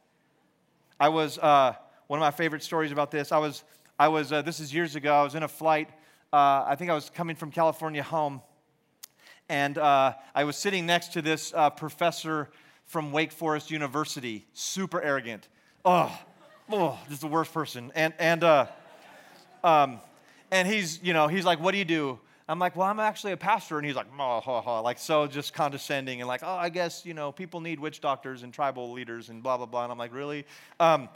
I 0.98 1.08
was, 1.08 1.38
uh, 1.38 1.74
one 2.06 2.18
of 2.18 2.20
my 2.20 2.30
favorite 2.30 2.62
stories 2.62 2.92
about 2.92 3.10
this, 3.10 3.32
I 3.32 3.38
was, 3.38 3.64
I 3.98 4.08
was 4.08 4.32
uh, 4.32 4.42
this 4.42 4.60
is 4.60 4.72
years 4.74 4.96
ago, 4.96 5.14
I 5.14 5.22
was 5.22 5.34
in 5.34 5.42
a 5.42 5.48
flight. 5.48 5.88
Uh, 6.32 6.64
I 6.66 6.74
think 6.76 6.90
I 6.90 6.94
was 6.94 7.10
coming 7.10 7.36
from 7.36 7.50
California 7.50 8.02
home, 8.02 8.42
and 9.48 9.78
uh, 9.78 10.14
I 10.34 10.44
was 10.44 10.56
sitting 10.56 10.84
next 10.84 11.12
to 11.12 11.22
this 11.22 11.52
uh, 11.54 11.70
professor 11.70 12.50
from 12.86 13.12
Wake 13.12 13.32
Forest 13.32 13.70
University, 13.70 14.46
super 14.52 15.00
arrogant. 15.00 15.48
Oh, 15.84 16.16
oh, 16.70 16.98
this 17.04 17.14
is 17.14 17.20
the 17.20 17.28
worst 17.28 17.52
person. 17.52 17.92
And, 17.94 18.14
and, 18.18 18.42
uh, 18.42 18.66
um, 19.62 20.00
and 20.54 20.68
he's, 20.68 21.02
you 21.02 21.12
know, 21.12 21.26
he's 21.26 21.44
like, 21.44 21.58
what 21.58 21.72
do 21.72 21.78
you 21.78 21.84
do? 21.84 22.16
I'm 22.48 22.60
like, 22.60 22.76
well, 22.76 22.86
I'm 22.86 23.00
actually 23.00 23.32
a 23.32 23.36
pastor. 23.36 23.76
And 23.76 23.84
he's 23.84 23.96
like, 23.96 24.08
ha, 24.12 24.40
ha, 24.40 24.60
ha, 24.60 24.80
like 24.80 24.98
so 24.98 25.26
just 25.26 25.52
condescending 25.52 26.20
and 26.20 26.28
like, 26.28 26.42
oh, 26.44 26.54
I 26.54 26.68
guess, 26.68 27.04
you 27.04 27.12
know, 27.12 27.32
people 27.32 27.60
need 27.60 27.80
witch 27.80 28.00
doctors 28.00 28.44
and 28.44 28.54
tribal 28.54 28.92
leaders 28.92 29.30
and 29.30 29.42
blah, 29.42 29.56
blah, 29.56 29.66
blah. 29.66 29.82
And 29.82 29.90
I'm 29.90 29.98
like, 29.98 30.14
really? 30.14 30.46
Um, 30.78 31.08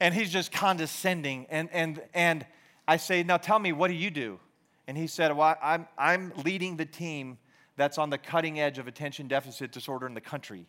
and 0.00 0.14
he's 0.14 0.30
just 0.30 0.50
condescending. 0.50 1.46
And, 1.50 1.68
and, 1.72 2.00
and 2.14 2.46
I 2.88 2.96
say, 2.96 3.22
now 3.22 3.36
tell 3.36 3.58
me, 3.58 3.72
what 3.72 3.88
do 3.88 3.94
you 3.94 4.10
do? 4.10 4.40
And 4.88 4.96
he 4.96 5.08
said, 5.08 5.36
well, 5.36 5.56
I'm, 5.62 5.86
I'm 5.98 6.32
leading 6.42 6.78
the 6.78 6.86
team 6.86 7.36
that's 7.76 7.98
on 7.98 8.08
the 8.08 8.18
cutting 8.18 8.60
edge 8.60 8.78
of 8.78 8.88
attention 8.88 9.28
deficit 9.28 9.72
disorder 9.72 10.06
in 10.06 10.14
the 10.14 10.22
country. 10.22 10.66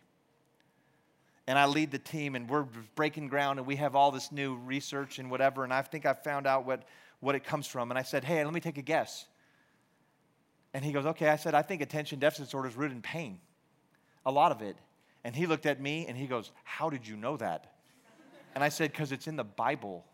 And 1.47 1.58
I 1.58 1.65
lead 1.67 1.91
the 1.91 1.99
team, 1.99 2.36
and 2.36 2.49
we're 2.49 2.65
breaking 2.95 3.27
ground, 3.27 3.60
and 3.60 3.67
we 3.67 3.75
have 3.75 3.95
all 3.95 4.12
this 4.12 4.31
new 4.31 4.55
research 4.55 5.19
and 5.19 5.29
whatever. 5.31 5.63
And 5.63 5.71
I 5.71 5.84
think 5.84 6.05
I've 6.05 6.23
found 6.23 6.47
out 6.47 6.65
what, 6.65 6.84
what 7.25 7.35
it 7.35 7.43
comes 7.43 7.65
from. 7.65 7.89
And 7.91 7.97
I 7.97 8.03
said, 8.03 8.23
hey, 8.23 8.45
let 8.45 8.53
me 8.53 8.59
take 8.59 8.77
a 8.77 8.83
guess. 8.83 9.25
And 10.75 10.85
he 10.85 10.91
goes, 10.91 11.05
Okay. 11.05 11.27
I 11.29 11.38
said, 11.38 11.55
I 11.55 11.61
think 11.63 11.81
attention 11.81 12.19
deficit 12.19 12.45
disorder 12.45 12.67
is 12.67 12.75
rooted 12.75 12.95
in 12.97 13.01
pain, 13.01 13.39
a 14.25 14.31
lot 14.31 14.51
of 14.51 14.61
it. 14.61 14.77
And 15.23 15.35
he 15.35 15.47
looked 15.47 15.65
at 15.65 15.81
me 15.81 16.05
and 16.07 16.15
he 16.15 16.27
goes, 16.27 16.51
How 16.63 16.89
did 16.89 17.07
you 17.07 17.15
know 17.15 17.35
that? 17.38 17.73
And 18.53 18.63
I 18.63 18.69
said, 18.69 18.91
Because 18.91 19.11
it's 19.11 19.25
in 19.27 19.38
the 19.38 19.43
Bible. 19.43 20.05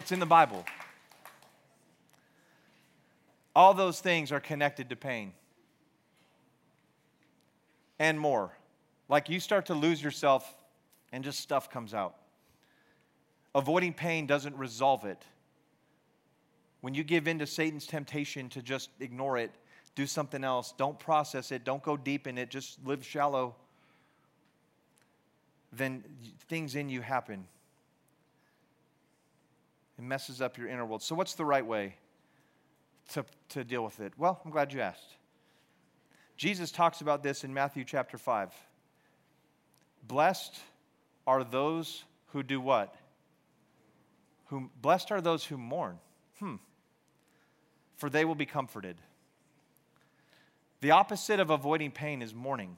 it's 0.00 0.12
in 0.12 0.20
the 0.20 0.26
Bible. 0.26 0.64
All 3.54 3.74
those 3.74 4.00
things 4.00 4.32
are 4.32 4.40
connected 4.40 4.88
to 4.88 4.96
pain 4.96 5.34
and 7.98 8.18
more. 8.18 8.56
Like 9.08 9.28
you 9.28 9.40
start 9.40 9.66
to 9.66 9.74
lose 9.74 10.02
yourself 10.02 10.54
and 11.12 11.22
just 11.22 11.40
stuff 11.40 11.70
comes 11.70 11.94
out. 11.94 12.16
Avoiding 13.54 13.92
pain 13.92 14.26
doesn't 14.26 14.56
resolve 14.56 15.04
it. 15.04 15.22
When 16.80 16.94
you 16.94 17.04
give 17.04 17.28
in 17.28 17.38
to 17.38 17.46
Satan's 17.46 17.86
temptation 17.86 18.48
to 18.50 18.62
just 18.62 18.90
ignore 18.98 19.38
it, 19.38 19.52
do 19.94 20.06
something 20.06 20.42
else, 20.42 20.72
don't 20.76 20.98
process 20.98 21.52
it, 21.52 21.64
don't 21.64 21.82
go 21.82 21.96
deep 21.96 22.26
in 22.26 22.38
it, 22.38 22.50
just 22.50 22.84
live 22.84 23.04
shallow, 23.04 23.54
then 25.72 26.02
things 26.48 26.74
in 26.74 26.88
you 26.88 27.02
happen. 27.02 27.46
It 29.98 30.02
messes 30.02 30.40
up 30.40 30.58
your 30.58 30.68
inner 30.68 30.84
world. 30.84 31.02
So, 31.02 31.14
what's 31.14 31.34
the 31.34 31.44
right 31.44 31.64
way 31.64 31.94
to, 33.12 33.24
to 33.50 33.64
deal 33.64 33.84
with 33.84 34.00
it? 34.00 34.12
Well, 34.16 34.40
I'm 34.44 34.50
glad 34.50 34.72
you 34.72 34.80
asked. 34.80 35.16
Jesus 36.36 36.72
talks 36.72 37.02
about 37.02 37.22
this 37.22 37.44
in 37.44 37.52
Matthew 37.52 37.84
chapter 37.84 38.18
5. 38.18 38.50
Blessed 40.08 40.58
are 41.26 41.44
those 41.44 42.04
who 42.28 42.42
do 42.42 42.60
what? 42.60 42.94
Whom, 44.46 44.70
blessed 44.80 45.10
are 45.12 45.20
those 45.20 45.44
who 45.44 45.56
mourn. 45.56 45.98
Hmm. 46.38 46.56
For 47.96 48.10
they 48.10 48.24
will 48.24 48.34
be 48.34 48.46
comforted. 48.46 48.96
The 50.80 50.90
opposite 50.90 51.40
of 51.40 51.50
avoiding 51.50 51.92
pain 51.92 52.22
is 52.22 52.34
mourning. 52.34 52.76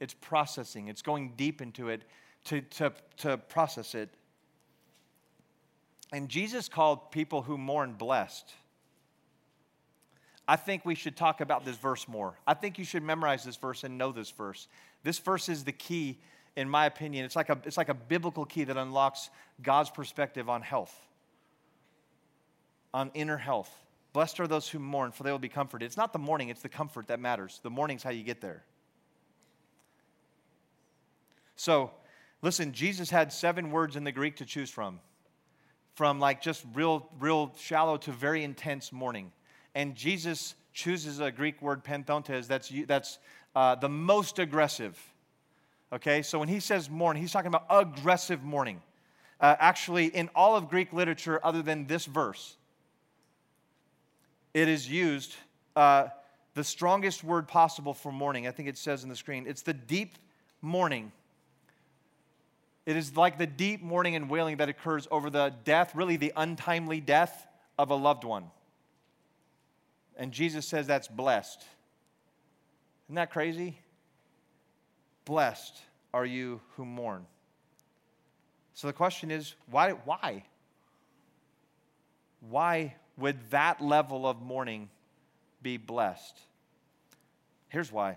It's 0.00 0.14
processing, 0.14 0.88
it's 0.88 1.02
going 1.02 1.32
deep 1.36 1.60
into 1.60 1.88
it 1.88 2.02
to, 2.44 2.60
to, 2.60 2.92
to 3.18 3.38
process 3.38 3.94
it. 3.94 4.10
And 6.12 6.28
Jesus 6.28 6.68
called 6.68 7.10
people 7.10 7.42
who 7.42 7.58
mourn 7.58 7.94
blessed. 7.94 8.54
I 10.46 10.56
think 10.56 10.86
we 10.86 10.94
should 10.94 11.16
talk 11.16 11.42
about 11.42 11.64
this 11.64 11.76
verse 11.76 12.08
more. 12.08 12.38
I 12.46 12.54
think 12.54 12.78
you 12.78 12.84
should 12.84 13.02
memorize 13.02 13.44
this 13.44 13.56
verse 13.56 13.84
and 13.84 13.98
know 13.98 14.12
this 14.12 14.30
verse. 14.30 14.66
This 15.02 15.18
verse 15.18 15.50
is 15.50 15.64
the 15.64 15.72
key, 15.72 16.20
in 16.58 16.68
my 16.68 16.86
opinion. 16.86 17.24
It's 17.24 17.36
like 17.36 17.48
a, 17.48 17.58
it's 17.64 17.76
like 17.76 17.88
a 17.88 17.94
biblical 17.94 18.44
key 18.44 18.64
that 18.64 18.76
unlocks 18.76 19.30
God's 19.62 19.90
perspective 19.90 20.48
on 20.48 20.62
health 20.62 20.94
on 22.94 23.10
inner 23.14 23.36
health. 23.36 23.70
Blessed 24.12 24.40
are 24.40 24.46
those 24.46 24.68
who 24.68 24.78
mourn, 24.78 25.12
for 25.12 25.22
they 25.22 25.30
will 25.30 25.38
be 25.38 25.48
comforted. 25.48 25.86
It's 25.86 25.96
not 25.96 26.12
the 26.12 26.18
mourning, 26.18 26.48
it's 26.48 26.62
the 26.62 26.68
comfort 26.68 27.08
that 27.08 27.20
matters. 27.20 27.60
The 27.62 27.70
mourning's 27.70 28.02
how 28.02 28.10
you 28.10 28.24
get 28.24 28.40
there. 28.40 28.64
So, 31.56 31.90
listen, 32.40 32.72
Jesus 32.72 33.10
had 33.10 33.32
seven 33.32 33.70
words 33.70 33.96
in 33.96 34.04
the 34.04 34.12
Greek 34.12 34.36
to 34.36 34.44
choose 34.44 34.70
from. 34.70 35.00
From 35.94 36.20
like 36.20 36.40
just 36.40 36.64
real, 36.74 37.08
real 37.18 37.52
shallow 37.58 37.96
to 37.98 38.12
very 38.12 38.44
intense 38.44 38.92
mourning. 38.92 39.32
And 39.74 39.94
Jesus 39.94 40.54
chooses 40.72 41.20
a 41.20 41.30
Greek 41.30 41.60
word, 41.60 41.84
penthontes, 41.84 42.46
that's, 42.46 42.72
that's 42.86 43.18
uh, 43.54 43.74
the 43.74 43.88
most 43.88 44.38
aggressive. 44.38 44.96
Okay, 45.92 46.22
so 46.22 46.38
when 46.38 46.48
he 46.48 46.60
says 46.60 46.90
mourn, 46.90 47.16
he's 47.16 47.32
talking 47.32 47.48
about 47.48 47.64
aggressive 47.70 48.42
mourning. 48.42 48.82
Uh, 49.40 49.56
actually, 49.58 50.06
in 50.06 50.28
all 50.34 50.56
of 50.56 50.68
Greek 50.68 50.92
literature, 50.92 51.40
other 51.42 51.62
than 51.62 51.86
this 51.86 52.04
verse, 52.04 52.56
it 54.52 54.68
is 54.68 54.88
used 54.88 55.34
uh, 55.76 56.08
the 56.54 56.64
strongest 56.64 57.22
word 57.22 57.48
possible 57.48 57.94
for 57.94 58.12
mourning. 58.12 58.46
I 58.46 58.50
think 58.50 58.68
it 58.68 58.76
says 58.76 59.02
in 59.02 59.08
the 59.08 59.16
screen. 59.16 59.46
It's 59.46 59.62
the 59.62 59.72
deep 59.72 60.16
mourning. 60.60 61.12
It 62.84 62.96
is 62.96 63.16
like 63.16 63.38
the 63.38 63.46
deep 63.46 63.82
mourning 63.82 64.16
and 64.16 64.28
wailing 64.28 64.56
that 64.58 64.68
occurs 64.68 65.06
over 65.10 65.30
the 65.30 65.54
death, 65.64 65.94
really 65.94 66.16
the 66.16 66.32
untimely 66.36 67.00
death 67.00 67.46
of 67.78 67.90
a 67.90 67.94
loved 67.94 68.24
one. 68.24 68.50
And 70.16 70.32
Jesus 70.32 70.66
says 70.66 70.86
that's 70.86 71.06
blessed. 71.06 71.64
Isn't 73.06 73.14
that 73.14 73.30
crazy? 73.30 73.78
Blessed 75.28 75.76
are 76.14 76.24
you 76.24 76.62
who 76.74 76.86
mourn. 76.86 77.26
So 78.72 78.86
the 78.86 78.94
question 78.94 79.30
is 79.30 79.56
why? 79.70 79.90
Why? 79.90 80.42
Why 82.48 82.94
would 83.18 83.36
that 83.50 83.82
level 83.82 84.26
of 84.26 84.40
mourning 84.40 84.88
be 85.60 85.76
blessed? 85.76 86.40
Here's 87.68 87.92
why 87.92 88.16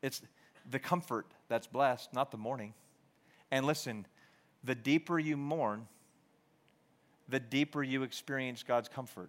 it's 0.00 0.22
the 0.70 0.78
comfort 0.78 1.26
that's 1.48 1.66
blessed, 1.66 2.14
not 2.14 2.30
the 2.30 2.38
mourning. 2.38 2.72
And 3.50 3.66
listen, 3.66 4.06
the 4.64 4.74
deeper 4.74 5.18
you 5.18 5.36
mourn, 5.36 5.88
the 7.28 7.38
deeper 7.38 7.82
you 7.82 8.02
experience 8.02 8.62
God's 8.62 8.88
comfort. 8.88 9.28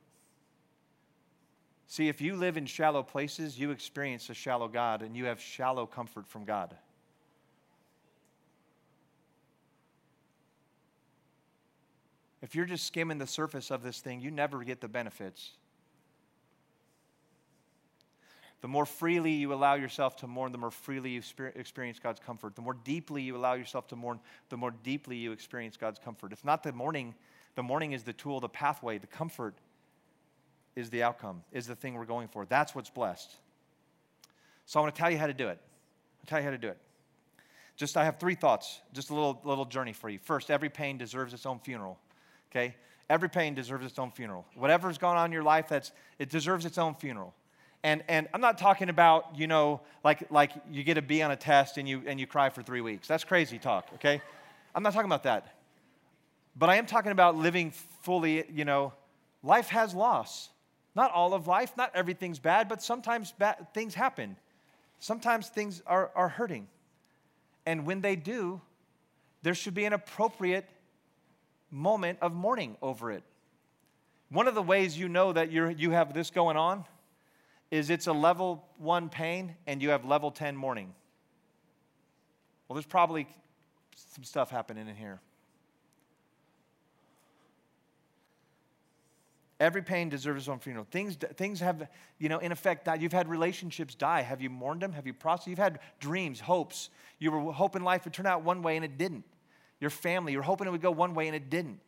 See, 1.88 2.10
if 2.10 2.20
you 2.20 2.36
live 2.36 2.58
in 2.58 2.66
shallow 2.66 3.02
places, 3.02 3.58
you 3.58 3.72
experience 3.72 4.30
a 4.30 4.34
shallow 4.34 4.68
God 4.68 5.02
and 5.02 5.16
you 5.16 5.26
have 5.26 5.40
shallow 5.40 5.86
comfort 5.86 6.28
from 6.28 6.44
God. 6.44 6.76
If 12.42 12.56
you're 12.56 12.66
just 12.66 12.86
skimming 12.86 13.18
the 13.18 13.28
surface 13.28 13.72
of 13.72 13.84
this 13.84 14.00
thing, 14.00 14.20
you 14.20 14.32
never 14.32 14.64
get 14.64 14.82
the 14.82 14.88
benefits. 14.90 15.52
The 18.62 18.68
more 18.68 18.86
freely 18.86 19.32
you 19.32 19.54
allow 19.54 19.76
yourself 19.76 20.18
to 20.18 20.28
mourn, 20.28 20.52
the 20.52 20.58
more 20.58 20.72
freely 20.72 21.12
you 21.12 21.22
experience 21.56 22.00
God's 22.00 22.20
comfort. 22.20 22.56
The 22.56 22.62
more 22.62 22.74
deeply 22.74 23.22
you 23.22 23.38
allow 23.38 23.54
yourself 23.54 23.88
to 23.90 23.96
mourn, 23.96 24.20
the 24.50 24.58
more 24.58 24.72
deeply 24.84 25.16
you 25.16 25.32
experience 25.32 25.78
God's 25.78 26.00
comfort. 26.00 26.34
It's 26.34 26.44
not 26.44 26.64
the 26.64 26.74
mourning, 26.74 27.16
the 27.56 27.64
mourning 27.64 27.94
is 27.94 28.04
the 28.04 28.14
tool, 28.14 28.40
the 28.40 28.50
pathway, 28.50 28.98
the 28.98 29.08
comfort 29.08 29.56
is 30.78 30.90
the 30.90 31.04
outcome, 31.04 31.44
is 31.52 31.68
the 31.68 31.76
thing 31.76 31.96
we're 31.96 32.06
going 32.06 32.30
for. 32.30 32.46
That's 32.46 32.74
what's 32.74 32.90
blessed. 32.90 33.36
So 34.66 34.80
I 34.80 34.84
want 34.84 34.96
to 34.96 35.02
tell 35.02 35.12
you 35.12 35.18
how 35.18 35.28
to 35.28 35.34
do 35.34 35.50
it. 35.50 35.60
I'll 36.22 36.26
tell 36.28 36.40
you 36.40 36.46
how 36.46 36.52
to 36.52 36.58
do 36.58 36.70
it. 36.70 36.78
Just 37.76 37.98
I 37.98 38.06
have 38.06 38.18
three 38.18 38.36
thoughts, 38.36 38.80
just 38.94 39.10
a 39.10 39.14
little 39.14 39.40
little 39.44 39.66
journey 39.66 39.94
for 39.94 40.10
you. 40.10 40.20
First, 40.20 40.50
every 40.50 40.70
pain 40.70 40.98
deserves 40.98 41.34
its 41.34 41.46
own 41.46 41.60
funeral 41.60 42.00
okay? 42.52 42.76
Every 43.10 43.30
pain 43.30 43.54
deserves 43.54 43.86
its 43.86 43.98
own 44.00 44.12
funeral. 44.12 44.46
Whatever's 44.56 44.98
gone 44.98 45.18
on 45.18 45.28
in 45.28 45.32
your 45.32 45.44
life, 45.44 45.68
that's, 45.70 45.92
it 46.20 46.30
deserves 46.30 46.66
its 46.66 46.78
own 46.78 46.96
funeral. 46.96 47.34
And, 47.84 48.04
and 48.08 48.28
I'm 48.34 48.42
not 48.42 48.58
talking 48.58 48.90
about, 48.90 49.38
you 49.38 49.48
know, 49.48 49.82
like, 50.04 50.30
like 50.32 50.52
you 50.70 50.84
get 50.84 50.98
a 50.98 51.02
B 51.02 51.22
on 51.22 51.32
a 51.32 51.36
test 51.36 51.78
and 51.78 51.88
you, 51.88 52.04
and 52.06 52.20
you 52.20 52.28
cry 52.28 52.50
for 52.50 52.62
three 52.62 52.82
weeks. 52.82 53.08
That's 53.08 53.24
crazy 53.24 53.60
talk, 53.60 53.88
okay? 53.96 54.22
I'm 54.76 54.84
not 54.84 54.94
talking 54.94 55.10
about 55.10 55.24
that. 55.24 55.56
But 56.56 56.70
I 56.70 56.76
am 56.76 56.86
talking 56.86 57.12
about 57.12 57.38
living 57.38 57.72
fully, 58.02 58.44
you 58.52 58.66
know, 58.66 58.94
life 59.44 59.70
has 59.70 59.94
loss. 59.94 60.50
Not 60.98 61.12
all 61.12 61.36
of 61.36 61.46
life, 61.46 61.78
not 61.78 61.92
everything's 61.94 62.40
bad, 62.40 62.68
but 62.68 62.82
sometimes 62.82 63.32
bad 63.32 63.72
things 63.72 63.94
happen. 63.94 64.36
Sometimes 64.98 65.48
things 65.48 65.84
are, 65.86 66.10
are 66.16 66.28
hurting. 66.28 66.68
And 67.68 67.86
when 67.86 68.02
they 68.02 68.16
do, 68.16 68.62
there 69.44 69.54
should 69.54 69.76
be 69.76 69.86
an 69.86 69.94
appropriate 69.94 70.68
moment 71.70 72.18
of 72.20 72.34
mourning 72.34 72.78
over 72.82 73.12
it. 73.12 73.22
One 74.30 74.48
of 74.48 74.56
the 74.56 74.64
ways 74.64 74.98
you 74.98 75.08
know 75.08 75.32
that 75.34 75.52
you're, 75.52 75.70
you 75.70 75.92
have 75.92 76.16
this 76.16 76.32
going 76.32 76.58
on 76.58 76.84
is 77.70 77.92
it's 77.92 78.08
a 78.08 78.14
level 78.14 78.66
one 78.80 79.08
pain 79.08 79.56
and 79.68 79.84
you 79.84 79.92
have 79.92 80.04
level 80.04 80.32
10 80.32 80.58
mourning. 80.58 80.96
Well, 82.68 82.74
there's 82.74 82.88
probably 82.88 83.28
some 84.16 84.24
stuff 84.24 84.50
happening 84.50 84.88
in 84.88 84.96
here. 84.96 85.20
Every 89.60 89.82
pain 89.82 90.10
deserves 90.10 90.44
its 90.44 90.50
own 90.50 90.60
funeral. 90.60 90.86
Things, 90.92 91.16
things 91.16 91.60
have, 91.62 91.90
you 92.20 92.30
know, 92.30 92.38
in 92.38 92.52
effect 92.52 92.86
died. 92.86 93.02
You've 93.02 93.14
had 93.14 93.28
relationships 93.28 93.96
die. 93.96 94.22
Have 94.22 94.40
you 94.40 94.52
mourned 94.52 94.82
them? 94.82 94.92
Have 94.94 95.08
you 95.08 95.14
processed? 95.14 95.48
You've 95.48 95.58
had 95.58 95.80
dreams, 96.00 96.40
hopes. 96.40 96.90
You 97.18 97.32
were 97.32 97.52
hoping 97.52 97.84
life 97.84 98.04
would 98.06 98.14
turn 98.14 98.28
out 98.28 98.44
one 98.44 98.62
way 98.62 98.76
and 98.76 98.86
it 98.86 98.98
didn't. 99.00 99.24
Your 99.80 99.90
family, 99.90 100.34
you 100.34 100.38
were 100.38 100.44
hoping 100.44 100.68
it 100.68 100.72
would 100.72 100.82
go 100.82 100.92
one 100.92 101.16
way 101.16 101.28
and 101.28 101.36
it 101.36 101.50
didn't. 101.50 101.80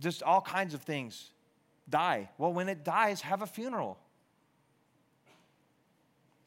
Just 0.00 0.24
all 0.24 0.40
kinds 0.40 0.74
of 0.74 0.82
things 0.82 1.30
die. 1.88 2.28
Well, 2.36 2.52
when 2.52 2.68
it 2.68 2.84
dies, 2.84 3.20
have 3.20 3.42
a 3.42 3.46
funeral. 3.46 3.98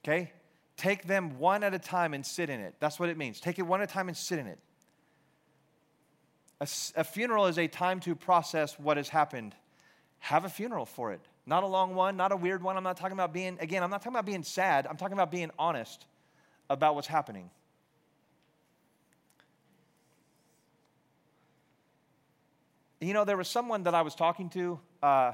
Okay? 0.04 0.34
Take 0.76 1.08
them 1.08 1.40
one 1.40 1.64
at 1.64 1.74
a 1.74 1.80
time 1.80 2.14
and 2.14 2.26
sit 2.26 2.50
in 2.50 2.60
it. 2.60 2.76
That's 2.80 3.00
what 3.00 3.08
it 3.08 3.18
means. 3.18 3.40
Take 3.40 3.58
it 3.58 3.64
one 3.64 3.82
at 3.82 3.90
a 3.90 3.94
time 3.94 4.10
and 4.10 4.18
sit 4.18 4.40
in 4.40 4.48
it. 4.48 4.60
A, 6.66 7.02
a, 7.02 7.04
funeral 7.04 7.46
is 7.46 7.60
a 7.60 7.68
time 7.68 8.00
to 8.02 8.16
process 8.16 8.80
what 8.80 8.98
has 8.98 9.08
happened. 9.08 9.54
Have 10.18 10.46
a 10.46 10.50
funeral 10.50 10.88
for 10.88 11.12
it. 11.12 11.22
Not 11.46 11.62
a 11.62 11.68
long 11.68 11.94
one, 11.94 12.18
not 12.18 12.32
a 12.32 12.36
weird 12.36 12.64
one. 12.64 12.76
I'm 12.76 12.84
not 12.84 12.98
talking 12.98 13.14
about 13.14 13.32
being, 13.32 13.58
again, 13.60 13.84
I'm 13.84 13.92
not 13.92 14.02
talking 14.02 14.14
about 14.14 14.26
being 14.26 14.42
sad. 14.42 14.88
I'm 14.88 14.98
talking 14.98 15.14
about 15.14 15.30
being 15.30 15.52
honest 15.60 16.08
about 16.68 16.96
what's 16.96 17.06
happening. 17.06 17.52
You 23.00 23.14
know, 23.14 23.26
there 23.26 23.38
was 23.38 23.48
someone 23.48 23.84
that 23.84 23.94
I 23.94 24.02
was 24.02 24.16
talking 24.16 24.50
to 24.52 24.80
uh, 25.04 25.34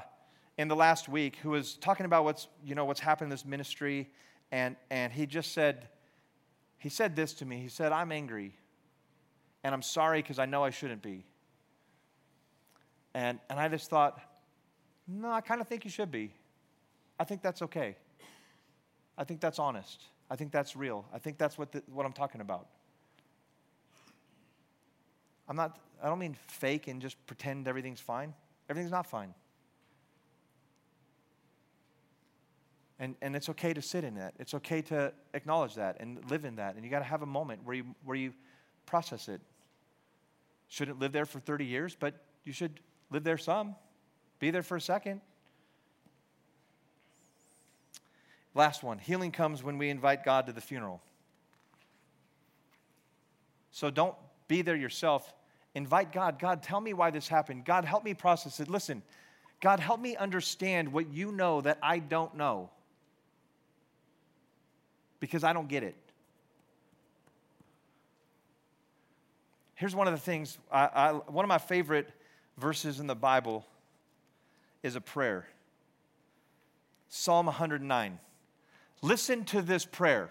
in 0.58 0.68
the 0.68 0.76
last 0.76 1.08
week 1.08 1.36
who 1.36 1.50
was 1.50 1.76
talking 1.76 2.04
about 2.04 2.24
what's, 2.24 2.46
you 2.62 2.74
know, 2.74 2.84
what's 2.84 3.00
happened 3.00 3.26
in 3.26 3.30
this 3.30 3.46
ministry, 3.46 4.10
and, 4.50 4.76
and 4.90 5.10
he 5.10 5.24
just 5.24 5.52
said, 5.52 5.88
he 6.76 6.90
said 6.90 7.16
this 7.16 7.32
to 7.34 7.46
me. 7.46 7.60
He 7.60 7.68
said, 7.68 7.90
I'm 7.90 8.12
angry 8.12 8.52
and 9.64 9.74
I'm 9.74 9.82
sorry 9.82 10.22
because 10.22 10.38
I 10.38 10.46
know 10.46 10.64
I 10.64 10.70
shouldn't 10.70 11.02
be. 11.02 11.24
And, 13.14 13.38
and 13.50 13.60
I 13.60 13.68
just 13.68 13.90
thought, 13.90 14.20
no, 15.06 15.30
I 15.30 15.40
kind 15.40 15.60
of 15.60 15.68
think 15.68 15.84
you 15.84 15.90
should 15.90 16.10
be. 16.10 16.32
I 17.18 17.24
think 17.24 17.42
that's 17.42 17.62
okay. 17.62 17.96
I 19.16 19.24
think 19.24 19.40
that's 19.40 19.58
honest. 19.58 20.04
I 20.30 20.36
think 20.36 20.50
that's 20.50 20.74
real. 20.74 21.04
I 21.12 21.18
think 21.18 21.38
that's 21.38 21.58
what, 21.58 21.72
the, 21.72 21.82
what 21.92 22.06
I'm 22.06 22.12
talking 22.12 22.40
about. 22.40 22.68
I'm 25.48 25.56
not, 25.56 25.78
I 26.02 26.06
don't 26.08 26.18
mean 26.18 26.36
fake 26.46 26.88
and 26.88 27.02
just 27.02 27.24
pretend 27.26 27.68
everything's 27.68 28.00
fine. 28.00 28.32
Everything's 28.70 28.92
not 28.92 29.06
fine. 29.06 29.34
And, 32.98 33.16
and 33.20 33.36
it's 33.36 33.48
okay 33.50 33.74
to 33.74 33.82
sit 33.82 34.04
in 34.04 34.14
that. 34.14 34.34
It's 34.38 34.54
okay 34.54 34.80
to 34.82 35.12
acknowledge 35.34 35.74
that 35.74 35.96
and 36.00 36.18
live 36.30 36.44
in 36.44 36.56
that. 36.56 36.76
And 36.76 36.84
you 36.84 36.90
got 36.90 37.00
to 37.00 37.04
have 37.04 37.22
a 37.22 37.26
moment 37.26 37.60
where 37.64 37.74
you, 37.74 37.84
where 38.04 38.16
you 38.16 38.32
process 38.86 39.28
it 39.28 39.40
shouldn't 40.72 40.98
live 40.98 41.12
there 41.12 41.26
for 41.26 41.38
30 41.38 41.66
years, 41.66 41.94
but 42.00 42.14
you 42.44 42.52
should 42.54 42.80
live 43.10 43.24
there 43.24 43.36
some. 43.36 43.76
Be 44.38 44.50
there 44.50 44.62
for 44.62 44.76
a 44.76 44.80
second. 44.80 45.20
Last 48.54 48.82
one 48.82 48.96
healing 48.96 49.32
comes 49.32 49.62
when 49.62 49.76
we 49.76 49.90
invite 49.90 50.24
God 50.24 50.46
to 50.46 50.52
the 50.52 50.62
funeral. 50.62 51.02
So 53.70 53.90
don't 53.90 54.14
be 54.48 54.62
there 54.62 54.74
yourself. 54.74 55.34
Invite 55.74 56.10
God. 56.10 56.38
God, 56.38 56.62
tell 56.62 56.80
me 56.80 56.94
why 56.94 57.10
this 57.10 57.28
happened. 57.28 57.66
God, 57.66 57.84
help 57.84 58.02
me 58.02 58.14
process 58.14 58.58
it. 58.58 58.70
Listen, 58.70 59.02
God, 59.60 59.78
help 59.78 60.00
me 60.00 60.16
understand 60.16 60.90
what 60.90 61.12
you 61.12 61.32
know 61.32 61.60
that 61.60 61.76
I 61.82 61.98
don't 61.98 62.34
know 62.34 62.70
because 65.20 65.44
I 65.44 65.52
don't 65.52 65.68
get 65.68 65.82
it. 65.82 65.96
Here's 69.82 69.96
one 69.96 70.06
of 70.06 70.14
the 70.14 70.20
things, 70.20 70.58
I, 70.70 70.86
I, 70.94 71.10
one 71.10 71.44
of 71.44 71.48
my 71.48 71.58
favorite 71.58 72.08
verses 72.56 73.00
in 73.00 73.08
the 73.08 73.16
Bible 73.16 73.66
is 74.84 74.94
a 74.94 75.00
prayer 75.00 75.48
Psalm 77.08 77.46
109. 77.46 78.20
Listen 79.02 79.44
to 79.46 79.60
this 79.60 79.84
prayer. 79.84 80.30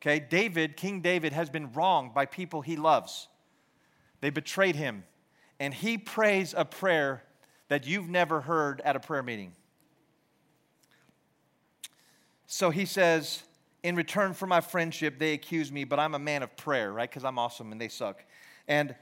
Okay, 0.00 0.18
David, 0.18 0.78
King 0.78 1.02
David, 1.02 1.34
has 1.34 1.50
been 1.50 1.70
wronged 1.74 2.14
by 2.14 2.24
people 2.24 2.62
he 2.62 2.76
loves. 2.76 3.28
They 4.22 4.30
betrayed 4.30 4.74
him. 4.74 5.04
And 5.60 5.74
he 5.74 5.98
prays 5.98 6.54
a 6.56 6.64
prayer 6.64 7.24
that 7.68 7.86
you've 7.86 8.08
never 8.08 8.40
heard 8.40 8.80
at 8.86 8.96
a 8.96 9.00
prayer 9.00 9.22
meeting. 9.22 9.52
So 12.46 12.70
he 12.70 12.86
says, 12.86 13.42
In 13.82 13.96
return 13.96 14.32
for 14.32 14.46
my 14.46 14.62
friendship, 14.62 15.18
they 15.18 15.34
accuse 15.34 15.70
me, 15.70 15.84
but 15.84 16.00
I'm 16.00 16.14
a 16.14 16.18
man 16.18 16.42
of 16.42 16.56
prayer, 16.56 16.90
right? 16.90 17.10
Because 17.10 17.22
I'm 17.22 17.38
awesome 17.38 17.70
and 17.70 17.78
they 17.78 17.88
suck 17.88 18.24
and 18.68 18.94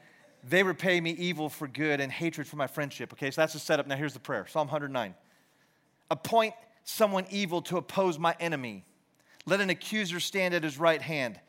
they 0.43 0.63
repay 0.63 1.01
me 1.01 1.11
evil 1.13 1.49
for 1.49 1.67
good 1.67 2.01
and 2.01 2.13
hatred 2.13 2.47
for 2.47 2.57
my 2.57 2.67
friendship. 2.67 3.13
Okay, 3.13 3.31
so 3.31 3.41
that's 3.41 3.55
the 3.55 3.59
setup. 3.59 3.87
Now 3.87 3.97
here's 3.97 4.13
the 4.13 4.21
prayer 4.21 4.47
Psalm 4.47 4.69
109. 4.69 5.15
Appoint 6.11 6.55
someone 6.85 7.27
evil 7.31 7.63
to 7.63 7.79
oppose 7.79 8.19
my 8.19 8.37
enemy. 8.39 8.85
Let 9.47 9.61
an 9.61 9.71
accuser 9.71 10.21
stand 10.21 10.55
at 10.55 10.63
his 10.63 10.79
right 10.79 11.01
hand. 11.01 11.41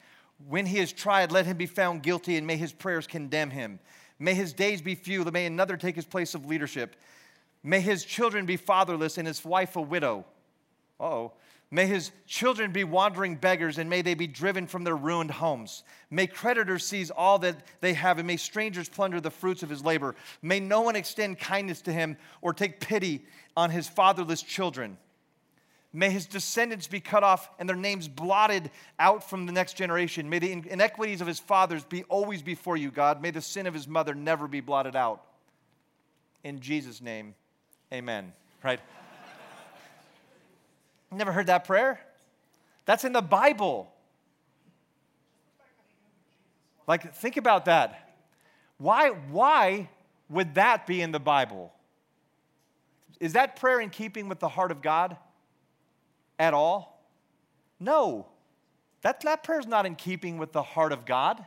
When 0.47 0.65
he 0.65 0.79
is 0.79 0.91
tried, 0.91 1.31
let 1.31 1.45
him 1.45 1.57
be 1.57 1.65
found 1.65 2.03
guilty, 2.03 2.35
and 2.35 2.45
may 2.45 2.57
his 2.57 2.73
prayers 2.73 3.07
condemn 3.07 3.51
him. 3.51 3.79
May 4.19 4.33
his 4.33 4.53
days 4.53 4.81
be 4.81 4.95
few, 4.95 5.23
may 5.25 5.45
another 5.45 5.77
take 5.77 5.95
his 5.95 6.05
place 6.05 6.35
of 6.35 6.45
leadership. 6.45 6.95
May 7.63 7.79
his 7.79 8.03
children 8.03 8.45
be 8.45 8.57
fatherless, 8.57 9.17
and 9.17 9.27
his 9.27 9.43
wife 9.43 9.75
a 9.75 9.81
widow. 9.81 10.25
oh. 10.99 11.33
May 11.75 11.87
his 11.87 12.13
children 12.25 12.71
be 12.71 12.85
wandering 12.85 13.35
beggars, 13.35 13.79
and 13.79 13.89
may 13.89 14.01
they 14.01 14.13
be 14.13 14.27
driven 14.27 14.65
from 14.65 14.85
their 14.85 14.95
ruined 14.95 15.29
homes. 15.29 15.83
May 16.09 16.25
creditors 16.25 16.85
seize 16.85 17.11
all 17.11 17.37
that 17.39 17.57
they 17.81 17.93
have, 17.95 18.17
and 18.17 18.25
may 18.25 18.37
strangers 18.37 18.87
plunder 18.87 19.19
the 19.19 19.29
fruits 19.29 19.61
of 19.61 19.69
his 19.69 19.83
labor. 19.83 20.15
May 20.41 20.61
no 20.61 20.79
one 20.79 20.95
extend 20.95 21.37
kindness 21.37 21.81
to 21.81 21.91
him 21.91 22.15
or 22.41 22.53
take 22.53 22.79
pity 22.79 23.25
on 23.57 23.71
his 23.71 23.89
fatherless 23.89 24.41
children. 24.41 24.95
May 25.91 26.11
his 26.11 26.27
descendants 26.27 26.87
be 26.87 27.01
cut 27.01 27.25
off 27.25 27.49
and 27.59 27.67
their 27.67 27.75
names 27.75 28.07
blotted 28.07 28.71
out 28.97 29.29
from 29.29 29.45
the 29.45 29.51
next 29.51 29.73
generation. 29.73 30.29
May 30.29 30.39
the 30.39 30.53
inequities 30.53 31.19
of 31.19 31.27
his 31.27 31.41
fathers 31.41 31.83
be 31.83 32.03
always 32.03 32.41
before 32.41 32.77
you, 32.77 32.89
God. 32.89 33.21
May 33.21 33.31
the 33.31 33.41
sin 33.41 33.67
of 33.67 33.73
his 33.73 33.85
mother 33.85 34.15
never 34.15 34.47
be 34.47 34.61
blotted 34.61 34.95
out. 34.95 35.25
In 36.41 36.61
Jesus' 36.61 37.01
name, 37.01 37.35
amen. 37.91 38.31
Right? 38.63 38.79
Never 41.15 41.31
heard 41.31 41.47
that 41.47 41.63
prayer? 41.63 41.99
That's 42.85 43.05
in 43.05 43.13
the 43.13 43.21
Bible. 43.21 43.91
Like, 46.87 47.15
think 47.15 47.37
about 47.37 47.65
that. 47.65 48.17
Why, 48.77 49.09
why 49.09 49.89
would 50.29 50.55
that 50.55 50.85
be 50.85 51.01
in 51.01 51.11
the 51.11 51.19
Bible? 51.19 51.73
Is 53.19 53.33
that 53.33 53.55
prayer 53.55 53.79
in 53.79 53.89
keeping 53.89 54.27
with 54.27 54.39
the 54.39 54.49
heart 54.49 54.71
of 54.71 54.81
God 54.81 55.15
at 56.37 56.53
all? 56.53 57.01
No. 57.79 58.27
That, 59.01 59.21
that 59.21 59.43
prayer 59.43 59.59
is 59.59 59.67
not 59.67 59.85
in 59.85 59.95
keeping 59.95 60.37
with 60.37 60.51
the 60.51 60.63
heart 60.63 60.91
of 60.91 61.05
God. 61.05 61.43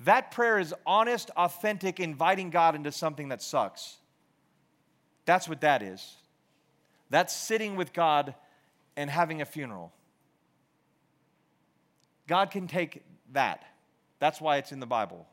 That 0.00 0.32
prayer 0.32 0.58
is 0.58 0.74
honest, 0.84 1.30
authentic, 1.36 1.98
inviting 1.98 2.50
God 2.50 2.74
into 2.74 2.92
something 2.92 3.28
that 3.28 3.40
sucks. 3.40 3.96
That's 5.24 5.48
what 5.48 5.62
that 5.62 5.82
is. 5.82 6.16
That's 7.08 7.34
sitting 7.34 7.76
with 7.76 7.92
God 7.92 8.34
and 8.96 9.08
having 9.08 9.40
a 9.40 9.44
funeral. 9.44 9.92
God 12.26 12.50
can 12.50 12.66
take 12.66 13.02
that. 13.32 13.64
That's 14.18 14.40
why 14.40 14.58
it's 14.58 14.72
in 14.72 14.80
the 14.80 14.86
Bible. 14.86 15.26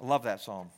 I 0.00 0.06
love 0.06 0.24
that 0.24 0.40
psalm. 0.40 0.70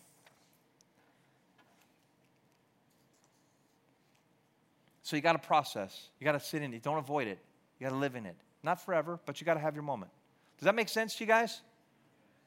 So 5.02 5.16
you 5.16 5.22
got 5.22 5.32
to 5.32 5.38
process. 5.38 6.08
You 6.18 6.24
got 6.24 6.32
to 6.32 6.40
sit 6.40 6.62
in 6.62 6.72
it. 6.74 6.82
Don't 6.82 6.98
avoid 6.98 7.28
it. 7.28 7.38
You 7.78 7.86
got 7.86 7.92
to 7.92 7.98
live 7.98 8.14
in 8.16 8.26
it. 8.26 8.36
Not 8.62 8.84
forever, 8.84 9.18
but 9.26 9.40
you 9.40 9.44
got 9.44 9.54
to 9.54 9.60
have 9.60 9.74
your 9.74 9.82
moment. 9.82 10.10
Does 10.58 10.66
that 10.66 10.74
make 10.74 10.88
sense 10.88 11.16
to 11.16 11.24
you 11.24 11.28
guys? 11.28 11.60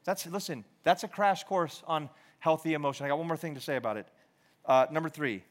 That's 0.04 0.26
listen. 0.28 0.64
That's 0.84 1.04
a 1.04 1.08
crash 1.08 1.44
course 1.44 1.84
on 1.88 2.10
healthy 2.40 2.74
emotion. 2.74 3.06
I 3.06 3.10
got 3.10 3.18
one 3.18 3.28
more 3.28 3.38
thing 3.38 3.56
to 3.56 3.62
say 3.62 3.76
about 3.76 3.98
it. 3.98 4.08
Uh, 4.66 4.86
number 4.92 5.10
three, 5.10 5.44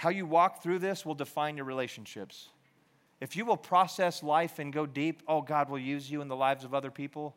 how 0.00 0.08
you 0.08 0.24
walk 0.24 0.62
through 0.62 0.78
this 0.78 1.04
will 1.04 1.14
define 1.14 1.58
your 1.58 1.66
relationships. 1.66 2.48
If 3.20 3.36
you 3.36 3.44
will 3.44 3.58
process 3.58 4.22
life 4.22 4.58
and 4.58 4.72
go 4.72 4.86
deep, 4.86 5.22
oh, 5.28 5.42
God 5.42 5.68
will 5.68 5.78
use 5.78 6.10
you 6.10 6.22
in 6.22 6.28
the 6.28 6.34
lives 6.34 6.64
of 6.64 6.72
other 6.72 6.90
people. 6.90 7.36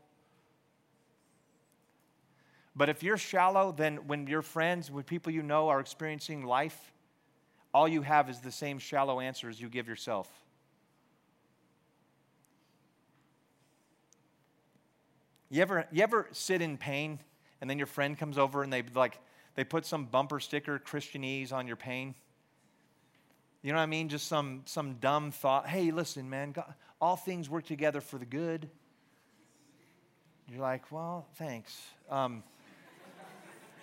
But 2.74 2.88
if 2.88 3.04
you're 3.04 3.18
shallow, 3.18 3.74
then 3.74 4.08
when 4.08 4.28
your 4.28 4.42
friends, 4.42 4.90
when 4.90 5.04
people 5.04 5.34
you 5.34 5.44
know 5.44 5.68
are 5.68 5.82
experiencing 5.82 6.46
life, 6.46 6.94
all 7.74 7.86
you 7.86 8.02
have 8.02 8.30
is 8.30 8.40
the 8.40 8.50
same 8.50 8.80
shallow 8.80 9.20
answers 9.20 9.60
you 9.60 9.68
give 9.68 9.90
yourself. 9.90 10.32
You 15.50 15.62
ever, 15.64 15.86
you 15.92 16.02
ever 16.02 16.30
sit 16.32 16.62
in 16.62 16.78
pain 16.78 17.20
and 17.60 17.70
then 17.70 17.78
your 17.78 17.88
friend 17.88 18.18
comes 18.18 18.38
over 18.38 18.64
and 18.64 18.72
they 18.72 18.84
like 18.96 19.20
they 19.56 19.66
put 19.66 19.86
some 19.86 20.06
bumper 20.06 20.40
sticker 20.40 20.80
Christianese 20.80 21.52
on 21.52 21.68
your 21.68 21.76
pain? 21.76 22.16
You 23.64 23.72
know 23.72 23.78
what 23.78 23.84
I 23.84 23.88
mean? 23.88 24.10
Just 24.10 24.28
some 24.28 24.62
some 24.66 24.96
dumb 24.96 25.32
thought. 25.32 25.68
Hey, 25.68 25.92
listen, 25.92 26.30
man, 26.30 26.52
God, 26.52 26.74
all 27.00 27.16
things 27.16 27.50
work 27.50 27.66
together 27.66 28.02
for 28.02 28.18
the 28.18 28.26
good. 28.26 28.70
You're 30.50 30.62
like, 30.62 30.92
well, 30.92 31.26
thanks. 31.36 31.82
Um, 32.10 32.44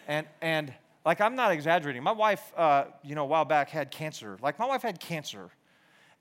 and 0.07 0.27
and 0.43 0.73
like 1.07 1.23
I'm 1.23 1.35
not 1.35 1.51
exaggerating. 1.51 2.03
My 2.03 2.13
wife, 2.13 2.53
uh, 2.57 2.85
you 3.03 3.15
know, 3.15 3.23
a 3.23 3.27
while 3.27 3.47
back 3.47 3.71
had 3.71 3.91
cancer. 3.91 4.37
Like 4.43 4.59
my 4.59 4.67
wife 4.67 4.83
had 4.83 5.01
cancer. 5.01 5.51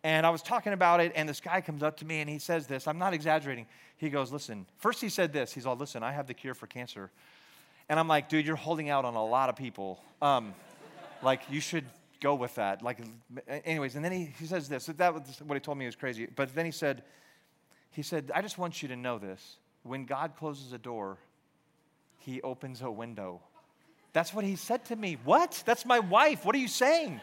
And 0.02 0.26
I 0.26 0.30
was 0.30 0.42
talking 0.42 0.72
about 0.72 1.02
it, 1.02 1.12
and 1.14 1.28
this 1.28 1.42
guy 1.42 1.60
comes 1.60 1.84
up 1.84 1.98
to 1.98 2.06
me 2.06 2.22
and 2.22 2.30
he 2.30 2.40
says 2.40 2.68
this. 2.68 2.88
I'm 2.88 2.98
not 2.98 3.14
exaggerating. 3.14 3.66
He 3.98 4.10
goes, 4.10 4.32
Listen, 4.32 4.66
first 4.78 5.02
he 5.02 5.10
said 5.10 5.34
this. 5.34 5.52
He's 5.52 5.66
all, 5.66 5.76
Listen, 5.76 6.04
I 6.04 6.14
have 6.14 6.26
the 6.26 6.34
cure 6.34 6.54
for 6.54 6.68
cancer. 6.68 7.12
And 7.90 8.00
I'm 8.00 8.08
like, 8.08 8.30
Dude, 8.30 8.46
you're 8.46 8.56
holding 8.56 8.90
out 8.90 9.04
on 9.04 9.16
a 9.16 9.26
lot 9.26 9.50
of 9.50 9.58
people. 9.58 10.02
Um, 10.22 10.54
like, 11.22 11.42
you 11.50 11.60
should 11.60 11.84
go 12.22 12.36
with 12.36 12.56
that. 12.56 12.82
Like, 12.82 13.00
anyways, 13.66 13.96
and 13.96 14.04
then 14.04 14.12
he, 14.12 14.34
he 14.40 14.46
says 14.46 14.68
this. 14.68 14.86
That 14.86 15.14
was 15.14 15.42
what 15.46 15.56
he 15.56 15.60
told 15.60 15.78
me 15.78 15.86
was 15.86 15.96
crazy. 15.96 16.28
But 16.34 16.54
then 16.54 16.66
he 16.66 16.72
said, 16.72 17.04
he 17.92 18.02
said, 18.02 18.32
I 18.34 18.42
just 18.42 18.58
want 18.58 18.82
you 18.82 18.90
to 18.90 18.96
know 18.96 19.18
this. 19.18 19.58
When 19.84 20.06
God 20.06 20.34
closes 20.38 20.74
a 20.74 20.78
door, 20.78 21.18
he 22.18 22.42
opens 22.42 22.82
a 22.82 22.92
window. 22.92 23.42
That's 24.14 24.34
what 24.34 24.44
he 24.44 24.56
said 24.56 24.86
to 24.86 24.96
me. 24.96 25.18
What? 25.24 25.64
That's 25.66 25.86
my 25.86 26.00
wife. 26.00 26.46
What 26.46 26.56
are 26.56 26.60
you 26.60 26.68
saying? 26.68 27.22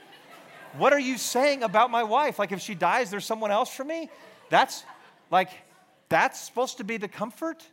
What 0.76 0.92
are 0.92 1.00
you 1.00 1.18
saying 1.18 1.62
about 1.62 1.90
my 1.90 2.02
wife? 2.02 2.38
Like, 2.38 2.52
if 2.52 2.60
she 2.60 2.74
dies, 2.74 3.10
there's 3.10 3.24
someone 3.24 3.50
else 3.50 3.74
for 3.74 3.84
me? 3.84 4.10
That's 4.50 4.84
like, 5.30 5.50
that's 6.08 6.40
supposed 6.40 6.78
to 6.78 6.84
be 6.84 6.96
the 6.96 7.08
comfort? 7.08 7.64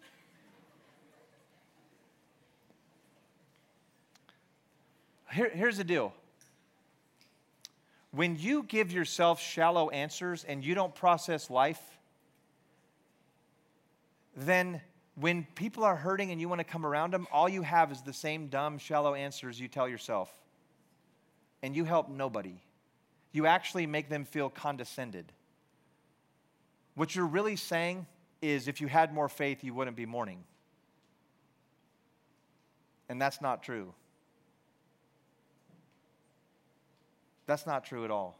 Here, 5.32 5.49
here's 5.49 5.78
the 5.78 5.84
deal. 5.84 6.13
When 8.14 8.38
you 8.38 8.64
give 8.64 8.91
yourself 8.91 9.41
shallow 9.41 9.89
answers 9.89 10.43
and 10.43 10.64
you 10.64 10.76
don't 10.76 10.93
process 10.93 11.49
life, 11.49 11.82
then 14.36 14.82
when 15.16 15.47
people 15.55 15.84
are 15.84 15.95
hurting 15.95 16.32
and 16.32 16.39
you 16.39 16.47
want 16.47 16.59
to 16.59 16.66
come 16.66 16.86
around 16.86 17.11
them, 17.11 17.28
all 17.32 17.49
you 17.49 17.61
have 17.61 17.91
is 17.91 18.01
the 18.01 18.14
same 18.14 18.47
dumb, 18.47 18.78
shallow 18.78 19.14
answers 19.16 19.59
you 19.59 19.68
tell 19.68 19.88
yourself. 19.88 20.32
And 21.61 21.76
you 21.76 21.86
help 21.86 22.09
nobody 22.09 22.59
you 23.34 23.47
actually 23.47 23.88
make 23.88 24.07
them 24.07 24.24
feel 24.24 24.49
condescended. 24.49 25.26
What 26.95 27.16
you're 27.16 27.26
really 27.26 27.55
saying 27.55 28.05
is 28.41 28.68
if 28.68 28.80
you 28.80 28.88
had 28.88 29.14
more 29.14 29.28
faith, 29.28 29.64
you 29.64 29.74
wouldn't 29.74 29.97
be 29.97 30.05
mourning. 30.05 30.43
And 33.09 33.20
that's 33.20 33.41
not 33.41 33.64
true. 33.64 33.93
That's 37.46 37.66
not 37.66 37.86
true 37.86 38.06
at 38.06 38.12
all. 38.12 38.38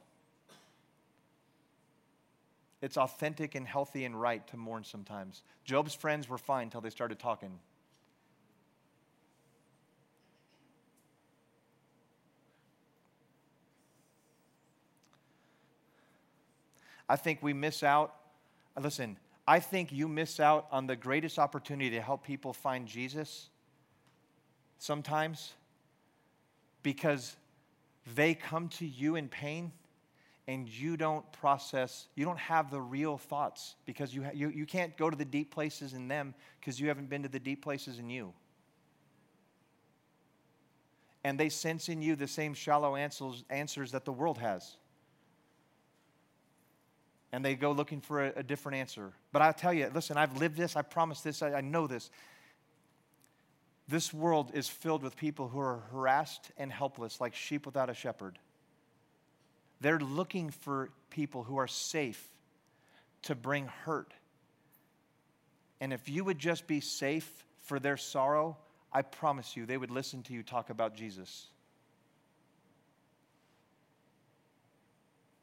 It's 2.82 2.98
authentic 2.98 3.56
and 3.56 3.66
healthy 3.66 4.04
and 4.04 4.20
right 4.20 4.46
to 4.48 4.58
mourn 4.58 4.84
sometimes. 4.84 5.42
Job's 5.64 5.94
friends 5.94 6.28
were 6.28 6.38
fine 6.38 6.64
until 6.64 6.82
they 6.82 6.90
started 6.90 7.18
talking. 7.18 7.60
I 17.08 17.16
think 17.16 17.42
we 17.42 17.54
miss 17.54 17.84
out. 17.84 18.14
Listen, 18.80 19.18
I 19.48 19.60
think 19.60 19.92
you 19.92 20.08
miss 20.08 20.40
out 20.40 20.68
on 20.72 20.88
the 20.88 20.96
greatest 20.96 21.38
opportunity 21.38 21.92
to 21.92 22.02
help 22.02 22.24
people 22.24 22.54
find 22.54 22.88
Jesus 22.88 23.50
sometimes 24.78 25.54
because 26.82 27.36
they 28.16 28.34
come 28.34 28.70
to 28.70 28.86
you 28.86 29.16
in 29.16 29.28
pain 29.28 29.72
and 30.48 30.68
you 30.68 30.98
don't 30.98 31.32
process, 31.32 32.08
you 32.16 32.26
don't 32.26 32.40
have 32.40 32.70
the 32.70 32.82
real 32.82 33.18
thoughts 33.18 33.76
because 33.86 34.14
you, 34.14 34.24
ha- 34.24 34.32
you, 34.34 34.50
you 34.50 34.66
can't 34.66 34.98
go 34.98 35.10
to 35.10 35.16
the 35.16 35.26
deep 35.26 35.52
places 35.52 35.94
in 35.94 36.08
them 36.08 36.34
because 36.60 36.80
you 36.80 36.90
haven't 36.90 37.10
been 37.10 37.24
to 37.24 37.30
the 37.30 37.40
deep 37.40 37.64
places 37.64 38.00
in 38.00 38.10
you. 38.10 38.34
And 41.24 41.40
they 41.40 41.48
sense 41.48 41.88
in 41.88 42.02
you 42.02 42.18
the 42.18 42.28
same 42.28 42.54
shallow 42.54 42.98
answers, 42.98 43.46
answers 43.50 43.92
that 43.92 44.04
the 44.04 44.12
world 44.12 44.38
has 44.40 44.76
and 47.34 47.44
they 47.44 47.56
go 47.56 47.72
looking 47.72 48.00
for 48.00 48.28
a, 48.28 48.34
a 48.38 48.44
different 48.44 48.78
answer. 48.78 49.12
But 49.32 49.42
I 49.42 49.52
tell 49.52 49.74
you, 49.74 49.90
listen, 49.94 50.18
I've 50.18 50.38
lived 50.38 50.56
this, 50.56 50.76
I 50.76 50.84
promise 50.84 51.22
this, 51.22 51.42
I, 51.42 51.54
I 51.54 51.62
know 51.62 51.88
this. 51.88 52.12
This 53.88 54.14
world 54.14 54.52
is 54.54 54.70
filled 54.70 55.04
with 55.04 55.18
people 55.18 55.50
who 55.50 55.60
are 55.60 55.84
harassed 55.92 56.52
and 56.58 56.72
helpless, 56.72 57.20
like 57.20 57.36
sheep 57.36 57.66
without 57.66 57.90
a 57.90 57.94
shepherd. 57.94 58.40
They're 59.82 60.00
looking 60.00 60.50
for 60.50 60.90
people 61.10 61.44
who 61.44 61.58
are 61.58 61.68
safe 61.68 62.26
to 63.24 63.36
bring 63.36 63.68
hurt. 63.68 64.14
And 65.82 65.92
if 65.92 66.08
you 66.08 66.24
would 66.24 66.40
just 66.40 66.66
be 66.66 66.80
safe 66.80 67.46
for 67.64 67.80
their 67.80 67.98
sorrow, 67.98 68.58
I 68.92 69.02
promise 69.02 69.58
you, 69.58 69.66
they 69.66 69.78
would 69.78 69.92
listen 69.92 70.24
to 70.24 70.34
you 70.34 70.44
talk 70.44 70.70
about 70.70 70.96
Jesus. 70.96 71.48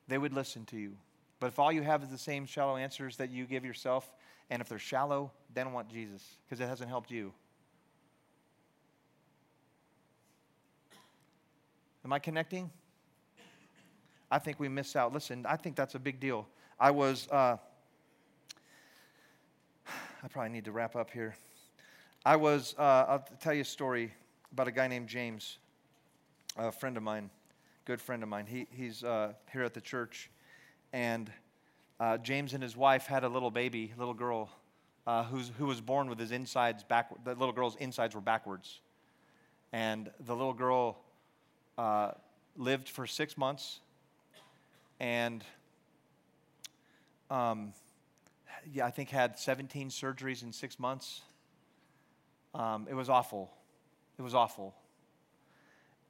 They 0.09 0.17
would 0.17 0.33
listen 0.33 0.65
to 0.67 0.77
you. 0.77 0.97
But 1.41 1.49
if 1.49 1.59
all 1.59 1.71
you 1.71 1.83
have 1.83 2.03
is 2.03 2.09
the 2.09 2.19
same 2.19 2.47
shallow 2.47 2.77
answers 2.77 3.17
that 3.17 3.31
you 3.31 3.45
give 3.45 3.65
yourself, 3.65 4.11
and 4.49 4.61
if 4.63 4.69
they're 4.69 4.79
shallow, 4.79 5.33
they 5.55 5.63
don't 5.63 5.73
want 5.73 5.91
Jesus 5.91 6.23
because 6.45 6.61
it 6.61 6.69
hasn't 6.69 6.89
helped 6.89 7.11
you. 7.11 7.33
Am 12.05 12.13
I 12.13 12.19
connecting? 12.19 12.71
I 14.31 14.39
think 14.39 14.61
we 14.61 14.69
miss 14.69 14.97
out. 14.97 15.13
Listen, 15.13 15.45
I 15.47 15.57
think 15.57 15.77
that's 15.77 15.95
a 15.95 15.99
big 15.99 16.21
deal. 16.21 16.47
I 16.79 16.91
was, 16.91 17.29
uh, 17.29 17.57
I 19.87 20.29
probably 20.29 20.51
need 20.51 20.65
to 20.65 20.73
wrap 20.73 20.97
up 20.97 21.11
here. 21.11 21.35
I 22.25 22.37
was, 22.37 22.75
uh, 22.79 23.07
I'll 23.09 23.25
tell 23.41 23.55
you 23.55 23.63
a 23.63 23.65
story 23.65 24.13
about 24.53 24.69
a 24.69 24.73
guy 24.73 24.89
named 24.89 25.09
James, 25.09 25.59
a 26.57 26.73
friend 26.73 26.97
of 26.97 27.03
mine, 27.03 27.31
good 27.85 28.01
friend 28.01 28.23
of 28.23 28.29
mine. 28.29 28.47
He, 28.47 28.67
he's 28.71 29.05
uh, 29.05 29.33
here 29.53 29.65
at 29.65 29.75
the 29.75 29.81
church 29.81 30.31
and 30.93 31.31
uh, 31.99 32.17
James 32.19 32.55
and 32.55 32.63
his 32.63 32.77
wife 32.77 33.07
had 33.07 33.25
a 33.25 33.29
little 33.29 33.51
baby, 33.51 33.93
little 33.97 34.15
girl, 34.15 34.49
uh, 35.07 35.25
who 35.25 35.67
was 35.67 35.81
born 35.81 36.09
with 36.09 36.19
his 36.19 36.33
insides 36.33 36.83
back. 36.83 37.11
The 37.25 37.35
little 37.35 37.53
girl's 37.53 37.77
insides 37.77 38.15
were 38.15 38.21
backwards, 38.21 38.81
and 39.73 40.11
the 40.21 40.35
little 40.35 40.55
girl 40.55 40.99
uh, 41.79 42.13
lived 42.57 42.89
for 42.89 43.07
six 43.07 43.37
months, 43.39 43.81
and 44.99 45.45
um, 47.31 47.73
yeah, 48.73 48.85
I 48.85 48.91
think 48.91 49.11
had 49.11 49.39
17 49.39 49.89
surgeries 49.89 50.43
in 50.43 50.53
six 50.53 50.79
months. 50.79 51.23
Um, 52.55 52.87
it 52.91 52.95
was 52.95 53.09
awful. 53.09 53.51
It 54.19 54.23
was 54.23 54.35
awful. 54.35 54.75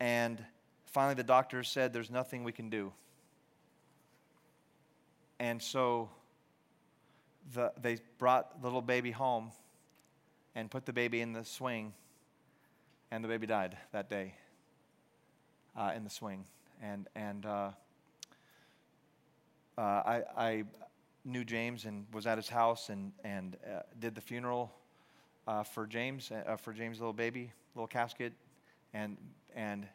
And 0.00 0.42
finally, 0.86 1.14
the 1.14 1.22
doctor 1.22 1.62
said, 1.62 1.92
There's 1.92 2.10
nothing 2.10 2.42
we 2.42 2.52
can 2.52 2.70
do. 2.70 2.92
And 5.38 5.62
so 5.62 6.10
the, 7.54 7.72
they 7.80 7.98
brought 8.18 8.60
the 8.60 8.66
little 8.66 8.82
baby 8.82 9.10
home 9.10 9.52
and 10.54 10.70
put 10.70 10.84
the 10.84 10.92
baby 10.92 11.20
in 11.20 11.32
the 11.32 11.44
swing, 11.44 11.92
and 13.10 13.22
the 13.22 13.28
baby 13.28 13.46
died 13.46 13.76
that 13.92 14.10
day 14.10 14.34
uh, 15.76 15.92
in 15.94 16.04
the 16.04 16.10
swing. 16.10 16.44
And, 16.82 17.08
and 17.14 17.46
uh, 17.46 17.70
uh, 19.76 19.80
I, 19.80 20.22
I 20.36 20.64
knew 21.24 21.44
James 21.44 21.84
and 21.84 22.06
was 22.12 22.26
at 22.26 22.38
his 22.38 22.48
house 22.48 22.88
and, 22.88 23.12
and 23.24 23.56
uh, 23.66 23.80
did 23.98 24.14
the 24.14 24.20
funeral 24.20 24.72
uh, 25.46 25.62
for 25.62 25.86
James, 25.86 26.30
for 26.58 26.72
James' 26.72 26.98
little 26.98 27.12
baby, 27.12 27.52
little 27.74 27.86
casket. 27.86 28.32
And, 28.94 29.16
and 29.54 29.86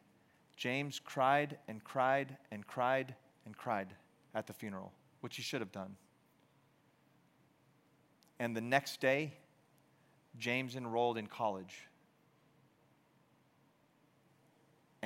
James 0.56 1.00
cried 1.04 1.58
and 1.68 1.82
cried 1.82 2.36
and 2.50 2.66
cried 2.66 3.14
and 3.44 3.56
cried 3.56 3.88
at 4.34 4.46
the 4.46 4.52
funeral 4.52 4.92
which 5.20 5.36
he 5.36 5.42
should 5.42 5.60
have 5.60 5.72
done. 5.72 5.96
And 8.38 8.56
the 8.56 8.60
next 8.60 9.00
day, 9.00 9.32
James 10.38 10.76
enrolled 10.76 11.18
in 11.18 11.26
college 11.26 11.88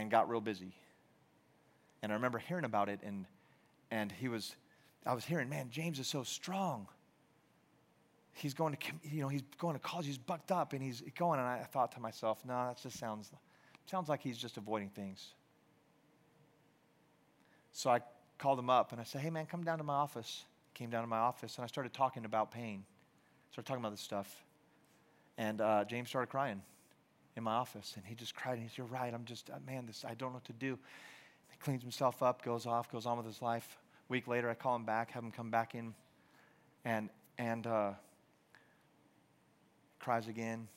and 0.01 0.11
got 0.11 0.29
real 0.29 0.41
busy. 0.41 0.75
And 2.03 2.13
I 2.13 2.15
remember 2.15 2.39
hearing 2.39 2.65
about 2.65 2.89
it, 2.89 3.01
and, 3.05 3.27
and 3.91 4.11
he 4.11 4.29
was, 4.29 4.57
I 5.05 5.15
was 5.15 5.25
hearing, 5.25 5.49
man, 5.49 5.69
James 5.71 5.99
is 5.99 6.07
so 6.07 6.23
strong. 6.23 6.87
He's 8.33 8.55
going 8.55 8.75
to, 8.75 8.79
you 9.03 9.21
know, 9.23 9.29
he's 9.29 9.43
going 9.59 9.75
to 9.75 9.81
college, 9.81 10.07
he's 10.07 10.19
bucked 10.19 10.51
up, 10.51 10.73
and 10.73 10.83
he's 10.83 11.03
going. 11.19 11.39
And 11.39 11.49
I 11.49 11.65
thought 11.71 11.93
to 11.93 12.01
myself, 12.01 12.43
no, 12.47 12.55
that 12.55 12.81
just 12.83 12.99
sounds, 12.99 13.31
sounds 13.87 14.09
like 14.09 14.23
he's 14.23 14.39
just 14.39 14.57
avoiding 14.57 14.89
things. 14.89 15.35
So 17.73 17.91
I 17.91 18.01
called 18.39 18.59
him 18.59 18.71
up 18.71 18.93
and 18.93 19.01
I 19.01 19.05
said, 19.05 19.21
hey 19.21 19.31
man, 19.31 19.47
come 19.47 19.63
down 19.63 19.79
to 19.79 19.85
my 19.85 19.95
office. 19.95 20.45
Came 20.75 20.91
down 20.91 21.03
to 21.03 21.07
my 21.07 21.19
office 21.19 21.57
and 21.57 21.65
I 21.65 21.67
started 21.67 21.93
talking 21.93 22.25
about 22.25 22.51
pain. 22.51 22.85
Started 23.53 23.69
talking 23.69 23.83
about 23.83 23.93
this 23.93 24.01
stuff. 24.01 24.45
And 25.39 25.61
uh, 25.61 25.85
James 25.85 26.09
started 26.09 26.31
crying 26.31 26.63
in 27.37 27.45
my 27.45 27.55
office, 27.55 27.95
and 27.97 28.05
he 28.05 28.15
just 28.15 28.35
cried. 28.35 28.55
And 28.55 28.63
he 28.63 28.69
said, 28.69 28.79
"You're 28.79 28.87
right. 28.87 29.13
I'm 29.13 29.25
just, 29.25 29.51
uh, 29.51 29.59
man, 29.67 29.87
this 29.87 30.05
I 30.05 30.15
don't 30.15 30.31
know 30.31 30.37
what 30.37 30.45
to 30.47 30.53
do." 30.53 30.79
He 31.51 31.59
cleans 31.59 31.83
himself 31.83 32.23
up, 32.23 32.43
goes 32.43 32.67
off, 32.67 32.91
goes 32.91 33.07
on 33.07 33.17
with 33.17 33.27
his 33.27 33.43
life. 33.43 33.79
A 34.09 34.13
week 34.13 34.27
later, 34.27 34.51
I 34.51 34.55
call 34.55 34.77
him 34.77 34.85
back, 34.85 35.11
have 35.13 35.23
him 35.23 35.33
come 35.33 35.51
back 35.51 35.75
in, 35.75 35.95
and 36.85 37.11
and 37.39 37.67
uh, 37.67 37.93
cries 39.99 40.29
again. 40.29 40.69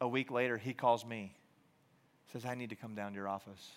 A 0.00 0.08
week 0.08 0.30
later, 0.30 0.58
he 0.58 0.74
calls 0.74 1.04
me, 1.04 1.34
says, 2.32 2.44
"I 2.44 2.54
need 2.54 2.70
to 2.70 2.76
come 2.76 2.94
down 2.94 3.12
to 3.12 3.16
your 3.16 3.28
office." 3.28 3.72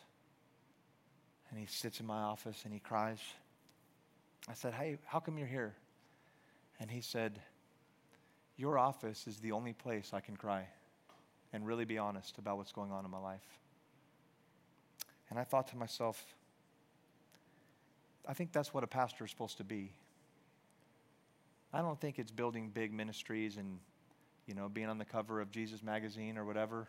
And 1.50 1.60
he 1.60 1.66
sits 1.66 2.00
in 2.00 2.06
my 2.06 2.22
office 2.22 2.64
and 2.66 2.74
he 2.74 2.80
cries. 2.80 3.20
I 4.50 4.54
said, 4.54 4.74
Hey, 4.74 4.98
how 5.06 5.20
come 5.20 5.38
you're 5.38 5.48
here? 5.48 5.76
And 6.80 6.90
he 6.90 7.02
said, 7.02 7.40
Your 8.58 8.78
office 8.78 9.28
is 9.28 9.38
the 9.38 9.52
only 9.52 9.74
place 9.74 10.12
I 10.14 10.20
can 10.20 10.36
cry 10.36 10.68
and 11.54 11.66
really 11.66 11.86
be 11.86 11.98
honest 11.98 12.38
about 12.38 12.58
what's 12.58 12.72
going 12.72 12.92
on 12.92 13.06
in 13.06 13.12
my 13.12 13.20
life. 13.20 13.60
And 15.30 15.40
I 15.40 15.44
thought 15.44 15.68
to 15.70 15.78
myself, 15.78 16.24
I 18.28 18.34
think 18.34 18.52
that's 18.52 18.74
what 18.74 18.84
a 18.84 18.88
pastor 18.88 19.26
is 19.26 19.32
supposed 19.32 19.58
to 19.58 19.64
be. 19.64 19.92
I 21.74 21.82
don't 21.82 22.00
think 22.00 22.20
it's 22.20 22.32
building 22.32 22.72
big 22.74 22.94
ministries 22.94 23.58
and, 23.58 23.80
you 24.46 24.56
know, 24.56 24.70
being 24.70 24.88
on 24.88 24.98
the 24.98 25.06
cover 25.06 25.42
of 25.42 25.52
Jesus 25.52 25.84
magazine 25.84 26.38
or 26.38 26.46
whatever. 26.46 26.88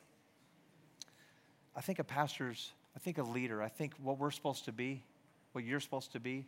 I 1.77 1.81
think 1.81 1.99
a 1.99 2.05
pastor's, 2.05 2.73
I 2.97 2.99
think 2.99 3.19
a 3.19 3.23
leader, 3.23 3.63
I 3.63 3.69
think 3.69 3.95
what 4.03 4.19
we're 4.19 4.31
supposed 4.31 4.65
to 4.65 4.73
be, 4.73 5.03
what 5.53 5.65
you're 5.65 5.81
supposed 5.81 6.13
to 6.13 6.21
be, 6.21 6.47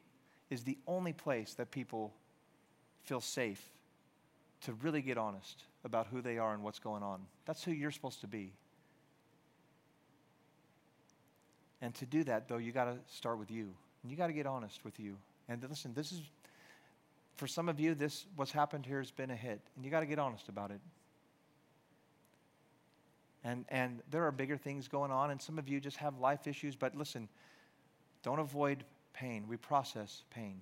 is 0.48 0.64
the 0.64 0.78
only 0.86 1.12
place 1.12 1.54
that 1.54 1.70
people 1.70 2.12
feel 3.04 3.20
safe 3.20 3.62
to 4.62 4.74
really 4.74 5.02
get 5.02 5.16
honest 5.18 5.64
about 5.84 6.06
who 6.08 6.20
they 6.20 6.38
are 6.38 6.52
and 6.52 6.62
what's 6.62 6.78
going 6.78 7.02
on. 7.02 7.20
That's 7.46 7.64
who 7.64 7.72
you're 7.72 7.90
supposed 7.90 8.20
to 8.20 8.26
be. 8.26 8.52
And 11.82 11.94
to 11.94 12.06
do 12.06 12.24
that, 12.24 12.48
though, 12.48 12.58
you 12.58 12.72
got 12.72 12.84
to 12.84 12.96
start 13.06 13.38
with 13.38 13.50
you. 13.50 13.72
And 14.02 14.10
you 14.10 14.16
got 14.16 14.26
to 14.26 14.32
get 14.32 14.46
honest 14.46 14.84
with 14.84 15.00
you. 15.00 15.16
And 15.48 15.64
listen, 15.68 15.94
this 15.94 16.12
is, 16.12 16.20
for 17.36 17.46
some 17.46 17.68
of 17.68 17.80
you, 17.80 17.94
this, 17.94 18.26
what's 18.36 18.52
happened 18.52 18.84
here 18.84 18.98
has 18.98 19.10
been 19.10 19.30
a 19.30 19.36
hit. 19.36 19.60
And 19.76 19.84
you 19.84 19.90
got 19.90 20.00
to 20.00 20.06
get 20.06 20.18
honest 20.18 20.48
about 20.48 20.70
it. 20.70 20.80
And, 23.42 23.64
and 23.70 24.02
there 24.10 24.24
are 24.26 24.32
bigger 24.32 24.58
things 24.58 24.88
going 24.88 25.10
on, 25.10 25.30
and 25.30 25.40
some 25.40 25.58
of 25.58 25.66
you 25.66 25.80
just 25.80 25.96
have 25.96 26.18
life 26.18 26.46
issues. 26.46 26.76
But 26.76 26.94
listen, 26.94 27.28
don't 28.22 28.38
avoid 28.38 28.84
pain. 29.14 29.46
We 29.48 29.56
process 29.56 30.24
pain. 30.30 30.60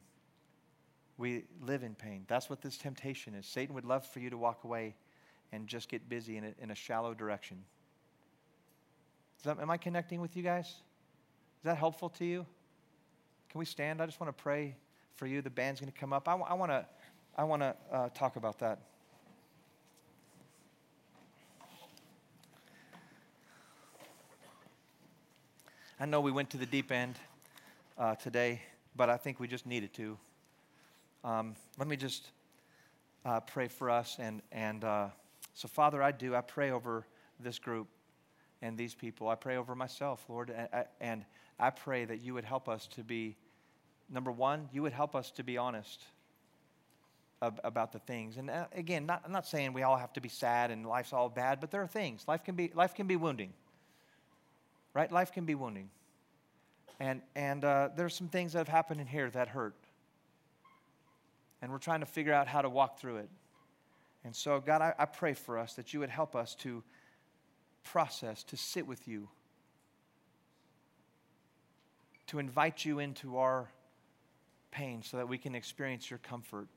We 1.19 1.45
live 1.61 1.83
in 1.83 1.95
pain. 1.95 2.25
That's 2.29 2.49
what 2.49 2.63
this 2.63 2.79
temptation 2.79 3.35
is. 3.35 3.45
Satan 3.45 3.75
would 3.75 3.85
love 3.85 4.07
for 4.07 4.21
you 4.21 4.31
to 4.31 4.39
walk 4.39 4.65
away 4.65 4.95
and 5.53 5.67
just 5.67 5.89
get 5.89 6.09
busy 6.09 6.37
in 6.37 6.45
a, 6.45 6.55
in 6.63 6.71
a 6.71 6.75
shallow 6.75 7.13
direction. 7.13 7.65
That, 9.43 9.59
am 9.61 9.71
I 9.71 9.77
connecting 9.77 10.21
with 10.21 10.37
you 10.37 10.43
guys? 10.43 10.67
Is 10.67 11.65
that 11.65 11.77
helpful 11.77 12.09
to 12.11 12.25
you? 12.25 12.47
Can 13.51 13.59
we 13.59 13.65
stand? 13.65 14.01
I 14.01 14.07
just 14.07 14.21
want 14.21 14.37
to 14.37 14.43
pray 14.43 14.77
for 15.17 15.27
you. 15.27 15.43
The 15.43 15.51
band's 15.51 15.81
going 15.81 15.93
to 15.93 15.99
come 15.99 16.13
up. 16.13 16.29
I, 16.29 16.35
I 16.35 16.55
want 16.55 16.71
to 16.71 16.87
I 17.37 17.45
want 17.45 17.63
to 17.63 17.77
uh, 17.93 18.09
talk 18.15 18.35
about 18.35 18.59
that. 18.59 18.81
I 26.01 26.07
know 26.07 26.21
we 26.21 26.33
went 26.33 26.51
to 26.51 26.57
the 26.57 26.67
deep 26.67 26.91
end 26.91 27.15
uh, 27.97 28.17
today, 28.17 28.63
but 28.97 29.09
I 29.09 29.17
think 29.17 29.39
we 29.39 29.47
just 29.47 29.67
needed 29.67 29.95
to. 29.95 30.19
Um, 31.25 31.57
let 31.79 31.89
me 31.89 31.97
just 31.97 32.31
uh, 33.25 33.41
pray 33.41 33.69
for 33.69 33.91
us. 33.91 34.17
And, 34.19 34.43
and 34.53 34.85
uh, 34.85 35.09
so, 35.55 35.69
Father, 35.69 36.03
I 36.03 36.13
do. 36.13 36.35
I 36.35 36.41
pray 36.41 36.71
over 36.71 37.07
this 37.41 37.59
group 37.59 37.89
and 38.63 38.77
these 38.77 38.95
people. 38.95 39.29
I 39.29 39.35
pray 39.35 39.57
over 39.57 39.75
myself, 39.75 40.25
Lord. 40.29 40.51
And, 40.51 40.87
and 41.01 41.25
I 41.59 41.71
pray 41.71 42.05
that 42.05 42.21
you 42.21 42.35
would 42.35 42.45
help 42.45 42.69
us 42.69 42.87
to 42.89 43.03
be, 43.03 43.37
number 44.11 44.31
one, 44.31 44.69
you 44.73 44.83
would 44.83 44.93
help 44.93 45.15
us 45.15 45.31
to 45.33 45.43
be 45.43 45.59
honest 45.59 46.03
about 47.41 47.93
the 47.93 48.01
things. 48.01 48.37
And 48.37 48.51
uh, 48.51 48.67
again, 48.73 49.07
not, 49.07 49.23
I'm 49.25 49.33
not 49.33 49.47
saying 49.47 49.73
we 49.73 49.83
all 49.83 49.97
have 49.97 50.13
to 50.15 50.21
be 50.21 50.29
sad 50.29 50.71
and 50.71 50.85
life's 50.85 51.13
all 51.13 51.29
bad, 51.29 51.61
but 51.61 51.71
there 51.71 51.83
are 51.83 51.87
things. 51.87 52.25
Life 52.27 52.43
can 52.45 52.57
be, 52.57 52.73
life 52.75 52.95
can 52.95 53.07
be 53.07 53.17
wounding, 53.17 53.53
right? 54.93 55.11
Life 55.11 55.33
can 55.33 55.45
be 55.45 55.55
wounding. 55.55 55.89
And, 56.99 57.23
and 57.37 57.65
uh, 57.65 57.91
there's 57.95 58.15
some 58.15 58.29
things 58.29 58.55
that 58.55 58.59
have 58.59 58.69
happened 58.69 59.01
in 59.01 59.07
here 59.07 59.31
that 59.31 59.49
hurt. 59.49 59.77
And 61.61 61.73
we're 61.73 61.79
trying 61.79 62.01
to 62.01 62.07
figure 62.07 62.33
out 62.33 62.47
how 62.47 62.63
to 62.63 62.69
walk 62.69 63.01
through 63.01 63.17
it. 63.17 63.31
And 64.25 64.35
so, 64.35 64.61
God, 64.61 64.83
I, 64.83 64.95
I 64.99 65.05
pray 65.07 65.35
for 65.35 65.59
us 65.59 65.75
that 65.75 65.93
you 65.93 66.01
would 66.01 66.11
help 66.11 66.37
us 66.37 66.55
to 66.57 66.83
process, 67.85 68.43
to 68.45 68.57
sit 68.57 68.87
with 68.87 69.09
you, 69.09 69.29
to 72.27 72.39
invite 72.39 72.85
you 72.85 72.99
into 72.99 73.39
our 73.39 73.71
pain 74.71 75.03
so 75.03 75.17
that 75.17 75.29
we 75.29 75.39
can 75.39 75.55
experience 75.55 76.11
your 76.11 76.19
comfort. 76.19 76.69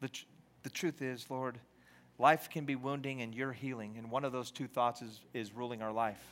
The, 0.00 0.08
tr- 0.08 0.24
the 0.62 0.70
truth 0.70 1.00
is, 1.00 1.26
Lord, 1.30 1.58
life 2.18 2.50
can 2.50 2.64
be 2.64 2.74
wounding 2.74 3.22
and 3.22 3.34
you're 3.34 3.52
healing. 3.52 3.94
And 3.96 4.10
one 4.10 4.24
of 4.24 4.32
those 4.32 4.50
two 4.50 4.66
thoughts 4.66 5.02
is, 5.02 5.20
is 5.32 5.52
ruling 5.52 5.82
our 5.82 5.92
life. 5.92 6.22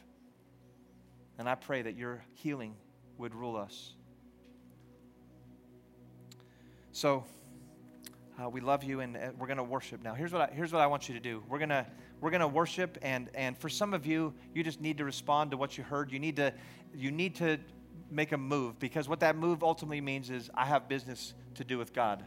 And 1.38 1.48
I 1.48 1.54
pray 1.54 1.82
that 1.82 1.96
your 1.96 2.24
healing 2.34 2.74
would 3.18 3.34
rule 3.34 3.56
us. 3.56 3.92
So, 6.92 7.24
uh, 8.42 8.48
we 8.48 8.60
love 8.60 8.82
you, 8.82 9.00
and 9.00 9.16
uh, 9.16 9.30
we're 9.38 9.46
going 9.46 9.58
to 9.58 9.62
worship 9.62 10.02
now. 10.02 10.14
Here's 10.14 10.32
what 10.32 10.50
I, 10.50 10.52
here's 10.52 10.72
what 10.72 10.82
I 10.82 10.86
want 10.86 11.08
you 11.08 11.14
to 11.14 11.20
do. 11.20 11.42
We're 11.48 11.58
going 11.58 11.68
to 11.68 11.86
we're 12.20 12.30
going 12.30 12.40
to 12.40 12.48
worship, 12.48 12.98
and 13.02 13.30
and 13.34 13.56
for 13.56 13.68
some 13.68 13.94
of 13.94 14.06
you, 14.06 14.34
you 14.54 14.64
just 14.64 14.80
need 14.80 14.98
to 14.98 15.04
respond 15.04 15.52
to 15.52 15.56
what 15.56 15.78
you 15.78 15.84
heard. 15.84 16.10
You 16.10 16.18
need 16.18 16.36
to 16.36 16.52
you 16.94 17.10
need 17.10 17.36
to 17.36 17.58
make 18.10 18.32
a 18.32 18.38
move 18.38 18.78
because 18.78 19.08
what 19.08 19.20
that 19.20 19.36
move 19.36 19.62
ultimately 19.62 20.00
means 20.00 20.30
is 20.30 20.50
I 20.54 20.66
have 20.66 20.88
business 20.88 21.34
to 21.54 21.64
do 21.64 21.78
with 21.78 21.92
God 21.92 22.24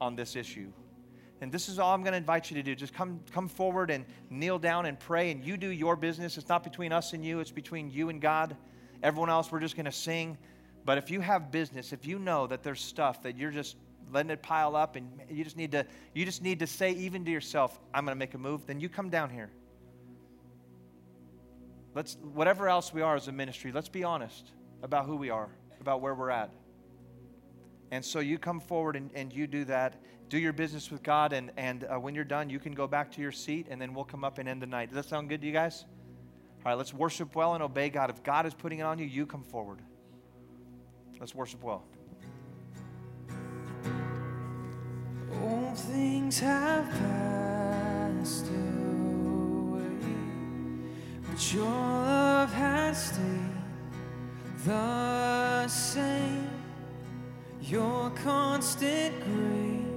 on 0.00 0.16
this 0.16 0.36
issue. 0.36 0.72
And 1.40 1.52
this 1.52 1.68
is 1.68 1.78
all 1.78 1.94
I'm 1.94 2.02
going 2.02 2.12
to 2.12 2.18
invite 2.18 2.50
you 2.50 2.56
to 2.56 2.62
do. 2.62 2.74
Just 2.74 2.94
come, 2.94 3.20
come 3.30 3.46
forward 3.46 3.90
and 3.90 4.06
kneel 4.30 4.58
down 4.58 4.86
and 4.86 4.98
pray, 4.98 5.30
and 5.30 5.44
you 5.44 5.56
do 5.56 5.68
your 5.68 5.94
business. 5.94 6.38
It's 6.38 6.48
not 6.48 6.64
between 6.64 6.92
us 6.92 7.12
and 7.12 7.24
you, 7.24 7.40
it's 7.40 7.50
between 7.50 7.90
you 7.90 8.08
and 8.08 8.20
God. 8.20 8.56
Everyone 9.02 9.28
else, 9.28 9.52
we're 9.52 9.60
just 9.60 9.76
going 9.76 9.84
to 9.84 9.92
sing. 9.92 10.38
But 10.86 10.96
if 10.98 11.10
you 11.10 11.20
have 11.20 11.50
business, 11.50 11.92
if 11.92 12.06
you 12.06 12.18
know 12.18 12.46
that 12.46 12.62
there's 12.62 12.80
stuff 12.80 13.22
that 13.22 13.36
you're 13.36 13.50
just 13.50 13.76
letting 14.12 14.30
it 14.30 14.42
pile 14.42 14.76
up 14.76 14.96
and 14.96 15.20
you 15.28 15.44
just 15.44 15.56
need 15.56 15.72
to 15.72 15.84
you 16.14 16.24
just 16.24 16.42
need 16.42 16.58
to 16.58 16.66
say 16.66 16.92
even 16.92 17.24
to 17.24 17.30
yourself 17.30 17.78
i'm 17.92 18.04
going 18.04 18.14
to 18.14 18.18
make 18.18 18.34
a 18.34 18.38
move 18.38 18.66
then 18.66 18.80
you 18.80 18.88
come 18.88 19.10
down 19.10 19.30
here 19.30 19.50
let's 21.94 22.16
whatever 22.34 22.68
else 22.68 22.92
we 22.92 23.02
are 23.02 23.16
as 23.16 23.28
a 23.28 23.32
ministry 23.32 23.72
let's 23.72 23.88
be 23.88 24.04
honest 24.04 24.52
about 24.82 25.06
who 25.06 25.16
we 25.16 25.30
are 25.30 25.48
about 25.80 26.00
where 26.00 26.14
we're 26.14 26.30
at 26.30 26.50
and 27.90 28.04
so 28.04 28.20
you 28.20 28.38
come 28.38 28.60
forward 28.60 28.96
and, 28.96 29.10
and 29.14 29.32
you 29.32 29.46
do 29.46 29.64
that 29.64 30.00
do 30.28 30.38
your 30.38 30.52
business 30.52 30.90
with 30.90 31.02
god 31.02 31.32
and, 31.32 31.50
and 31.56 31.84
uh, 31.84 31.98
when 31.98 32.14
you're 32.14 32.24
done 32.24 32.48
you 32.48 32.58
can 32.58 32.72
go 32.72 32.86
back 32.86 33.10
to 33.10 33.20
your 33.20 33.32
seat 33.32 33.66
and 33.70 33.80
then 33.80 33.92
we'll 33.94 34.04
come 34.04 34.24
up 34.24 34.38
and 34.38 34.48
end 34.48 34.62
the 34.62 34.66
night 34.66 34.88
does 34.88 34.96
that 34.96 35.08
sound 35.08 35.28
good 35.28 35.40
to 35.40 35.46
you 35.46 35.52
guys 35.52 35.84
all 36.66 36.72
right, 36.72 36.78
let's 36.78 36.92
worship 36.92 37.36
well 37.36 37.54
and 37.54 37.62
obey 37.62 37.88
God. 37.90 38.10
If 38.10 38.24
God 38.24 38.44
is 38.44 38.52
putting 38.52 38.80
it 38.80 38.82
on 38.82 38.98
you, 38.98 39.06
you 39.06 39.24
come 39.24 39.44
forward. 39.44 39.78
Let's 41.20 41.32
worship 41.32 41.62
well. 41.62 41.84
Things 45.76 46.40
have 46.40 46.88
passed 46.90 48.46
away, 48.46 49.84
but 51.28 51.52
your 51.52 51.64
love 51.64 52.52
has 52.52 53.10
stayed 53.12 53.56
the 54.64 55.68
same. 55.68 56.48
Your 57.60 58.10
constant 58.10 59.14
grace. 59.24 59.95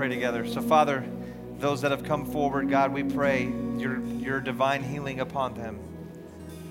Pray 0.00 0.08
together. 0.08 0.46
So, 0.46 0.62
Father, 0.62 1.04
those 1.58 1.82
that 1.82 1.90
have 1.90 2.04
come 2.04 2.24
forward, 2.24 2.70
God, 2.70 2.90
we 2.90 3.02
pray 3.02 3.52
your, 3.76 4.00
your 4.00 4.40
divine 4.40 4.82
healing 4.82 5.20
upon 5.20 5.52
them. 5.52 5.78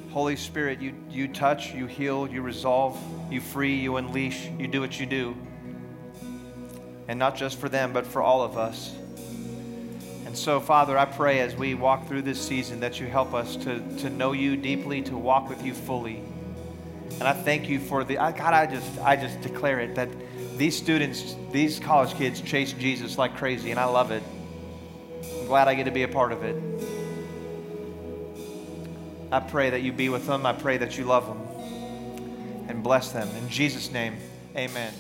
Holy 0.09 0.35
Spirit, 0.35 0.81
you, 0.81 0.95
you 1.11 1.27
touch, 1.27 1.71
you 1.71 1.85
heal, 1.85 2.27
you 2.27 2.41
resolve, 2.41 2.99
you 3.31 3.39
free, 3.39 3.75
you 3.75 3.97
unleash, 3.97 4.47
you 4.57 4.67
do 4.67 4.81
what 4.81 4.99
you 4.99 5.05
do. 5.05 5.35
And 7.07 7.19
not 7.19 7.35
just 7.35 7.59
for 7.59 7.69
them, 7.69 7.93
but 7.93 8.07
for 8.07 8.23
all 8.23 8.41
of 8.41 8.57
us. 8.57 8.95
And 10.25 10.35
so, 10.35 10.59
Father, 10.59 10.97
I 10.97 11.05
pray 11.05 11.41
as 11.41 11.55
we 11.55 11.75
walk 11.75 12.07
through 12.07 12.23
this 12.23 12.41
season 12.41 12.79
that 12.79 12.99
you 12.99 13.05
help 13.05 13.35
us 13.35 13.55
to, 13.57 13.79
to 13.99 14.09
know 14.09 14.31
you 14.31 14.57
deeply, 14.57 15.03
to 15.03 15.15
walk 15.15 15.49
with 15.49 15.63
you 15.63 15.75
fully. 15.75 16.23
And 17.19 17.27
I 17.27 17.33
thank 17.33 17.69
you 17.69 17.79
for 17.79 18.03
the 18.03 18.17
I, 18.17 18.31
God. 18.31 18.55
I 18.55 18.65
just 18.65 18.99
I 19.01 19.15
just 19.15 19.39
declare 19.41 19.81
it 19.81 19.93
that 19.93 20.09
these 20.59 20.75
students, 20.75 21.35
these 21.51 21.79
college 21.79 22.13
kids, 22.15 22.41
chase 22.41 22.73
Jesus 22.73 23.17
like 23.17 23.37
crazy, 23.37 23.71
and 23.71 23.79
I 23.79 23.85
love 23.85 24.11
it. 24.11 24.21
I'm 25.23 25.47
glad 25.47 25.69
I 25.69 25.73
get 25.73 25.85
to 25.85 25.91
be 25.91 26.03
a 26.03 26.07
part 26.07 26.33
of 26.33 26.43
it. 26.43 26.55
I 29.31 29.39
pray 29.39 29.69
that 29.69 29.81
you 29.81 29.93
be 29.93 30.09
with 30.09 30.27
them. 30.27 30.45
I 30.45 30.53
pray 30.53 30.77
that 30.77 30.97
you 30.97 31.05
love 31.05 31.27
them 31.27 32.67
and 32.67 32.83
bless 32.83 33.11
them. 33.13 33.29
In 33.37 33.47
Jesus' 33.47 33.89
name, 33.91 34.17
Amen. 34.55 34.93